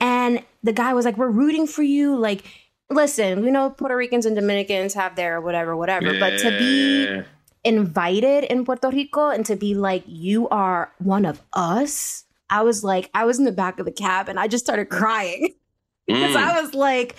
And 0.00 0.42
the 0.62 0.72
guy 0.72 0.94
was 0.94 1.04
like, 1.04 1.16
"We're 1.16 1.30
rooting 1.30 1.66
for 1.66 1.82
you." 1.82 2.16
Like, 2.16 2.44
listen, 2.90 3.42
we 3.42 3.50
know 3.50 3.70
Puerto 3.70 3.96
Ricans 3.96 4.26
and 4.26 4.36
Dominicans 4.36 4.94
have 4.94 5.16
their 5.16 5.40
whatever, 5.40 5.76
whatever, 5.76 6.18
but 6.18 6.38
to 6.40 6.50
be 6.58 7.22
invited 7.64 8.44
in 8.44 8.64
Puerto 8.64 8.88
Rico 8.88 9.28
and 9.30 9.44
to 9.46 9.56
be 9.56 9.74
like, 9.74 10.02
you 10.06 10.48
are 10.48 10.92
one 10.98 11.26
of 11.26 11.42
us. 11.52 12.24
I 12.50 12.62
was 12.62 12.82
like, 12.84 13.10
I 13.14 13.24
was 13.24 13.38
in 13.38 13.44
the 13.44 13.52
back 13.52 13.78
of 13.78 13.84
the 13.84 13.92
cab 13.92 14.28
and 14.28 14.38
I 14.40 14.48
just 14.48 14.64
started 14.64 14.86
crying 14.88 15.54
because 16.06 16.34
Mm. 16.34 16.36
I 16.36 16.62
was 16.62 16.72
like, 16.72 17.16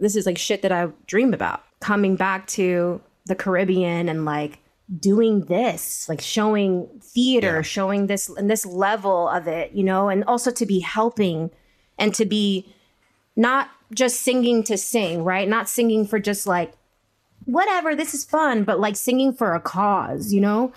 this 0.00 0.16
is 0.16 0.24
like 0.24 0.38
shit 0.38 0.62
that 0.62 0.72
I 0.72 0.88
dream 1.06 1.34
about. 1.34 1.62
Coming 1.80 2.16
back 2.16 2.46
to 2.48 3.00
the 3.26 3.34
Caribbean 3.34 4.08
and 4.08 4.24
like 4.24 4.60
doing 4.98 5.40
this, 5.46 6.08
like 6.08 6.20
showing 6.22 6.88
theater, 7.02 7.56
Yeah. 7.56 7.62
showing 7.62 8.06
this 8.06 8.28
and 8.30 8.48
this 8.48 8.64
level 8.64 9.28
of 9.28 9.46
it, 9.48 9.72
you 9.72 9.82
know, 9.84 10.08
and 10.08 10.24
also 10.24 10.50
to 10.52 10.64
be 10.64 10.78
helping 10.80 11.50
and 11.98 12.14
to 12.14 12.24
be 12.24 12.66
not 13.34 13.70
just 13.92 14.20
singing 14.20 14.62
to 14.64 14.76
sing, 14.76 15.24
right? 15.24 15.48
Not 15.48 15.68
singing 15.68 16.06
for 16.06 16.18
just 16.18 16.46
like 16.46 16.72
whatever 17.46 17.94
this 17.94 18.12
is 18.12 18.24
fun 18.24 18.64
but 18.64 18.78
like 18.78 18.96
singing 18.96 19.32
for 19.32 19.54
a 19.54 19.60
cause 19.60 20.32
you 20.32 20.40
know 20.40 20.72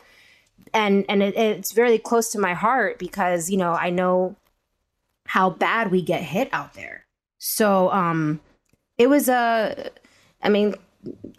and 0.73 1.03
and 1.09 1.21
it, 1.21 1.35
it's 1.35 1.71
very 1.71 1.97
close 1.97 2.31
to 2.31 2.39
my 2.39 2.53
heart 2.53 2.97
because 2.99 3.49
you 3.49 3.57
know 3.57 3.73
i 3.73 3.89
know 3.89 4.35
how 5.25 5.49
bad 5.49 5.91
we 5.91 6.01
get 6.01 6.21
hit 6.21 6.47
out 6.53 6.75
there 6.75 7.05
so 7.39 7.91
um 7.91 8.39
it 8.97 9.09
was 9.09 9.27
a 9.27 9.89
i 10.43 10.49
mean 10.49 10.75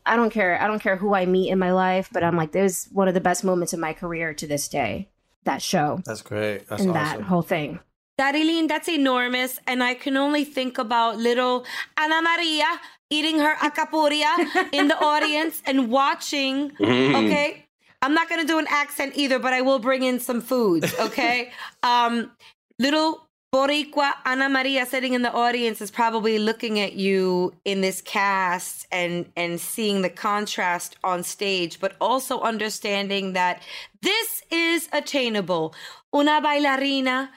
i 0.04 0.16
don't 0.16 0.30
care 0.30 0.60
i 0.60 0.66
don't 0.66 0.82
care 0.82 0.96
who 0.96 1.14
i 1.14 1.24
meet 1.24 1.50
in 1.50 1.58
my 1.58 1.72
life 1.72 2.08
but 2.12 2.24
i'm 2.24 2.36
like 2.36 2.50
there's 2.50 2.86
one 2.86 3.06
of 3.06 3.14
the 3.14 3.20
best 3.20 3.44
moments 3.44 3.72
of 3.72 3.78
my 3.78 3.92
career 3.92 4.34
to 4.34 4.46
this 4.46 4.68
day 4.68 5.08
that 5.44 5.62
show 5.62 6.00
That's 6.04 6.20
great. 6.20 6.68
That's 6.68 6.82
and 6.82 6.90
awesome. 6.90 7.20
that 7.20 7.26
whole 7.26 7.42
thing 7.42 7.80
Darilyn, 8.20 8.68
that's 8.68 8.88
enormous. 8.88 9.59
And 9.66 9.83
I 9.83 9.94
can 9.94 10.16
only 10.16 10.44
think 10.44 10.76
about 10.76 11.16
little 11.16 11.64
Ana 11.96 12.20
Maria 12.20 12.70
eating 13.09 13.38
her 13.38 13.54
alcapurria 13.56 14.33
in 14.72 14.88
the 14.88 14.98
audience 15.12 15.62
and 15.64 15.90
watching. 15.90 16.72
Okay. 16.80 17.66
I'm 18.02 18.14
not 18.14 18.28
going 18.28 18.40
to 18.40 18.46
do 18.46 18.59
an 18.59 18.66
accent 18.68 19.12
either, 19.16 19.38
but 19.38 19.52
I 19.52 19.61
will 19.62 19.78
bring 19.78 20.02
in 20.02 20.20
some 20.20 20.40
foods. 20.40 20.94
Okay. 20.98 21.52
um, 21.83 22.30
little 22.78 23.26
Boricua 23.52 24.12
Ana 24.24 24.48
Maria 24.48 24.87
sitting 24.87 25.12
in 25.14 25.22
the 25.22 25.33
audience 25.33 25.80
is 25.80 25.90
probably 25.90 26.38
looking 26.38 26.78
at 26.78 26.92
you 26.92 27.52
in 27.64 27.80
this 27.80 28.00
cast 28.00 28.87
and 28.92 29.26
and 29.37 29.61
seeing 29.61 30.02
the 30.02 30.09
contrast 30.09 30.96
on 31.02 31.24
stage, 31.24 31.80
but 31.80 31.96
also 32.00 32.40
understanding 32.42 33.33
that 33.33 33.61
this 34.02 34.44
is 34.52 34.88
attainable. 34.92 35.74
Una 36.14 36.40
bailarina, 36.40 37.30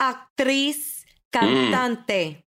actriz, 0.00 1.04
cantante 1.32 2.42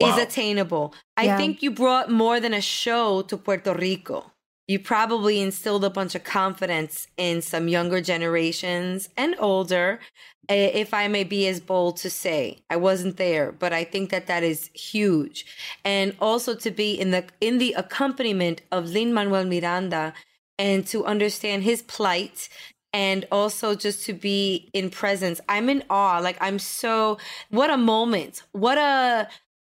is 0.00 0.16
Wow. 0.16 0.22
attainable. 0.22 0.94
I 1.16 1.26
Yeah. 1.26 1.36
think 1.36 1.62
you 1.62 1.70
brought 1.70 2.10
more 2.10 2.40
than 2.40 2.54
a 2.54 2.60
show 2.60 3.22
to 3.22 3.36
Puerto 3.36 3.74
Rico. 3.74 4.32
You 4.66 4.78
probably 4.80 5.40
instilled 5.40 5.84
a 5.84 5.90
bunch 5.90 6.14
of 6.14 6.24
confidence 6.24 7.06
in 7.16 7.42
some 7.42 7.68
younger 7.68 8.00
generations 8.00 9.08
and 9.16 9.36
older, 9.38 10.00
eh, 10.48 10.70
if 10.74 10.94
I 10.94 11.06
may 11.08 11.24
be 11.24 11.46
as 11.48 11.60
bold 11.60 11.98
to 11.98 12.10
say. 12.10 12.62
I 12.70 12.76
wasn't 12.76 13.16
there, 13.18 13.52
but 13.52 13.72
I 13.74 13.84
think 13.84 14.10
that 14.10 14.26
that 14.26 14.42
is 14.42 14.70
huge. 14.74 15.46
And 15.84 16.16
also 16.20 16.54
to 16.56 16.70
be 16.70 16.94
in 16.98 17.10
the 17.10 17.24
in 17.40 17.58
the 17.58 17.74
accompaniment 17.74 18.62
of 18.72 18.90
Lin 18.90 19.12
Manuel 19.12 19.44
Miranda 19.44 20.14
and 20.58 20.86
to 20.88 21.04
understand 21.04 21.62
his 21.64 21.82
plight 21.82 22.48
and 22.94 23.26
also 23.32 23.74
just 23.74 24.06
to 24.06 24.14
be 24.14 24.70
in 24.72 24.88
presence. 24.88 25.40
I'm 25.48 25.68
in 25.68 25.82
awe. 25.90 26.20
Like 26.20 26.38
I'm 26.40 26.58
so 26.60 27.18
what 27.50 27.68
a 27.68 27.76
moment. 27.76 28.44
What 28.52 28.78
a 28.78 29.28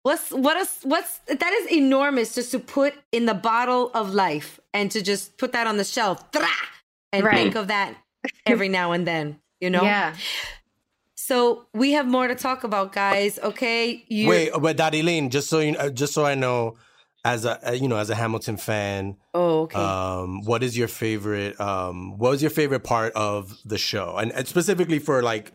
what's 0.03 0.31
what 0.31 0.57
a 0.57 0.65
what's 0.87 1.19
that 1.27 1.53
is 1.53 1.71
enormous 1.71 2.33
just 2.33 2.51
to 2.51 2.59
put 2.59 2.95
in 3.11 3.25
the 3.27 3.33
bottle 3.35 3.91
of 3.93 4.13
life 4.13 4.59
and 4.73 4.89
to 4.91 5.01
just 5.01 5.37
put 5.37 5.51
that 5.51 5.67
on 5.67 5.77
the 5.77 5.83
shelf. 5.83 6.31
Tra! 6.31 6.47
And 7.11 7.25
Right. 7.25 7.35
think 7.35 7.55
of 7.55 7.67
that 7.67 7.95
every 8.45 8.69
now 8.69 8.93
and 8.93 9.05
then, 9.05 9.39
you 9.59 9.69
know? 9.69 9.83
yeah 9.83 10.15
So 11.15 11.67
we 11.73 11.91
have 11.91 12.07
more 12.07 12.27
to 12.27 12.35
talk 12.35 12.63
about, 12.63 12.93
guys. 12.93 13.37
Okay. 13.39 14.03
You 14.07 14.29
Wait, 14.29 14.51
but 14.59 14.77
Darilyn, 14.77 15.29
just 15.29 15.49
so 15.49 15.59
you, 15.59 15.75
uh, 15.77 15.89
just 15.89 16.13
so 16.13 16.25
I 16.25 16.35
know, 16.35 16.75
as 17.25 17.45
a 17.45 17.59
you 17.75 17.87
know, 17.87 17.97
as 17.97 18.09
a 18.09 18.15
Hamilton 18.15 18.57
fan, 18.57 19.17
Oh, 19.33 19.61
okay. 19.63 19.77
um, 19.79 20.43
what 20.45 20.63
is 20.63 20.77
your 20.77 20.87
favorite? 20.87 21.59
Um, 21.59 22.17
what 22.17 22.31
was 22.31 22.41
your 22.41 22.51
favorite 22.51 22.83
part 22.83 23.13
of 23.13 23.57
the 23.65 23.77
show, 23.77 24.15
and, 24.17 24.31
and 24.31 24.47
specifically 24.47 24.99
for 24.99 25.21
like 25.21 25.51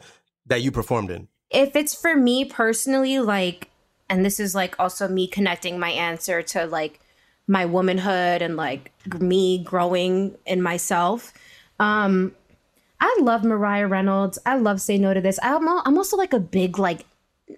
that 0.47 0.63
you 0.63 0.71
performed 0.71 1.11
in? 1.11 1.29
if 1.51 1.77
it's 1.77 1.95
for 1.95 2.17
me 2.17 2.45
personally, 2.45 3.21
like, 3.21 3.71
and 4.11 4.25
this 4.25 4.41
is 4.41 4.55
like 4.57 4.75
also 4.81 5.07
me 5.07 5.29
connecting 5.29 5.79
my 5.79 5.91
answer 5.91 6.43
to 6.43 6.67
like 6.67 6.99
my 7.47 7.65
womanhood 7.65 8.43
and 8.43 8.57
like 8.57 8.91
me 9.21 9.63
growing 9.63 10.35
in 10.47 10.61
myself. 10.61 11.33
Um, 11.79 12.35
I 13.01 13.17
love 13.21 13.45
Maria 13.45 13.87
Reynolds. 13.87 14.39
I 14.45 14.57
love 14.57 14.81
Say 14.81 14.99
No 14.99 15.15
to 15.15 15.21
This. 15.21 15.39
I'm, 15.45 15.69
al- 15.69 15.83
I'm 15.85 15.97
also 15.97 16.17
like 16.17 16.33
a 16.33 16.41
big 16.41 16.79
like 16.79 17.05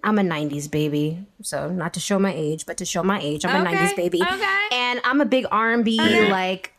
I'm 0.03 0.19
a 0.19 0.21
90s 0.21 0.69
baby. 0.69 1.25
So 1.41 1.69
not 1.69 1.93
to 1.93 1.99
show 1.99 2.19
my 2.19 2.33
age, 2.33 2.65
but 2.65 2.77
to 2.77 2.85
show 2.85 3.03
my 3.03 3.19
age. 3.21 3.45
I'm 3.45 3.65
a 3.65 3.69
90s 3.69 3.95
baby. 3.95 4.21
okay. 4.21 4.59
And 4.71 4.99
I'm 5.03 5.21
a 5.21 5.25
big 5.25 5.45
R&B 5.51 5.97
like 6.29 6.73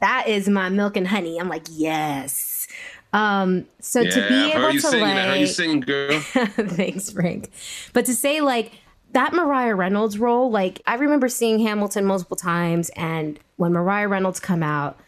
that 0.00 0.28
is 0.28 0.48
my 0.48 0.68
milk 0.68 0.96
and 0.96 1.08
honey. 1.08 1.38
I'm 1.40 1.48
like, 1.48 1.66
yes. 1.70 2.66
Um 3.12 3.66
so 3.80 4.00
Yeah, 4.00 4.10
to 4.10 4.28
be 4.28 4.34
I 4.34 4.50
able 4.50 4.60
heard 4.60 4.74
you 4.74 4.80
to 4.80 4.86
singing. 4.86 5.02
like 5.08 5.16
I 5.16 5.34
you 5.36 5.46
singing, 5.46 5.80
girl. 5.80 6.20
Thanks, 6.20 7.10
Frank. 7.10 7.50
But 7.92 8.04
to 8.06 8.14
say 8.14 8.40
like 8.40 8.72
that 9.12 9.32
Maria 9.32 9.74
Reynolds 9.74 10.18
role, 10.18 10.50
like 10.50 10.82
I 10.86 10.94
remember 10.96 11.28
seeing 11.28 11.58
Hamilton 11.60 12.04
multiple 12.04 12.36
times, 12.36 12.90
and 12.90 13.40
when 13.56 13.72
Maria 13.72 14.06
Reynolds 14.06 14.38
come 14.40 14.62
out, 14.62 15.00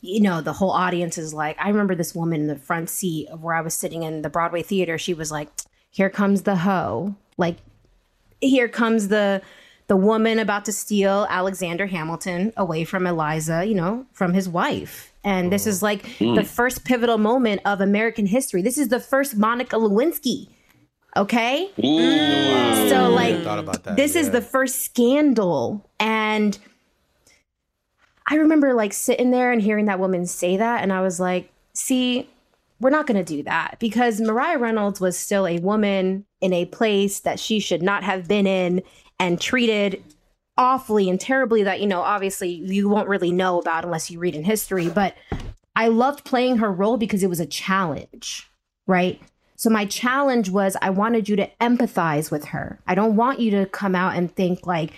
you 0.00 0.20
know 0.20 0.40
the 0.40 0.52
whole 0.52 0.70
audience 0.70 1.18
is 1.18 1.34
like. 1.34 1.56
I 1.60 1.68
remember 1.68 1.96
this 1.96 2.14
woman 2.14 2.42
in 2.42 2.46
the 2.46 2.56
front 2.56 2.88
seat 2.88 3.28
of 3.28 3.42
where 3.42 3.54
I 3.56 3.60
was 3.60 3.74
sitting 3.74 4.04
in 4.04 4.22
the 4.22 4.30
Broadway 4.30 4.62
theater. 4.62 4.96
She 4.96 5.12
was 5.14 5.32
like, 5.32 5.48
"Here 5.94 6.10
comes 6.10 6.42
the 6.42 6.56
hoe!" 6.56 7.14
Like, 7.38 7.56
here 8.40 8.68
comes 8.68 9.08
the 9.08 9.40
the 9.86 9.96
woman 9.96 10.38
about 10.38 10.64
to 10.64 10.72
steal 10.72 11.26
Alexander 11.28 11.86
Hamilton 11.86 12.52
away 12.56 12.84
from 12.84 13.06
Eliza, 13.06 13.64
you 13.66 13.74
know, 13.74 14.06
from 14.12 14.32
his 14.32 14.48
wife. 14.48 15.12
And 15.22 15.52
this 15.52 15.66
is 15.66 15.82
like 15.82 16.06
hmm. 16.18 16.34
the 16.34 16.44
first 16.44 16.84
pivotal 16.84 17.18
moment 17.18 17.60
of 17.64 17.80
American 17.80 18.26
history. 18.26 18.62
This 18.62 18.78
is 18.78 18.88
the 18.88 19.00
first 19.00 19.36
Monica 19.36 19.76
Lewinsky. 19.76 20.48
Okay? 21.16 21.70
Ooh. 21.84 22.88
So 22.88 23.10
like 23.10 23.42
Thought 23.42 23.58
about 23.58 23.84
that. 23.84 23.96
this 23.96 24.16
is 24.16 24.30
the 24.30 24.40
first 24.40 24.82
scandal 24.82 25.88
and 26.00 26.58
i 28.26 28.36
remember 28.36 28.74
like 28.74 28.92
sitting 28.92 29.30
there 29.30 29.52
and 29.52 29.62
hearing 29.62 29.86
that 29.86 29.98
woman 29.98 30.26
say 30.26 30.56
that 30.56 30.82
and 30.82 30.92
i 30.92 31.00
was 31.00 31.20
like 31.20 31.50
see 31.72 32.28
we're 32.84 32.90
not 32.90 33.06
going 33.06 33.16
to 33.16 33.36
do 33.36 33.42
that 33.42 33.76
because 33.80 34.20
maria 34.20 34.58
reynolds 34.58 35.00
was 35.00 35.18
still 35.18 35.46
a 35.46 35.58
woman 35.60 36.26
in 36.42 36.52
a 36.52 36.66
place 36.66 37.20
that 37.20 37.40
she 37.40 37.58
should 37.58 37.80
not 37.80 38.04
have 38.04 38.28
been 38.28 38.46
in 38.46 38.82
and 39.18 39.40
treated 39.40 40.04
awfully 40.58 41.08
and 41.08 41.18
terribly 41.18 41.62
that 41.62 41.80
you 41.80 41.86
know 41.86 42.02
obviously 42.02 42.50
you 42.50 42.86
won't 42.86 43.08
really 43.08 43.32
know 43.32 43.58
about 43.58 43.84
unless 43.84 44.10
you 44.10 44.18
read 44.18 44.34
in 44.34 44.44
history 44.44 44.90
but 44.90 45.16
i 45.74 45.88
loved 45.88 46.24
playing 46.24 46.58
her 46.58 46.70
role 46.70 46.98
because 46.98 47.22
it 47.22 47.30
was 47.30 47.40
a 47.40 47.46
challenge 47.46 48.50
right 48.86 49.18
so 49.56 49.70
my 49.70 49.86
challenge 49.86 50.50
was 50.50 50.76
I 50.82 50.90
wanted 50.90 51.28
you 51.28 51.36
to 51.36 51.48
empathize 51.60 52.30
with 52.30 52.46
her. 52.46 52.80
I 52.86 52.94
don't 52.94 53.16
want 53.16 53.40
you 53.40 53.50
to 53.52 53.66
come 53.66 53.94
out 53.94 54.16
and 54.16 54.30
think 54.34 54.66
like 54.66 54.92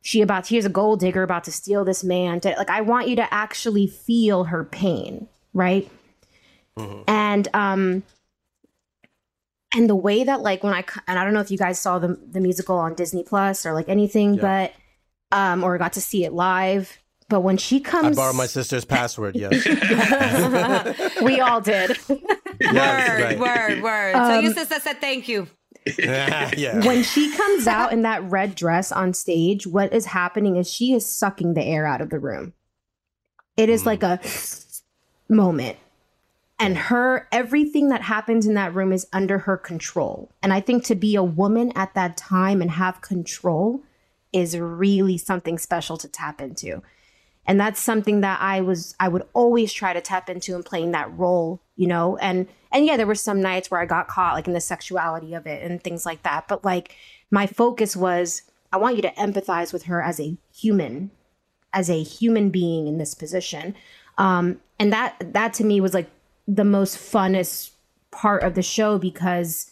she 0.00 0.22
about 0.22 0.46
here's 0.46 0.64
a 0.64 0.70
gold 0.70 1.00
digger 1.00 1.22
about 1.22 1.44
to 1.44 1.52
steal 1.52 1.84
this 1.84 2.04
man. 2.04 2.40
Like 2.42 2.70
I 2.70 2.80
want 2.80 3.08
you 3.08 3.16
to 3.16 3.34
actually 3.34 3.86
feel 3.86 4.44
her 4.44 4.64
pain, 4.64 5.28
right? 5.52 5.90
And 7.06 7.48
um 7.54 8.02
and 9.74 9.88
the 9.88 9.96
way 9.96 10.24
that 10.24 10.40
like 10.40 10.62
when 10.64 10.72
I 10.72 10.84
and 11.06 11.18
I 11.18 11.24
don't 11.24 11.34
know 11.34 11.40
if 11.40 11.50
you 11.50 11.58
guys 11.58 11.78
saw 11.78 11.98
the 11.98 12.18
the 12.30 12.40
musical 12.40 12.76
on 12.78 12.94
Disney 12.94 13.22
Plus 13.24 13.66
or 13.66 13.72
like 13.74 13.88
anything, 13.88 14.36
but 14.36 14.72
um 15.32 15.62
or 15.64 15.76
got 15.78 15.92
to 15.94 16.00
see 16.00 16.24
it 16.24 16.32
live. 16.32 16.98
But 17.28 17.40
when 17.40 17.58
she 17.58 17.80
comes, 17.80 18.16
I 18.16 18.20
borrowed 18.22 18.36
my 18.36 18.46
sister's 18.46 18.86
password. 18.86 19.36
Yes. 19.36 19.52
we 21.22 21.40
all 21.40 21.60
did. 21.60 21.96
yes 22.58 23.08
Word, 23.10 23.22
right. 23.22 23.38
word, 23.38 23.82
word. 23.82 24.12
So 24.14 24.38
your 24.40 24.50
Um, 24.50 24.54
sister 24.54 24.80
said 24.80 25.00
thank 25.00 25.28
you. 25.28 25.46
yeah. 25.98 26.84
when 26.86 27.02
she 27.02 27.34
comes 27.36 27.66
out 27.66 27.92
in 27.92 28.02
that 28.02 28.22
red 28.30 28.54
dress 28.54 28.90
on 28.92 29.12
stage, 29.14 29.66
what 29.66 29.92
is 29.92 30.06
happening 30.06 30.56
is 30.56 30.70
she 30.72 30.92
is 30.94 31.04
sucking 31.06 31.52
the 31.54 31.62
air 31.62 31.86
out 31.86 32.00
of 32.00 32.08
the 32.10 32.18
room. 32.18 32.52
It 33.58 33.68
is 33.68 33.84
like 33.86 34.02
a 34.02 34.20
moment. 35.28 35.76
And 36.60 36.76
her, 36.76 37.28
everything 37.30 37.88
that 37.88 38.02
happens 38.02 38.46
in 38.46 38.54
that 38.54 38.74
room 38.74 38.92
is 38.92 39.06
under 39.12 39.38
her 39.38 39.56
control. 39.56 40.32
And 40.42 40.52
I 40.52 40.60
think 40.60 40.84
to 40.84 40.96
be 40.96 41.14
a 41.14 41.22
woman 41.22 41.72
at 41.76 41.94
that 41.94 42.16
time 42.16 42.60
and 42.60 42.70
have 42.72 43.00
control 43.00 43.84
is 44.32 44.58
really 44.58 45.18
something 45.18 45.56
special 45.58 45.96
to 45.98 46.08
tap 46.08 46.40
into. 46.40 46.82
And 47.46 47.58
that's 47.58 47.80
something 47.80 48.20
that 48.20 48.40
I 48.42 48.60
was, 48.60 48.94
I 49.00 49.08
would 49.08 49.22
always 49.32 49.72
try 49.72 49.92
to 49.92 50.00
tap 50.00 50.28
into 50.28 50.54
in 50.54 50.62
playing 50.62 50.90
that 50.90 51.16
role, 51.16 51.62
you 51.76 51.86
know? 51.86 52.18
And, 52.18 52.46
and 52.72 52.84
yeah, 52.84 52.96
there 52.96 53.06
were 53.06 53.14
some 53.14 53.40
nights 53.40 53.70
where 53.70 53.80
I 53.80 53.86
got 53.86 54.08
caught 54.08 54.34
like 54.34 54.46
in 54.46 54.52
the 54.52 54.60
sexuality 54.60 55.34
of 55.34 55.46
it 55.46 55.62
and 55.62 55.82
things 55.82 56.04
like 56.04 56.24
that. 56.24 56.48
But 56.48 56.64
like 56.64 56.96
my 57.30 57.46
focus 57.46 57.96
was, 57.96 58.42
I 58.70 58.76
want 58.76 58.96
you 58.96 59.02
to 59.02 59.12
empathize 59.12 59.72
with 59.72 59.84
her 59.84 60.02
as 60.02 60.20
a 60.20 60.36
human, 60.54 61.10
as 61.72 61.88
a 61.88 62.02
human 62.02 62.50
being 62.50 62.86
in 62.86 62.98
this 62.98 63.14
position. 63.14 63.74
Um, 64.18 64.60
and 64.78 64.92
that, 64.92 65.16
that 65.32 65.54
to 65.54 65.64
me 65.64 65.80
was 65.80 65.94
like 65.94 66.10
the 66.48 66.64
most 66.64 66.96
funnest 66.96 67.72
part 68.10 68.42
of 68.42 68.54
the 68.54 68.62
show 68.62 68.98
because 68.98 69.70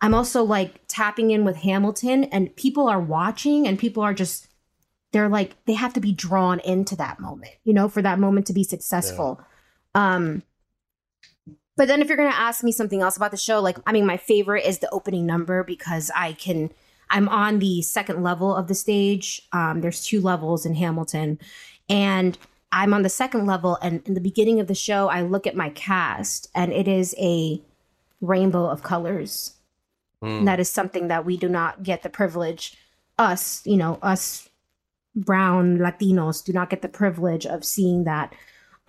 I'm 0.00 0.14
also 0.14 0.42
like 0.42 0.80
tapping 0.88 1.30
in 1.30 1.44
with 1.44 1.56
Hamilton 1.56 2.24
and 2.24 2.54
people 2.56 2.88
are 2.88 3.00
watching 3.00 3.68
and 3.68 3.78
people 3.78 4.02
are 4.02 4.14
just 4.14 4.48
they're 5.12 5.28
like 5.28 5.54
they 5.66 5.74
have 5.74 5.92
to 5.94 6.00
be 6.00 6.12
drawn 6.12 6.60
into 6.60 6.96
that 6.96 7.20
moment, 7.20 7.52
you 7.64 7.74
know, 7.74 7.88
for 7.88 8.02
that 8.02 8.18
moment 8.18 8.46
to 8.46 8.52
be 8.54 8.64
successful. 8.64 9.40
Um 9.94 10.42
but 11.76 11.88
then 11.88 12.00
if 12.00 12.08
you're 12.08 12.16
going 12.16 12.32
to 12.32 12.38
ask 12.38 12.64
me 12.64 12.72
something 12.72 13.02
else 13.02 13.18
about 13.18 13.30
the 13.30 13.36
show, 13.36 13.60
like 13.60 13.78
I 13.86 13.92
mean 13.92 14.06
my 14.06 14.16
favorite 14.16 14.64
is 14.64 14.78
the 14.78 14.90
opening 14.90 15.26
number 15.26 15.62
because 15.62 16.10
I 16.16 16.32
can 16.32 16.70
I'm 17.10 17.28
on 17.28 17.58
the 17.58 17.82
second 17.82 18.22
level 18.22 18.54
of 18.54 18.66
the 18.68 18.74
stage. 18.74 19.42
Um 19.52 19.82
there's 19.82 20.04
two 20.04 20.22
levels 20.22 20.64
in 20.64 20.74
Hamilton 20.74 21.38
and 21.88 22.38
I'm 22.72 22.92
on 22.92 23.02
the 23.02 23.08
second 23.08 23.46
level 23.46 23.78
and 23.80 24.02
in 24.06 24.14
the 24.14 24.20
beginning 24.20 24.60
of 24.60 24.66
the 24.66 24.74
show 24.74 25.08
I 25.08 25.22
look 25.22 25.46
at 25.46 25.56
my 25.56 25.70
cast 25.70 26.50
and 26.54 26.72
it 26.72 26.88
is 26.88 27.14
a 27.18 27.60
rainbow 28.20 28.66
of 28.66 28.82
colors. 28.82 29.54
And 30.22 30.48
that 30.48 30.58
is 30.58 30.70
something 30.70 31.08
that 31.08 31.24
we 31.24 31.36
do 31.36 31.48
not 31.48 31.82
get 31.82 32.02
the 32.02 32.08
privilege 32.08 32.76
us, 33.18 33.62
you 33.64 33.76
know, 33.76 33.98
us 34.02 34.48
brown 35.14 35.78
Latinos 35.78 36.44
do 36.44 36.52
not 36.52 36.70
get 36.70 36.82
the 36.82 36.88
privilege 36.88 37.46
of 37.46 37.64
seeing 37.64 38.04
that 38.04 38.34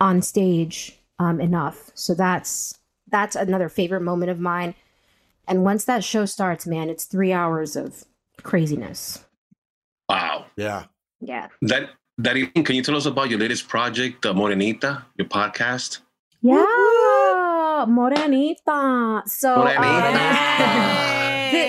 on 0.00 0.20
stage 0.22 0.98
um, 1.18 1.40
enough. 1.40 1.90
So 1.94 2.14
that's 2.14 2.78
that's 3.08 3.36
another 3.36 3.68
favorite 3.68 4.02
moment 4.02 4.30
of 4.30 4.38
mine. 4.38 4.74
And 5.46 5.64
once 5.64 5.84
that 5.86 6.04
show 6.04 6.26
starts, 6.26 6.66
man, 6.66 6.90
it's 6.90 7.04
three 7.04 7.32
hours 7.32 7.74
of 7.74 8.04
craziness. 8.42 9.24
Wow. 10.08 10.46
Yeah. 10.56 10.84
Yeah. 11.20 11.48
That 11.62 11.90
that 12.18 12.34
can 12.64 12.74
you 12.74 12.82
tell 12.82 12.96
us 12.96 13.06
about 13.06 13.30
your 13.30 13.38
latest 13.38 13.68
project, 13.68 14.26
uh, 14.26 14.34
Morenita, 14.34 15.04
your 15.16 15.28
podcast? 15.28 16.00
Yeah. 16.42 16.66
Morenita. 17.88 19.28
So 19.28 19.56
Morenita. 19.56 21.08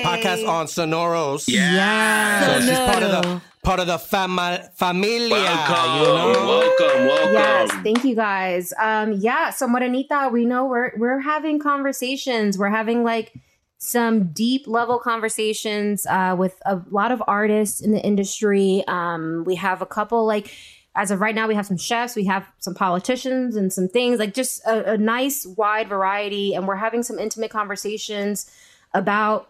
Podcast 0.03 0.47
on 0.47 0.65
Sonoros. 0.65 1.45
Yeah. 1.47 2.45
So 2.45 2.61
she's 2.61 2.79
part 2.79 3.03
of 3.03 3.11
the 3.11 3.41
part 3.63 3.79
of 3.79 3.87
the 3.87 3.99
fama, 3.99 4.69
familia. 4.75 5.29
Welcome, 5.29 6.01
You 6.01 6.07
know? 6.07 6.47
welcome, 6.47 7.05
welcome. 7.05 7.33
Yes, 7.33 7.71
thank 7.83 8.03
you 8.03 8.15
guys. 8.15 8.73
Um, 8.79 9.13
yeah, 9.13 9.51
so 9.51 9.67
Morenita, 9.67 10.31
we 10.31 10.45
know 10.45 10.65
we're 10.65 10.91
we're 10.97 11.19
having 11.19 11.59
conversations. 11.59 12.57
We're 12.57 12.69
having 12.69 13.03
like 13.03 13.33
some 13.79 14.25
deep 14.33 14.67
level 14.67 14.99
conversations 14.99 16.05
uh, 16.05 16.35
with 16.37 16.61
a 16.65 16.81
lot 16.91 17.11
of 17.11 17.23
artists 17.27 17.79
in 17.79 17.91
the 17.91 18.01
industry. 18.01 18.83
Um, 18.87 19.45
we 19.45 19.55
have 19.55 19.81
a 19.81 19.85
couple 19.85 20.25
like 20.25 20.53
as 20.95 21.11
of 21.11 21.21
right 21.21 21.33
now, 21.33 21.47
we 21.47 21.55
have 21.55 21.65
some 21.65 21.77
chefs, 21.77 22.15
we 22.15 22.25
have 22.25 22.45
some 22.57 22.75
politicians, 22.75 23.55
and 23.55 23.71
some 23.71 23.87
things 23.87 24.19
like 24.19 24.33
just 24.33 24.65
a, 24.65 24.93
a 24.93 24.97
nice 24.97 25.45
wide 25.45 25.87
variety. 25.87 26.53
And 26.53 26.67
we're 26.67 26.75
having 26.75 27.03
some 27.03 27.17
intimate 27.17 27.51
conversations 27.51 28.51
about 28.93 29.49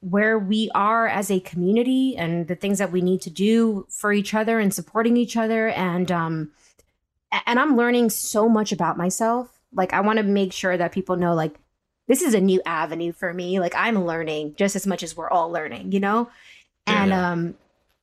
where 0.00 0.38
we 0.38 0.70
are 0.74 1.06
as 1.06 1.30
a 1.30 1.40
community 1.40 2.16
and 2.16 2.48
the 2.48 2.54
things 2.54 2.78
that 2.78 2.92
we 2.92 3.02
need 3.02 3.20
to 3.22 3.30
do 3.30 3.86
for 3.90 4.12
each 4.12 4.32
other 4.32 4.58
and 4.58 4.72
supporting 4.72 5.16
each 5.16 5.34
other 5.34 5.68
and 5.70 6.12
um 6.12 6.52
and 7.46 7.58
I'm 7.58 7.74
learning 7.74 8.10
so 8.10 8.46
much 8.46 8.70
about 8.70 8.98
myself 8.98 9.58
like 9.72 9.94
I 9.94 10.02
want 10.02 10.18
to 10.18 10.22
make 10.22 10.52
sure 10.52 10.76
that 10.76 10.92
people 10.92 11.16
know 11.16 11.34
like 11.34 11.58
this 12.06 12.22
is 12.22 12.34
a 12.34 12.40
new 12.40 12.60
avenue 12.66 13.12
for 13.12 13.32
me. 13.32 13.60
Like 13.60 13.74
I'm 13.76 14.04
learning 14.04 14.54
just 14.56 14.76
as 14.76 14.86
much 14.86 15.02
as 15.02 15.16
we're 15.16 15.30
all 15.30 15.50
learning 15.50 15.92
you 15.92 16.00
know? 16.00 16.28
And 16.86 17.12
um 17.12 17.54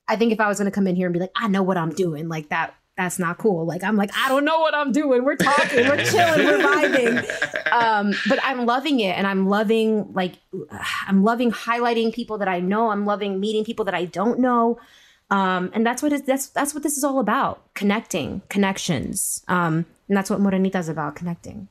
I 0.08 0.16
think 0.16 0.34
if 0.34 0.39
I 0.39 0.47
was 0.47 0.58
going 0.58 0.70
to 0.70 0.76
come 0.76 0.88
in 0.88 0.95
here 0.95 1.08
and 1.08 1.14
be 1.14 1.20
like 1.20 1.32
I 1.36 1.47
know 1.47 1.64
what 1.64 1.78
I'm 1.78 1.91
doing 1.91 2.28
like 2.28 2.49
that 2.49 2.76
that's 2.97 3.18
not 3.18 3.38
cool. 3.38 3.66
Like 3.66 3.84
I'm 3.84 3.95
like 3.95 4.12
I 4.16 4.28
don't 4.30 4.45
know 4.45 4.60
what 4.60 4.76
I'm 4.76 4.91
doing. 4.91 5.24
We're 5.24 5.36
talking. 5.36 5.88
We're 5.88 6.04
chilling. 6.04 6.45
We're 6.45 6.60
vibing. 6.60 7.58
Um 7.72 8.14
but 8.28 8.38
i'm 8.43 8.66
loving 8.66 8.99
it 8.99 9.18
and 9.18 9.26
i'm 9.26 9.47
loving 9.47 10.12
like 10.12 10.34
i'm 11.08 11.24
loving 11.24 11.54
highlighting 11.54 12.14
people 12.14 12.38
that 12.39 12.49
i 12.49 12.60
know. 12.60 12.91
I'm 12.91 13.06
loving 13.06 13.39
meeting 13.39 13.64
people 13.64 13.86
that 13.86 13.93
i 13.93 14.04
don't 14.04 14.39
know. 14.39 14.78
Um 15.30 15.72
and 15.74 15.86
that's 15.86 16.04
what 16.04 16.12
it, 16.12 16.26
that's 16.26 16.49
that's 16.49 16.74
what 16.74 16.84
this 16.84 16.97
is 16.97 17.06
all 17.06 17.20
about. 17.20 17.74
Connecting 17.74 18.41
connections. 18.49 19.45
Um 19.47 19.86
and 20.10 20.18
that's 20.18 20.30
what 20.30 20.41
morenita 20.41 20.76
is 20.76 20.89
about 20.89 21.16
connecting 21.16 21.70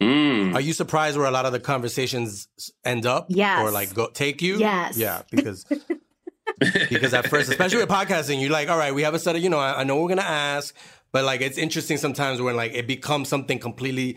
Mm. 0.00 0.54
Are 0.54 0.60
you 0.60 0.72
surprised 0.72 1.16
where 1.18 1.26
a 1.26 1.30
lot 1.30 1.44
of 1.46 1.52
the 1.52 1.60
conversations 1.60 2.48
end 2.84 3.04
up? 3.06 3.26
Yes. 3.28 3.60
Or 3.60 3.70
like 3.70 3.92
go 3.94 4.08
take 4.08 4.40
you? 4.42 4.58
Yes. 4.58 4.96
Yeah, 4.96 5.22
because 5.30 5.64
because 6.90 7.14
at 7.14 7.28
first, 7.28 7.50
especially 7.50 7.78
with 7.78 7.88
podcasting, 7.88 8.40
you're 8.40 8.50
like, 8.50 8.68
all 8.68 8.78
right, 8.78 8.94
we 8.94 9.02
have 9.02 9.14
a 9.14 9.18
set 9.18 9.36
of, 9.36 9.42
you 9.42 9.48
know, 9.50 9.58
I, 9.58 9.80
I 9.80 9.84
know 9.84 10.00
we're 10.00 10.08
gonna 10.08 10.22
ask, 10.22 10.74
but 11.12 11.24
like 11.24 11.40
it's 11.40 11.58
interesting 11.58 11.96
sometimes 11.96 12.40
when 12.40 12.56
like 12.56 12.72
it 12.74 12.86
becomes 12.86 13.28
something 13.28 13.58
completely 13.58 14.16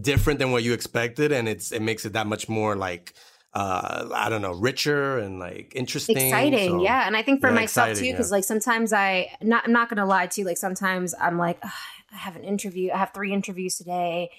different 0.00 0.38
than 0.38 0.50
what 0.52 0.62
you 0.62 0.72
expected, 0.72 1.32
and 1.32 1.48
it's 1.48 1.72
it 1.72 1.80
makes 1.82 2.04
it 2.04 2.14
that 2.14 2.26
much 2.26 2.48
more 2.48 2.76
like 2.76 3.14
uh 3.54 4.08
I 4.14 4.28
don't 4.28 4.42
know, 4.42 4.52
richer 4.52 5.18
and 5.18 5.38
like 5.38 5.72
interesting. 5.74 6.16
exciting 6.16 6.68
So- 6.70 6.82
yeah 6.82 7.06
and 7.06 7.16
i 7.16 7.22
think 7.22 7.40
for 7.40 7.48
Yeah, 7.48 7.54
myself 7.54 7.88
exciting, 7.90 8.10
too 8.10 8.12
because 8.16 8.30
yeah. 8.30 8.36
like 8.36 8.44
sometimes 8.44 8.92
i 8.92 9.30
not 9.40 9.64
i'm 9.64 9.72
not 9.72 9.88
gonna 9.88 10.04
lie 10.04 10.26
to 10.26 10.40
you 10.40 10.46
like 10.46 10.58
sometimes 10.58 11.14
i'm 11.18 11.38
like 11.38 11.58
i 11.64 11.70
have 12.16 12.36
an 12.36 12.44
interview 12.44 12.90
i 12.92 12.98
have 12.98 13.12
three 13.14 13.32
interviews 13.32 13.76
today 13.78 14.30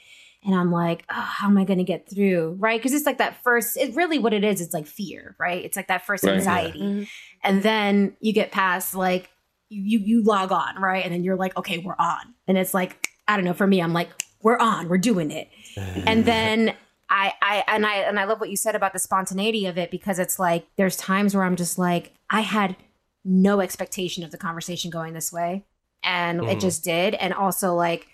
and 0.44 0.56
i'm 0.56 0.72
like 0.72 1.04
oh, 1.10 1.14
how 1.14 1.48
am 1.48 1.58
i 1.58 1.64
gonna 1.64 1.84
get 1.84 2.10
through? 2.10 2.56
Right? 2.60 2.80
Because 2.80 2.94
it's 2.94 3.06
like 3.06 3.18
that 3.20 3.42
first 3.44 3.76
it 3.78 3.96
really 3.96 4.20
what 4.20 4.34
it 4.34 4.44
is 4.44 4.62
it's 4.62 4.74
like 4.74 4.88
fear 4.88 5.36
right? 5.40 5.64
It's 5.64 5.76
like 5.78 5.88
that 5.88 6.06
first 6.06 6.24
Right, 6.24 6.32
yeah. 6.32 6.38
anxiety. 6.38 7.10
And 7.44 7.64
then 7.64 8.16
you 8.20 8.34
get 8.34 8.52
past 8.52 8.96
like 8.96 9.30
you 9.70 10.00
you 10.00 10.24
log 10.24 10.52
on 10.52 10.82
right? 10.82 11.04
And 11.04 11.14
then 11.14 11.24
you're 11.24 11.36
like 11.36 11.56
okay 11.58 11.78
we're 11.80 11.96
on. 12.00 12.34
And 12.48 12.58
it's 12.58 12.74
like 12.74 13.08
i 13.28 13.36
don't 13.36 13.46
know 13.46 13.54
for 13.54 13.68
me 13.68 13.82
i'm 13.82 13.94
like 13.94 14.10
we're 14.42 14.58
on 14.58 14.88
we're 14.90 14.98
doing 14.98 15.32
it. 15.32 15.50
And 16.08 16.26
then 16.26 16.74
I, 17.10 17.34
I 17.42 17.64
and 17.68 17.86
I 17.86 17.96
and 17.98 18.20
I 18.20 18.26
love 18.26 18.40
what 18.40 18.50
you 18.50 18.56
said 18.56 18.76
about 18.76 18.94
the 18.94 19.00
spontaneity 19.00 19.66
of 19.66 19.78
it 19.78 19.90
because 19.92 20.20
it's 20.20 20.38
like 20.40 20.68
there's 20.78 20.96
times 20.96 21.36
where 21.36 21.44
I'm 21.44 21.56
just 21.56 21.78
like 21.80 22.14
I 22.30 22.42
had 22.42 22.76
no 23.26 23.60
expectation 23.62 24.24
of 24.24 24.32
the 24.32 24.38
conversation 24.38 24.90
going 24.92 25.14
this 25.14 25.32
way. 25.34 25.66
And 26.04 26.40
it 26.42 26.58
Mhm. 26.58 26.62
just 26.62 26.84
did. 26.84 27.16
And 27.16 27.34
also, 27.34 27.74
like, 27.76 28.08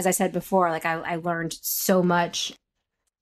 as 0.00 0.06
I 0.06 0.10
said 0.12 0.32
before, 0.32 0.70
like, 0.70 0.86
I, 0.86 0.94
I 0.94 1.16
learned 1.16 1.52
so 1.60 2.02
much. 2.02 2.52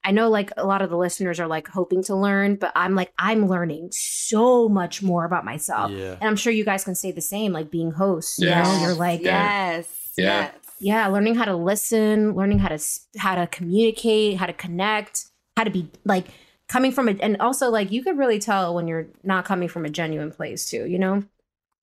I 0.05 0.13
know, 0.13 0.29
like, 0.31 0.51
a 0.57 0.65
lot 0.65 0.81
of 0.81 0.91
the 0.91 0.97
listeners 0.97 1.41
are 1.41 1.49
like 1.49 1.67
hoping 1.69 2.03
to 2.05 2.15
learn, 2.15 2.55
but 2.55 2.71
I'm 2.77 2.95
like, 2.95 3.13
I'm 3.19 3.47
learning 3.47 3.89
so 3.93 4.69
much 4.69 5.03
more 5.03 5.25
about 5.25 5.45
myself. 5.45 5.91
Yeah. 5.91 6.13
And 6.21 6.25
I'm 6.25 6.37
sure 6.37 6.53
you 6.53 6.65
guys 6.65 6.85
can 6.85 6.95
say 6.95 7.11
the 7.13 7.21
same, 7.21 7.53
like, 7.53 7.71
being 7.71 7.91
hosts. 7.91 8.39
You 8.39 8.51
know, 8.51 8.79
you're 8.83 8.95
like, 8.95 9.21
yes, 9.23 9.87
Yeah. 10.17 10.25
yes. 10.43 10.55
yeah 10.81 11.07
learning 11.09 11.35
how 11.35 11.45
to 11.45 11.57
listen 11.57 12.35
learning 12.35 12.61
how 12.61 12.69
to 12.69 12.79
how 13.19 13.35
to 13.35 13.47
communicate 13.49 14.37
how 14.37 14.47
to 14.47 14.53
connect 14.53 15.25
how 15.57 15.65
to 15.65 15.71
be 15.71 15.91
like 16.05 16.27
coming 16.69 16.93
from 16.93 17.09
a 17.09 17.13
and 17.21 17.37
also 17.41 17.69
like 17.71 17.91
you 17.91 18.01
could 18.05 18.17
really 18.17 18.39
tell 18.39 18.75
when 18.77 18.87
you're 18.87 19.09
not 19.25 19.45
coming 19.45 19.69
from 19.69 19.85
a 19.85 19.91
genuine 19.91 20.31
place 20.31 20.71
too 20.71 20.85
you 20.87 20.99
know 21.05 21.25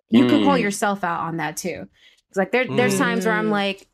you 0.09 0.23
could 0.29 0.43
call 0.45 0.55
Mm. 0.57 0.61
yourself 0.61 1.03
out 1.03 1.19
on 1.27 1.35
that 1.37 1.57
too 1.57 1.89
it's 2.29 2.37
like 2.37 2.51
there 2.53 2.65
there's 2.79 2.97
times 2.97 3.25
where 3.25 3.35
i'm 3.35 3.47
Mm. 3.49 3.59
like 3.63 3.87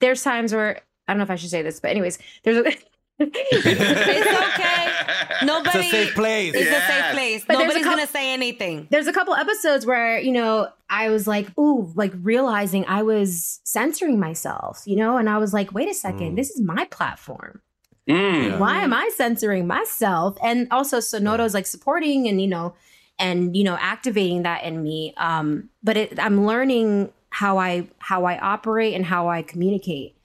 there's 0.00 0.22
times 0.22 0.52
where 0.54 0.80
i 1.06 1.12
don't 1.12 1.18
know 1.18 1.24
if 1.24 1.30
i 1.30 1.36
should 1.36 1.50
say 1.50 1.62
this 1.62 1.80
but 1.80 1.90
anyways 1.90 2.18
there's 2.44 2.56
a 2.58 2.72
It's 3.20 4.26
okay. 4.60 5.44
Nobody. 5.44 5.78
It's 5.80 5.88
a 5.88 5.90
safe 5.90 6.14
place. 6.14 6.54
It's 6.54 6.68
a 6.68 6.70
Yes. 6.70 6.86
safe 6.88 7.14
place. 7.14 7.44
But 7.44 7.54
Nobody's 7.58 7.82
coup- 7.82 7.90
gonna 7.90 8.06
say 8.06 8.32
anything. 8.32 8.86
there's 8.90 9.08
a 9.08 9.12
couple 9.12 9.34
episodes 9.34 9.84
where 9.84 10.20
you 10.20 10.30
know 10.32 10.68
i 10.88 11.08
was 11.10 11.26
like 11.26 11.46
ooh 11.58 11.90
like 11.96 12.12
realizing 12.22 12.84
i 12.86 13.02
was 13.02 13.60
censoring 13.64 14.18
myself 14.20 14.82
you 14.86 14.94
know 14.96 15.16
and 15.16 15.28
i 15.28 15.36
was 15.36 15.52
like 15.52 15.72
wait 15.74 15.88
a 15.88 15.94
second 15.94 16.32
Mm. 16.32 16.36
this 16.36 16.50
is 16.50 16.60
my 16.60 16.84
platform 16.86 17.60
Mm. 18.08 18.58
why 18.58 18.80
am 18.82 18.94
I 18.94 19.10
censoring 19.16 19.66
myself? 19.66 20.38
And 20.42 20.66
also 20.70 20.98
Sonoro's 21.00 21.52
like 21.52 21.66
supporting 21.66 22.26
and 22.26 22.40
you 22.40 22.46
know, 22.46 22.74
and 23.18 23.54
you 23.54 23.64
know, 23.64 23.76
activating 23.78 24.44
that 24.44 24.64
in 24.64 24.82
me. 24.82 25.12
Um, 25.18 25.68
but 25.82 25.98
it, 25.98 26.18
I'm 26.18 26.46
learning 26.46 27.12
how 27.38 27.56
I 27.56 27.86
how 27.98 28.24
I 28.24 28.36
operate 28.36 28.94
and 28.94 29.04
how 29.04 29.28
I 29.28 29.42
communicate. 29.42 30.16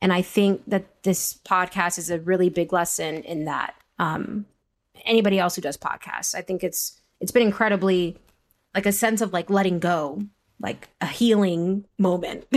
And 0.00 0.12
I 0.12 0.22
think 0.22 0.62
that 0.68 1.02
this 1.02 1.34
podcast 1.44 1.98
is 1.98 2.10
a 2.10 2.20
really 2.20 2.48
big 2.48 2.72
lesson 2.72 3.24
in 3.24 3.46
that. 3.46 3.74
Um, 3.98 4.46
anybody 5.04 5.40
else 5.40 5.56
who 5.56 5.62
does 5.62 5.76
podcasts, 5.76 6.32
I 6.32 6.42
think 6.42 6.62
it's 6.62 7.00
it's 7.20 7.32
been 7.32 7.42
incredibly 7.42 8.16
like 8.72 8.86
a 8.86 8.92
sense 8.92 9.20
of 9.20 9.32
like 9.32 9.50
letting 9.50 9.80
go, 9.80 10.22
like 10.60 10.88
a 11.00 11.06
healing 11.06 11.86
moment. 11.98 12.46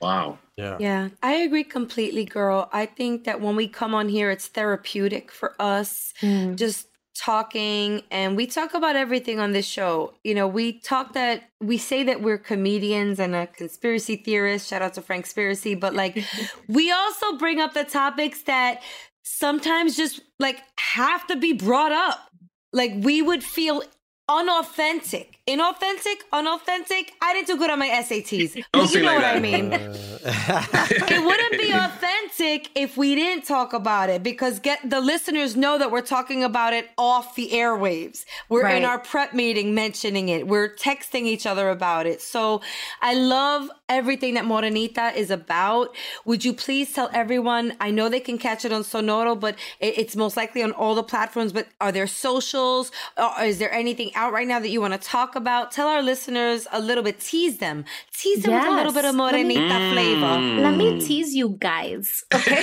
Wow. 0.00 0.38
Yeah. 0.56 0.76
Yeah, 0.80 1.08
I 1.22 1.32
agree 1.34 1.64
completely, 1.64 2.24
girl. 2.24 2.70
I 2.72 2.86
think 2.86 3.24
that 3.24 3.40
when 3.42 3.54
we 3.54 3.68
come 3.68 3.94
on 3.94 4.08
here, 4.08 4.30
it's 4.30 4.48
therapeutic 4.48 5.30
for 5.30 5.54
us. 5.58 6.14
Just 6.56 6.86
talking 7.20 8.02
and 8.10 8.34
we 8.34 8.46
talk 8.46 8.72
about 8.72 8.96
everything 8.96 9.38
on 9.38 9.52
this 9.52 9.66
show. 9.66 10.14
You 10.24 10.34
know, 10.34 10.48
we 10.48 10.72
talk 10.80 11.12
that 11.12 11.50
we 11.60 11.76
say 11.76 12.02
that 12.04 12.22
we're 12.22 12.38
comedians 12.38 13.20
and 13.20 13.34
a 13.34 13.46
conspiracy 13.46 14.16
theorist. 14.16 14.68
Shout 14.68 14.80
out 14.80 14.94
to 14.94 15.02
Frank 15.02 15.26
Spiracy, 15.26 15.78
but 15.78 15.94
like 15.94 16.24
we 16.68 16.90
also 16.90 17.36
bring 17.36 17.60
up 17.60 17.74
the 17.74 17.84
topics 17.84 18.42
that 18.42 18.82
sometimes 19.22 19.96
just 19.96 20.22
like 20.38 20.62
have 20.78 21.26
to 21.26 21.36
be 21.36 21.52
brought 21.52 21.92
up. 21.92 22.30
Like 22.72 22.92
we 22.96 23.20
would 23.20 23.44
feel 23.44 23.82
unauthentic. 24.26 25.39
Inauthentic, 25.50 26.18
unauthentic. 26.32 27.12
I 27.20 27.32
didn't 27.34 27.48
do 27.48 27.56
good 27.56 27.70
on 27.70 27.78
my 27.80 27.88
SATs. 27.88 28.54
Don't 28.72 28.84
But 28.86 28.94
you 28.94 29.00
know 29.02 29.06
like 29.08 29.16
what 29.16 29.24
I 29.24 29.32
that. 29.34 29.42
mean 29.42 29.72
it 31.14 31.24
wouldn't 31.24 31.60
be 31.60 31.72
authentic 31.72 32.70
if 32.76 32.96
we 32.96 33.14
didn't 33.16 33.44
talk 33.46 33.72
about 33.72 34.10
it 34.10 34.22
because 34.22 34.60
get 34.60 34.78
the 34.88 35.00
listeners 35.00 35.56
know 35.56 35.76
that 35.78 35.90
we're 35.90 36.02
talking 36.02 36.44
about 36.44 36.72
it 36.72 36.88
off 36.96 37.34
the 37.34 37.48
airwaves. 37.50 38.24
We're 38.48 38.68
in 38.68 38.84
our 38.84 38.98
prep 39.00 39.34
meeting 39.34 39.74
mentioning 39.74 40.28
it. 40.28 40.46
We're 40.46 40.72
texting 40.74 41.22
each 41.22 41.46
other 41.46 41.68
about 41.70 42.06
it. 42.06 42.22
So 42.22 42.60
I 43.02 43.14
love 43.14 43.68
everything 43.88 44.34
that 44.34 44.44
Morenita 44.44 45.14
is 45.16 45.30
about. 45.32 45.96
Would 46.26 46.44
you 46.44 46.52
please 46.52 46.92
tell 46.92 47.10
everyone? 47.12 47.74
I 47.80 47.90
know 47.90 48.08
they 48.08 48.20
can 48.20 48.38
catch 48.38 48.64
it 48.64 48.72
on 48.72 48.82
Sonoro, 48.82 49.38
but 49.38 49.56
it- 49.80 49.98
it's 49.98 50.14
most 50.14 50.36
likely 50.36 50.62
on 50.62 50.70
all 50.72 50.94
the 50.94 51.02
platforms. 51.02 51.52
But 51.52 51.66
are 51.80 51.90
there 51.90 52.06
socials? 52.06 52.92
Or 53.16 53.42
is 53.42 53.58
there 53.58 53.72
anything 53.72 54.14
out 54.14 54.32
right 54.32 54.46
now 54.46 54.60
that 54.60 54.68
you 54.68 54.80
want 54.80 54.94
to 54.94 55.00
talk 55.00 55.34
about? 55.34 55.39
About, 55.40 55.72
tell 55.72 55.88
our 55.88 56.02
listeners 56.02 56.66
a 56.70 56.80
little 56.80 57.02
bit. 57.02 57.18
Tease 57.18 57.56
them. 57.58 57.86
Tease 58.12 58.42
them 58.42 58.52
with 58.52 58.66
a 58.66 58.70
little 58.70 58.92
bit 58.92 59.06
of 59.06 59.14
Let 59.14 59.46
me- 59.46 59.56
Morenita 59.56 59.92
flavor. 59.92 60.62
Let 60.62 60.76
me 60.76 61.00
tease 61.00 61.34
you 61.34 61.56
guys. 61.58 62.24
Okay. 62.34 62.62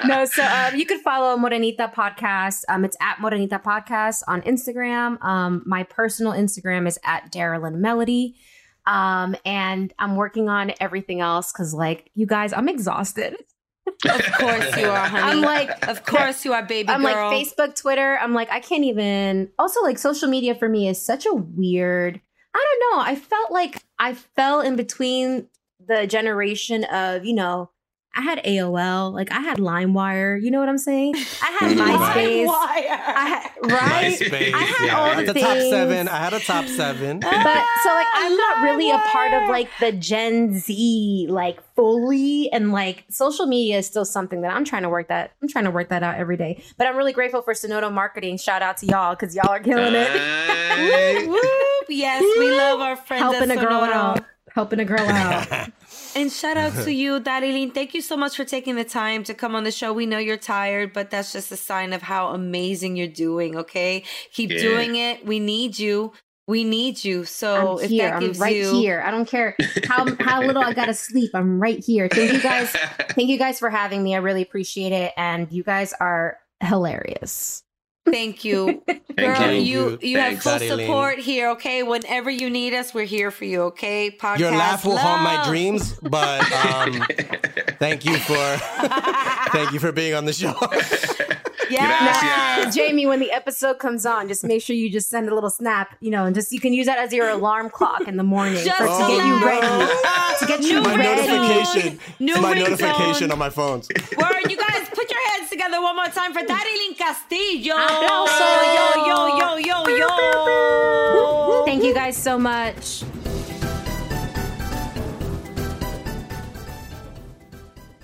no, 0.06 0.24
so 0.24 0.42
um, 0.42 0.74
you 0.74 0.86
could 0.86 1.00
follow 1.00 1.36
Morenita 1.36 1.92
Podcast. 1.92 2.62
Um, 2.70 2.84
it's 2.84 2.96
at 3.00 3.16
Morenita 3.18 3.62
Podcast 3.62 4.22
on 4.26 4.40
Instagram. 4.42 5.22
Um, 5.22 5.62
my 5.66 5.82
personal 5.82 6.32
Instagram 6.32 6.88
is 6.88 6.98
at 7.04 7.30
Darilyn 7.30 7.74
Melody. 7.74 8.36
Um, 8.86 9.36
and 9.44 9.92
I'm 9.98 10.16
working 10.16 10.48
on 10.48 10.72
everything 10.80 11.20
else 11.20 11.52
because, 11.52 11.74
like, 11.74 12.10
you 12.14 12.26
guys, 12.26 12.54
I'm 12.54 12.70
exhausted. 12.70 13.36
Of 13.88 14.32
course 14.38 14.76
you 14.76 14.88
are, 14.88 15.06
honey. 15.06 15.22
I'm 15.22 15.40
like, 15.42 15.88
of 15.88 16.04
course 16.04 16.44
you 16.44 16.52
are, 16.52 16.64
baby 16.64 16.88
I'm 16.88 17.02
girl. 17.02 17.30
like 17.30 17.46
Facebook, 17.46 17.74
Twitter. 17.74 18.18
I'm 18.20 18.34
like, 18.34 18.50
I 18.50 18.60
can't 18.60 18.84
even. 18.84 19.50
Also, 19.58 19.82
like 19.82 19.98
social 19.98 20.28
media 20.28 20.54
for 20.54 20.68
me 20.68 20.88
is 20.88 21.00
such 21.00 21.26
a 21.26 21.34
weird. 21.34 22.20
I 22.54 22.64
don't 22.80 22.96
know. 22.96 23.02
I 23.02 23.14
felt 23.14 23.52
like 23.52 23.82
I 23.98 24.14
fell 24.14 24.60
in 24.60 24.76
between 24.76 25.48
the 25.86 26.06
generation 26.06 26.84
of 26.84 27.24
you 27.24 27.34
know. 27.34 27.70
I 28.14 28.22
had 28.22 28.42
AOL, 28.44 29.12
like 29.12 29.30
I 29.30 29.38
had 29.38 29.58
LimeWire. 29.58 30.42
You 30.42 30.50
know 30.50 30.58
what 30.58 30.68
I'm 30.68 30.78
saying? 30.78 31.14
I 31.14 31.18
had 31.60 31.76
MySpace. 31.76 32.48
I 32.48 33.26
had, 33.28 33.50
right? 33.70 34.18
MySpace. 34.18 34.54
I 34.54 34.58
had 34.58 34.86
yeah. 34.86 34.98
all 34.98 35.04
I 35.04 35.14
had 35.14 35.26
the 35.26 35.32
the 35.34 35.40
top 35.40 35.58
seven. 35.58 36.08
I 36.08 36.16
had 36.16 36.32
a 36.32 36.40
top 36.40 36.66
seven. 36.66 37.20
But 37.48 37.64
so 37.82 37.88
like 37.90 38.06
I'm 38.14 38.36
not 38.36 38.62
really 38.62 38.90
a 38.90 38.98
part 38.98 39.32
of 39.32 39.48
like 39.48 39.70
the 39.80 39.92
Gen 39.92 40.58
Z 40.58 41.26
like 41.30 41.62
fully 41.74 42.50
and 42.52 42.72
like 42.72 43.04
social 43.08 43.46
media 43.46 43.78
is 43.78 43.86
still 43.86 44.04
something 44.04 44.40
that 44.40 44.52
I'm 44.52 44.64
trying 44.64 44.82
to 44.82 44.88
work 44.88 45.08
that 45.08 45.32
I'm 45.40 45.48
trying 45.48 45.64
to 45.64 45.70
work 45.70 45.88
that 45.90 46.02
out 46.02 46.16
every 46.16 46.36
day. 46.36 46.62
But 46.76 46.88
I'm 46.88 46.96
really 46.96 47.12
grateful 47.12 47.42
for 47.42 47.54
Sonoro 47.54 47.92
Marketing. 47.92 48.36
Shout 48.36 48.62
out 48.62 48.78
to 48.78 48.86
y'all 48.86 49.14
because 49.14 49.34
y'all 49.34 49.50
are 49.50 49.60
killing 49.60 49.94
it. 49.94 50.08
Hey. 50.08 51.26
Whoop. 51.26 51.42
Yes, 51.88 52.22
we 52.38 52.50
love 52.50 52.80
our 52.80 52.96
friends. 52.96 53.22
helping 53.22 53.50
a 53.50 53.54
at 53.54 53.60
girl 53.60 53.80
out. 53.80 54.24
Helping 54.52 54.80
a 54.80 54.84
girl 54.84 55.00
out. 55.00 55.70
And 56.16 56.32
shout 56.32 56.56
out 56.56 56.72
to 56.84 56.92
you, 57.02 57.20
Darilyn. 57.20 57.72
Thank 57.72 57.94
you 57.94 58.00
so 58.00 58.16
much 58.16 58.36
for 58.36 58.44
taking 58.44 58.74
the 58.76 58.84
time 58.84 59.22
to 59.24 59.34
come 59.34 59.54
on 59.54 59.64
the 59.64 59.70
show. 59.70 59.92
We 59.92 60.06
know 60.06 60.18
you're 60.18 60.36
tired, 60.36 60.92
but 60.92 61.10
that's 61.10 61.32
just 61.32 61.52
a 61.52 61.56
sign 61.56 61.92
of 61.92 62.02
how 62.02 62.28
amazing 62.28 62.96
you're 62.96 63.06
doing. 63.06 63.56
Okay, 63.56 64.04
keep 64.32 64.50
Yeah. 64.50 64.58
doing 64.58 64.96
it. 64.96 65.24
We 65.24 65.38
need 65.38 65.78
you. 65.78 66.12
We 66.48 66.64
need 66.64 67.04
you. 67.04 67.24
So 67.24 67.76
I'm 67.78 67.84
if 67.84 67.90
here. 67.90 68.04
that 68.08 68.14
I'm 68.14 68.20
gives 68.20 68.38
right 68.38 68.56
you, 68.56 68.72
here. 68.72 69.02
I 69.04 69.10
don't 69.10 69.28
care 69.28 69.54
how 69.86 70.06
how 70.18 70.42
little 70.42 70.62
I 70.62 70.72
gotta 70.72 70.94
sleep. 70.94 71.30
I'm 71.34 71.60
right 71.60 71.78
here. 71.84 72.08
Thank 72.08 72.32
you 72.32 72.40
guys. 72.40 72.70
Thank 73.10 73.28
you 73.28 73.38
guys 73.38 73.58
for 73.58 73.68
having 73.68 74.02
me. 74.02 74.14
I 74.14 74.18
really 74.18 74.42
appreciate 74.42 74.92
it. 74.92 75.12
And 75.16 75.52
you 75.52 75.62
guys 75.62 75.92
are 76.00 76.38
hilarious. 76.62 77.62
Thank 78.10 78.44
you, 78.44 78.82
Thank 78.86 79.38
girl. 79.38 79.52
you. 79.52 79.90
You 79.90 79.98
you 80.00 80.18
have 80.18 80.42
full 80.42 80.58
support 80.58 81.18
here. 81.18 81.50
Okay, 81.50 81.82
whenever 81.82 82.30
you 82.30 82.50
need 82.50 82.74
us, 82.74 82.94
we're 82.94 83.04
here 83.04 83.30
for 83.30 83.44
you. 83.44 83.62
Okay, 83.62 84.10
podcast. 84.10 84.38
Your 84.38 84.50
laugh 84.52 84.84
will 84.84 84.96
haunt 84.96 85.22
my 85.22 85.44
dreams, 85.48 85.98
but 86.02 86.40
um, 86.52 87.04
thank 87.78 88.04
you 88.04 88.16
for 88.18 88.34
thank 89.52 89.72
you 89.72 89.80
for 89.80 89.92
being 89.92 90.14
on 90.14 90.24
the 90.24 90.32
show. 90.32 90.54
Yes. 91.70 92.20
Gracias. 92.56 92.74
Jamie, 92.74 93.06
when 93.06 93.20
the 93.20 93.30
episode 93.32 93.78
comes 93.78 94.04
on, 94.06 94.28
just 94.28 94.44
make 94.44 94.62
sure 94.62 94.74
you 94.76 94.90
just 94.90 95.08
send 95.08 95.28
a 95.28 95.34
little 95.34 95.50
snap, 95.50 95.96
you 96.00 96.10
know, 96.10 96.24
and 96.24 96.34
just 96.34 96.52
you 96.52 96.60
can 96.60 96.72
use 96.72 96.86
that 96.86 96.98
as 96.98 97.12
your 97.12 97.28
alarm 97.28 97.70
clock 97.70 98.06
in 98.08 98.16
the 98.16 98.22
morning 98.22 98.54
Just 98.64 98.78
for, 98.78 98.86
to 98.86 98.92
to 98.92 98.98
get 99.16 99.26
you 99.26 99.34
let- 99.34 99.44
ready. 99.44 99.92
To 100.38 100.46
get 100.46 100.60
you 100.62 100.74
New 100.74 100.82
my 100.82 100.96
ready. 100.96 101.26
notification, 101.28 101.98
New 102.20 102.36
my 102.40 102.54
ringtone. 102.54 102.70
notification 102.70 103.32
on 103.32 103.38
my 103.38 103.50
phones. 103.50 103.88
Word, 104.18 104.50
you 104.50 104.56
guys, 104.56 104.88
put 104.94 105.10
your 105.10 105.28
hands 105.30 105.50
together 105.50 105.80
one 105.82 105.96
more 105.96 106.06
time 106.06 106.32
for 106.32 106.40
Darilyn 106.40 106.96
Castillo. 106.96 107.74
Aplauso. 107.76 108.48
Yo, 109.06 109.36
yo, 109.36 109.56
yo, 109.56 109.86
yo, 109.88 109.96
yo. 109.96 111.64
Thank 111.64 111.82
you 111.84 111.92
guys 111.94 112.16
so 112.16 112.38
much. 112.38 113.02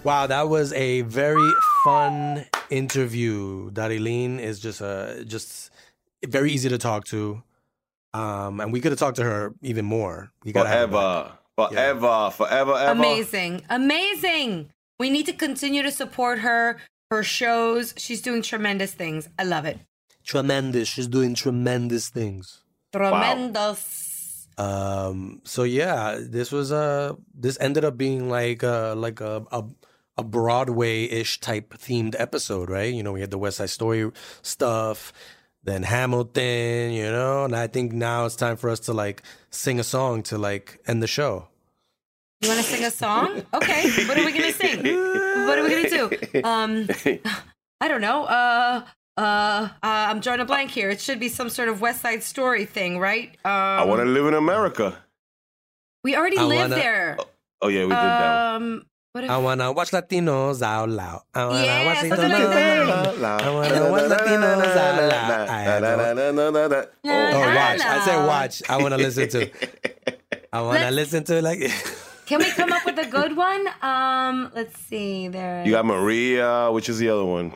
Wow, 0.02 0.26
that 0.26 0.48
was 0.48 0.72
a 0.74 1.00
very 1.02 1.50
fun 1.84 2.44
interview. 2.74 3.70
Darilyn 3.70 4.40
is 4.40 4.60
just 4.60 4.80
a 4.80 5.24
just 5.26 5.70
very 6.26 6.52
easy 6.52 6.68
to 6.68 6.78
talk 6.78 7.04
to. 7.06 7.42
Um, 8.12 8.60
and 8.60 8.72
we 8.72 8.80
could 8.80 8.92
have 8.92 8.98
talked 8.98 9.16
to 9.16 9.24
her 9.24 9.54
even 9.62 9.84
more. 9.84 10.30
We 10.44 10.52
gotta 10.52 10.68
have. 10.68 10.90
Forever. 10.90 11.32
Forever. 11.56 12.30
Forever. 12.30 12.76
Ever. 12.76 12.92
Amazing. 12.92 13.62
Amazing. 13.70 14.70
We 14.98 15.10
need 15.10 15.26
to 15.26 15.32
continue 15.32 15.82
to 15.82 15.90
support 15.90 16.40
her, 16.40 16.78
her 17.10 17.22
shows. 17.22 17.94
She's 17.96 18.22
doing 18.22 18.42
tremendous 18.42 18.92
things. 18.94 19.28
I 19.38 19.44
love 19.44 19.64
it. 19.64 19.78
Tremendous. 20.24 20.88
She's 20.88 21.08
doing 21.08 21.34
tremendous 21.34 22.08
things. 22.08 22.62
Tremendous. 22.92 24.48
Um, 24.56 25.40
so 25.44 25.64
yeah, 25.64 26.18
this 26.20 26.52
was 26.52 26.70
uh 26.70 27.14
this 27.34 27.58
ended 27.60 27.84
up 27.84 27.96
being 27.96 28.30
like 28.30 28.62
uh 28.62 28.94
like 28.94 29.20
a 29.20 29.44
a, 29.50 29.64
a 30.16 30.22
Broadway 30.24 31.04
ish 31.04 31.40
type 31.40 31.74
themed 31.74 32.14
episode, 32.18 32.70
right? 32.70 32.92
You 32.92 33.02
know, 33.02 33.12
we 33.12 33.20
had 33.20 33.30
the 33.30 33.38
West 33.38 33.56
Side 33.58 33.70
Story 33.70 34.10
stuff, 34.42 35.12
then 35.62 35.82
Hamilton, 35.82 36.92
you 36.92 37.10
know. 37.10 37.44
And 37.44 37.54
I 37.56 37.66
think 37.66 37.92
now 37.92 38.24
it's 38.26 38.36
time 38.36 38.56
for 38.56 38.70
us 38.70 38.80
to 38.80 38.92
like 38.92 39.22
sing 39.50 39.80
a 39.80 39.84
song 39.84 40.22
to 40.24 40.38
like 40.38 40.80
end 40.86 41.02
the 41.02 41.06
show. 41.06 41.48
You 42.40 42.48
want 42.50 42.60
to 42.60 42.66
sing 42.66 42.84
a 42.84 42.90
song? 42.90 43.42
Okay. 43.54 43.90
What 44.06 44.18
are 44.18 44.24
we 44.24 44.32
gonna 44.32 44.52
sing? 44.52 44.78
What 44.82 45.58
are 45.58 45.62
we 45.64 45.70
gonna 45.70 45.90
do? 45.90 46.42
Um, 46.44 46.88
I 47.80 47.88
don't 47.88 48.00
know. 48.00 48.24
Uh, 48.24 48.84
uh, 49.16 49.20
uh, 49.20 49.68
I'm 49.82 50.20
drawing 50.20 50.40
a 50.40 50.44
blank 50.44 50.70
here. 50.70 50.90
It 50.90 51.00
should 51.00 51.20
be 51.20 51.28
some 51.28 51.48
sort 51.48 51.68
of 51.68 51.80
West 51.80 52.02
Side 52.02 52.22
Story 52.22 52.64
thing, 52.66 52.98
right? 52.98 53.30
Um, 53.44 53.50
I 53.52 53.84
want 53.84 54.00
to 54.00 54.04
live 54.06 54.26
in 54.26 54.34
America. 54.34 54.96
We 56.02 56.16
already 56.16 56.36
I 56.38 56.44
live 56.44 56.58
wanna- 56.58 56.74
there. 56.74 57.18
Oh 57.62 57.68
yeah, 57.68 57.80
we 57.82 57.86
did 57.88 57.92
that. 57.92 58.54
Um, 58.56 58.72
what 58.74 58.86
if, 59.22 59.30
I 59.30 59.36
wanna 59.38 59.70
watch 59.72 59.92
Latinos 59.92 60.60
out 60.60 60.88
loud. 60.88 61.22
I 61.34 61.46
wanna 61.46 61.64
Yeah, 61.64 61.86
watch 61.86 61.98
something 62.00 62.18
like 62.18 62.42
Latinos. 62.42 63.20
that. 63.20 63.42
I 63.44 63.50
wanna 63.50 63.90
watch 63.90 64.02
Latinos 64.10 64.76
out 64.76 65.02
loud. 65.08 65.48
I 65.48 65.80
know. 65.80 66.86
Oh, 67.04 67.54
watch. 67.54 67.80
I 67.80 68.04
said 68.04 68.26
watch. 68.26 68.62
I 68.68 68.76
wanna 68.82 68.96
listen 68.98 69.28
to. 69.28 69.50
I 70.52 70.60
wanna 70.62 70.80
Let's- 70.90 70.94
listen 70.96 71.24
to 71.24 71.40
like. 71.42 71.60
Can 72.26 72.38
we 72.38 72.50
come 72.52 72.72
up 72.72 72.84
with 72.86 72.98
a 72.98 73.06
good 73.06 73.36
one? 73.48 73.68
Um, 73.82 74.50
let's 74.54 74.78
see. 74.80 75.28
There. 75.28 75.62
You 75.64 75.72
got 75.72 75.84
Maria, 75.84 76.70
which 76.72 76.88
is 76.88 76.98
the 76.98 77.10
other 77.10 77.24
one? 77.24 77.52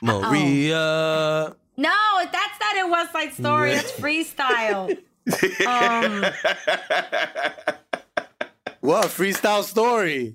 Maria. 0.00 1.54
no, 1.76 1.90
that's 2.32 2.58
not 2.60 2.76
in 2.84 2.90
West 2.90 3.12
Side 3.12 3.32
Story. 3.34 3.74
That's 3.74 3.92
freestyle. 3.92 4.96
um, 5.66 6.24
What 8.82 9.06
freestyle 9.06 9.62
story? 9.62 10.32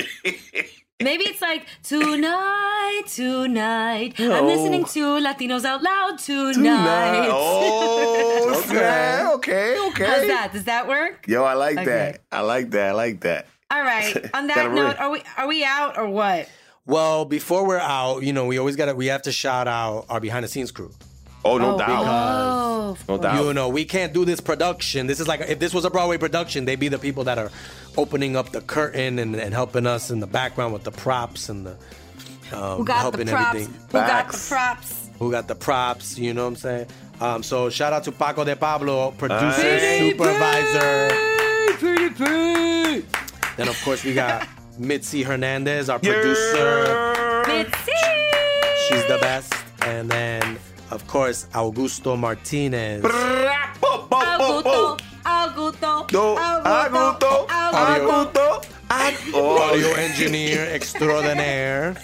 maybe 1.03 1.25
it's 1.25 1.41
like 1.41 1.65
tonight, 1.83 3.03
tonight. 3.07 4.13
I'm 4.17 4.29
No. 4.29 4.45
listening 4.47 4.85
to 4.85 4.99
Latinos 5.19 5.65
out 5.65 5.83
loud 5.83 6.17
tonight. 6.17 6.53
Tonight. 6.53 7.27
Oh, 7.29 8.63
Okay. 8.67 8.77
okay, 8.77 9.27
okay, 9.33 9.79
okay. 9.89 10.05
How's 10.05 10.27
that? 10.27 10.53
Does 10.53 10.63
that 10.63 10.87
work? 10.87 11.27
Yo, 11.27 11.43
I 11.43 11.55
like 11.55 11.73
Okay. 11.77 11.85
that. 11.85 12.21
I 12.31 12.39
like 12.39 12.71
that. 12.71 12.89
I 12.91 12.93
like 12.93 13.19
that. 13.21 13.47
All 13.69 13.81
right. 13.83 14.15
On 14.33 14.47
Gotta 14.47 14.61
that 14.61 14.71
note, 14.73 14.87
ring. 14.87 14.97
are 14.97 15.09
we 15.11 15.21
are 15.37 15.47
we 15.47 15.65
out 15.65 15.97
or 15.97 16.07
what? 16.07 16.49
Well, 16.85 17.25
before 17.25 17.67
we're 17.67 17.79
out, 17.79 18.23
you 18.23 18.31
know, 18.31 18.45
we 18.45 18.57
always 18.57 18.77
gotta 18.77 18.95
we 18.95 19.07
have 19.07 19.23
to 19.23 19.31
shout 19.33 19.67
out 19.67 20.05
our 20.07 20.21
behind 20.21 20.45
the 20.45 20.47
scenes 20.47 20.71
crew. 20.71 20.91
Oh, 21.45 21.57
no 21.57 21.75
oh, 21.75 21.77
doubt. 21.77 22.03
oh, 22.05 22.97
No 23.07 23.17
doubt. 23.17 23.43
You 23.45 23.53
know, 23.53 23.69
we 23.69 23.85
can't 23.85 24.13
do 24.13 24.25
this 24.25 24.41
production. 24.41 25.07
This 25.07 25.19
is 25.19 25.27
like 25.27 25.41
if 25.41 25.59
this 25.59 25.73
was 25.73 25.85
a 25.85 25.89
Broadway 25.89 26.17
production, 26.17 26.65
they'd 26.65 26.79
be 26.79 26.89
the 26.89 26.99
people 26.99 27.23
that 27.25 27.37
are 27.37 27.49
opening 27.95 28.35
up 28.35 28.51
the 28.51 28.61
curtain 28.61 29.17
and, 29.19 29.35
and 29.35 29.53
helping 29.53 29.87
us 29.87 30.11
in 30.11 30.19
the 30.19 30.27
background 30.27 30.73
with 30.73 30.83
the 30.83 30.91
props 30.91 31.49
and 31.49 31.65
the 31.65 31.71
um, 32.51 32.77
Who 32.79 32.85
got 32.85 32.95
the 32.97 33.01
helping 33.01 33.27
props? 33.27 33.55
everything. 33.55 33.73
Who 33.87 33.91
got 33.97 34.31
the 34.31 34.37
props? 34.49 35.09
Who 35.19 35.31
got 35.31 35.47
the 35.47 35.55
props? 35.55 36.17
You 36.17 36.33
know 36.33 36.43
what 36.43 36.49
I'm 36.49 36.55
saying? 36.57 36.85
Um, 37.19 37.43
so 37.43 37.69
shout 37.69 37.93
out 37.93 38.03
to 38.05 38.11
Paco 38.11 38.43
de 38.43 38.55
Pablo, 38.55 39.11
producer, 39.11 39.61
Hey. 39.61 40.11
supervisor. 40.11 41.09
Pretty, 41.79 42.09
pretty. 42.13 43.05
Then 43.57 43.67
of 43.67 43.81
course 43.83 44.03
we 44.03 44.13
got 44.13 44.47
Mitzi 44.77 45.23
Hernandez, 45.23 45.89
our 45.89 45.97
producer. 45.99 47.43
Mitzi. 47.47 47.91
She's 48.87 49.05
the 49.07 49.17
best. 49.19 49.53
And 49.81 50.09
then 50.09 50.57
of 50.91 51.05
course 51.07 51.47
Augusto 51.53 52.17
Martinez. 52.17 53.03
Augusto, 53.03 54.07
Augusto. 54.09 54.97
Augusto. 55.25 56.37
Augusto, 56.37 57.47
Augusto. 57.47 58.65
Augusto. 58.89 59.69
audio 59.69 59.93
engineer 59.95 60.61
extraordinaire. 60.73 61.95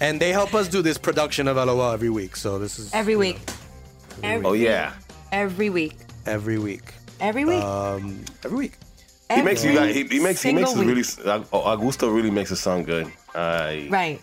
and 0.00 0.20
they 0.20 0.32
help 0.32 0.54
us 0.54 0.68
do 0.68 0.82
this 0.82 0.98
production 0.98 1.48
of 1.48 1.56
LOL 1.56 1.92
every 1.92 2.10
week. 2.10 2.36
So 2.36 2.58
this 2.58 2.78
is 2.78 2.92
Every 2.94 3.16
week. 3.16 3.38
Every, 4.22 4.46
Oh 4.46 4.54
yeah. 4.54 4.92
Every 5.32 5.68
week. 5.70 5.96
every 6.24 6.58
week. 6.58 6.82
Every 7.20 7.44
week. 7.44 7.62
Um, 7.62 8.24
every 8.44 8.56
week. 8.58 8.72
He 9.34 9.42
makes 9.42 9.64
you 9.64 9.74
guys. 9.74 9.94
He, 9.94 10.04
he 10.04 10.20
makes. 10.20 10.40
He 10.42 10.52
makes 10.52 10.72
it 10.72 10.84
really. 10.84 11.02
uh, 11.24 11.40
Augusto 11.52 12.14
really 12.14 12.30
makes 12.30 12.50
it 12.52 12.56
sound 12.56 12.86
good. 12.86 13.10
I 13.34 13.88
Right. 13.90 14.22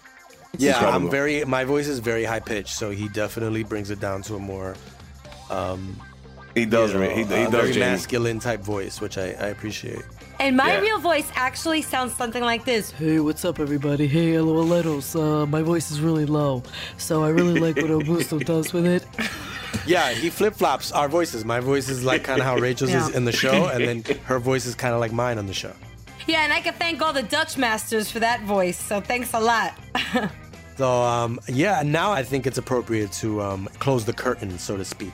Yeah, 0.58 0.74
incredible. 0.76 1.06
I'm 1.08 1.10
very. 1.12 1.44
My 1.46 1.64
voice 1.64 1.88
is 1.88 2.00
very 2.00 2.24
high 2.26 2.40
pitched, 2.40 2.76
so 2.76 2.92
he 2.92 3.08
definitely 3.10 3.64
brings 3.64 3.90
it 3.90 4.00
down 4.00 4.22
to 4.24 4.36
a 4.36 4.40
more 4.40 4.76
Um, 5.50 6.00
He 6.56 6.66
does. 6.66 6.94
you 6.94 7.00
know, 7.00 7.10
he, 7.10 7.24
he 7.24 7.24
does. 7.24 7.50
very 7.52 7.74
Jamie. 7.74 7.86
masculine 7.88 8.40
type 8.40 8.62
voice, 8.62 9.02
which 9.02 9.18
I, 9.18 9.30
I 9.32 9.48
appreciate. 9.48 10.04
And 10.40 10.56
my 10.58 10.74
Yeah. 10.74 10.80
real 10.82 11.00
voice 11.00 11.28
actually 11.36 11.82
sounds 11.82 12.14
something 12.16 12.44
like 12.44 12.66
this. 12.66 12.92
Hey, 12.92 13.20
what's 13.20 13.44
up, 13.46 13.60
everybody? 13.60 14.08
Hey, 14.08 14.34
LOLeros. 14.34 15.16
Uh, 15.16 15.46
my 15.48 15.62
voice 15.64 15.90
is 15.92 16.02
really 16.02 16.26
low, 16.26 16.62
so 16.98 17.24
I 17.24 17.30
really 17.30 17.60
like 17.60 17.76
what 17.78 17.86
Augusto 17.92 18.44
does 18.54 18.74
with 18.74 18.86
it. 18.86 19.04
Yeah, 19.88 20.12
he 20.12 20.30
flip 20.30 20.54
flops 20.56 20.92
our 20.92 21.10
voices. 21.10 21.44
My 21.46 21.60
voice 21.60 21.90
is 21.90 22.04
like 22.06 22.24
kind 22.24 22.40
of 22.40 22.46
how 22.46 22.58
Rachel's 22.58 22.94
is 22.94 23.10
in 23.10 23.26
the 23.26 23.32
show, 23.32 23.68
and 23.68 23.84
then 23.88 24.18
her 24.26 24.38
voice 24.40 24.66
is 24.68 24.76
kind 24.76 24.94
of 24.94 25.00
like 25.00 25.12
mine 25.12 25.38
on 25.40 25.48
the 25.48 25.54
show. 25.54 25.74
Yeah, 26.28 26.44
and 26.44 26.54
I 26.54 26.62
can 26.62 26.74
thank 26.76 27.02
all 27.02 27.12
the 27.14 27.24
Dutch 27.24 27.58
masters 27.58 28.10
for 28.12 28.20
that 28.20 28.44
voice. 28.44 28.80
So 28.80 29.02
thanks 29.02 29.34
a 29.34 29.40
lot. 29.40 29.74
So 30.84 30.92
um, 30.92 31.40
yeah, 31.48 31.82
now 31.82 32.12
I 32.12 32.24
think 32.24 32.46
it's 32.46 32.58
appropriate 32.58 33.14
to 33.14 33.42
um, 33.42 33.70
close 33.80 34.04
the 34.04 34.12
curtain, 34.12 34.60
so 34.60 34.76
to 34.76 34.84
speak. 34.84 35.14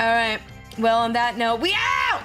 all 0.00 0.12
right. 0.12 0.38
Well, 0.78 0.98
on 0.98 1.14
that 1.14 1.38
note, 1.38 1.60
we 1.60 1.74
out. 1.74 2.24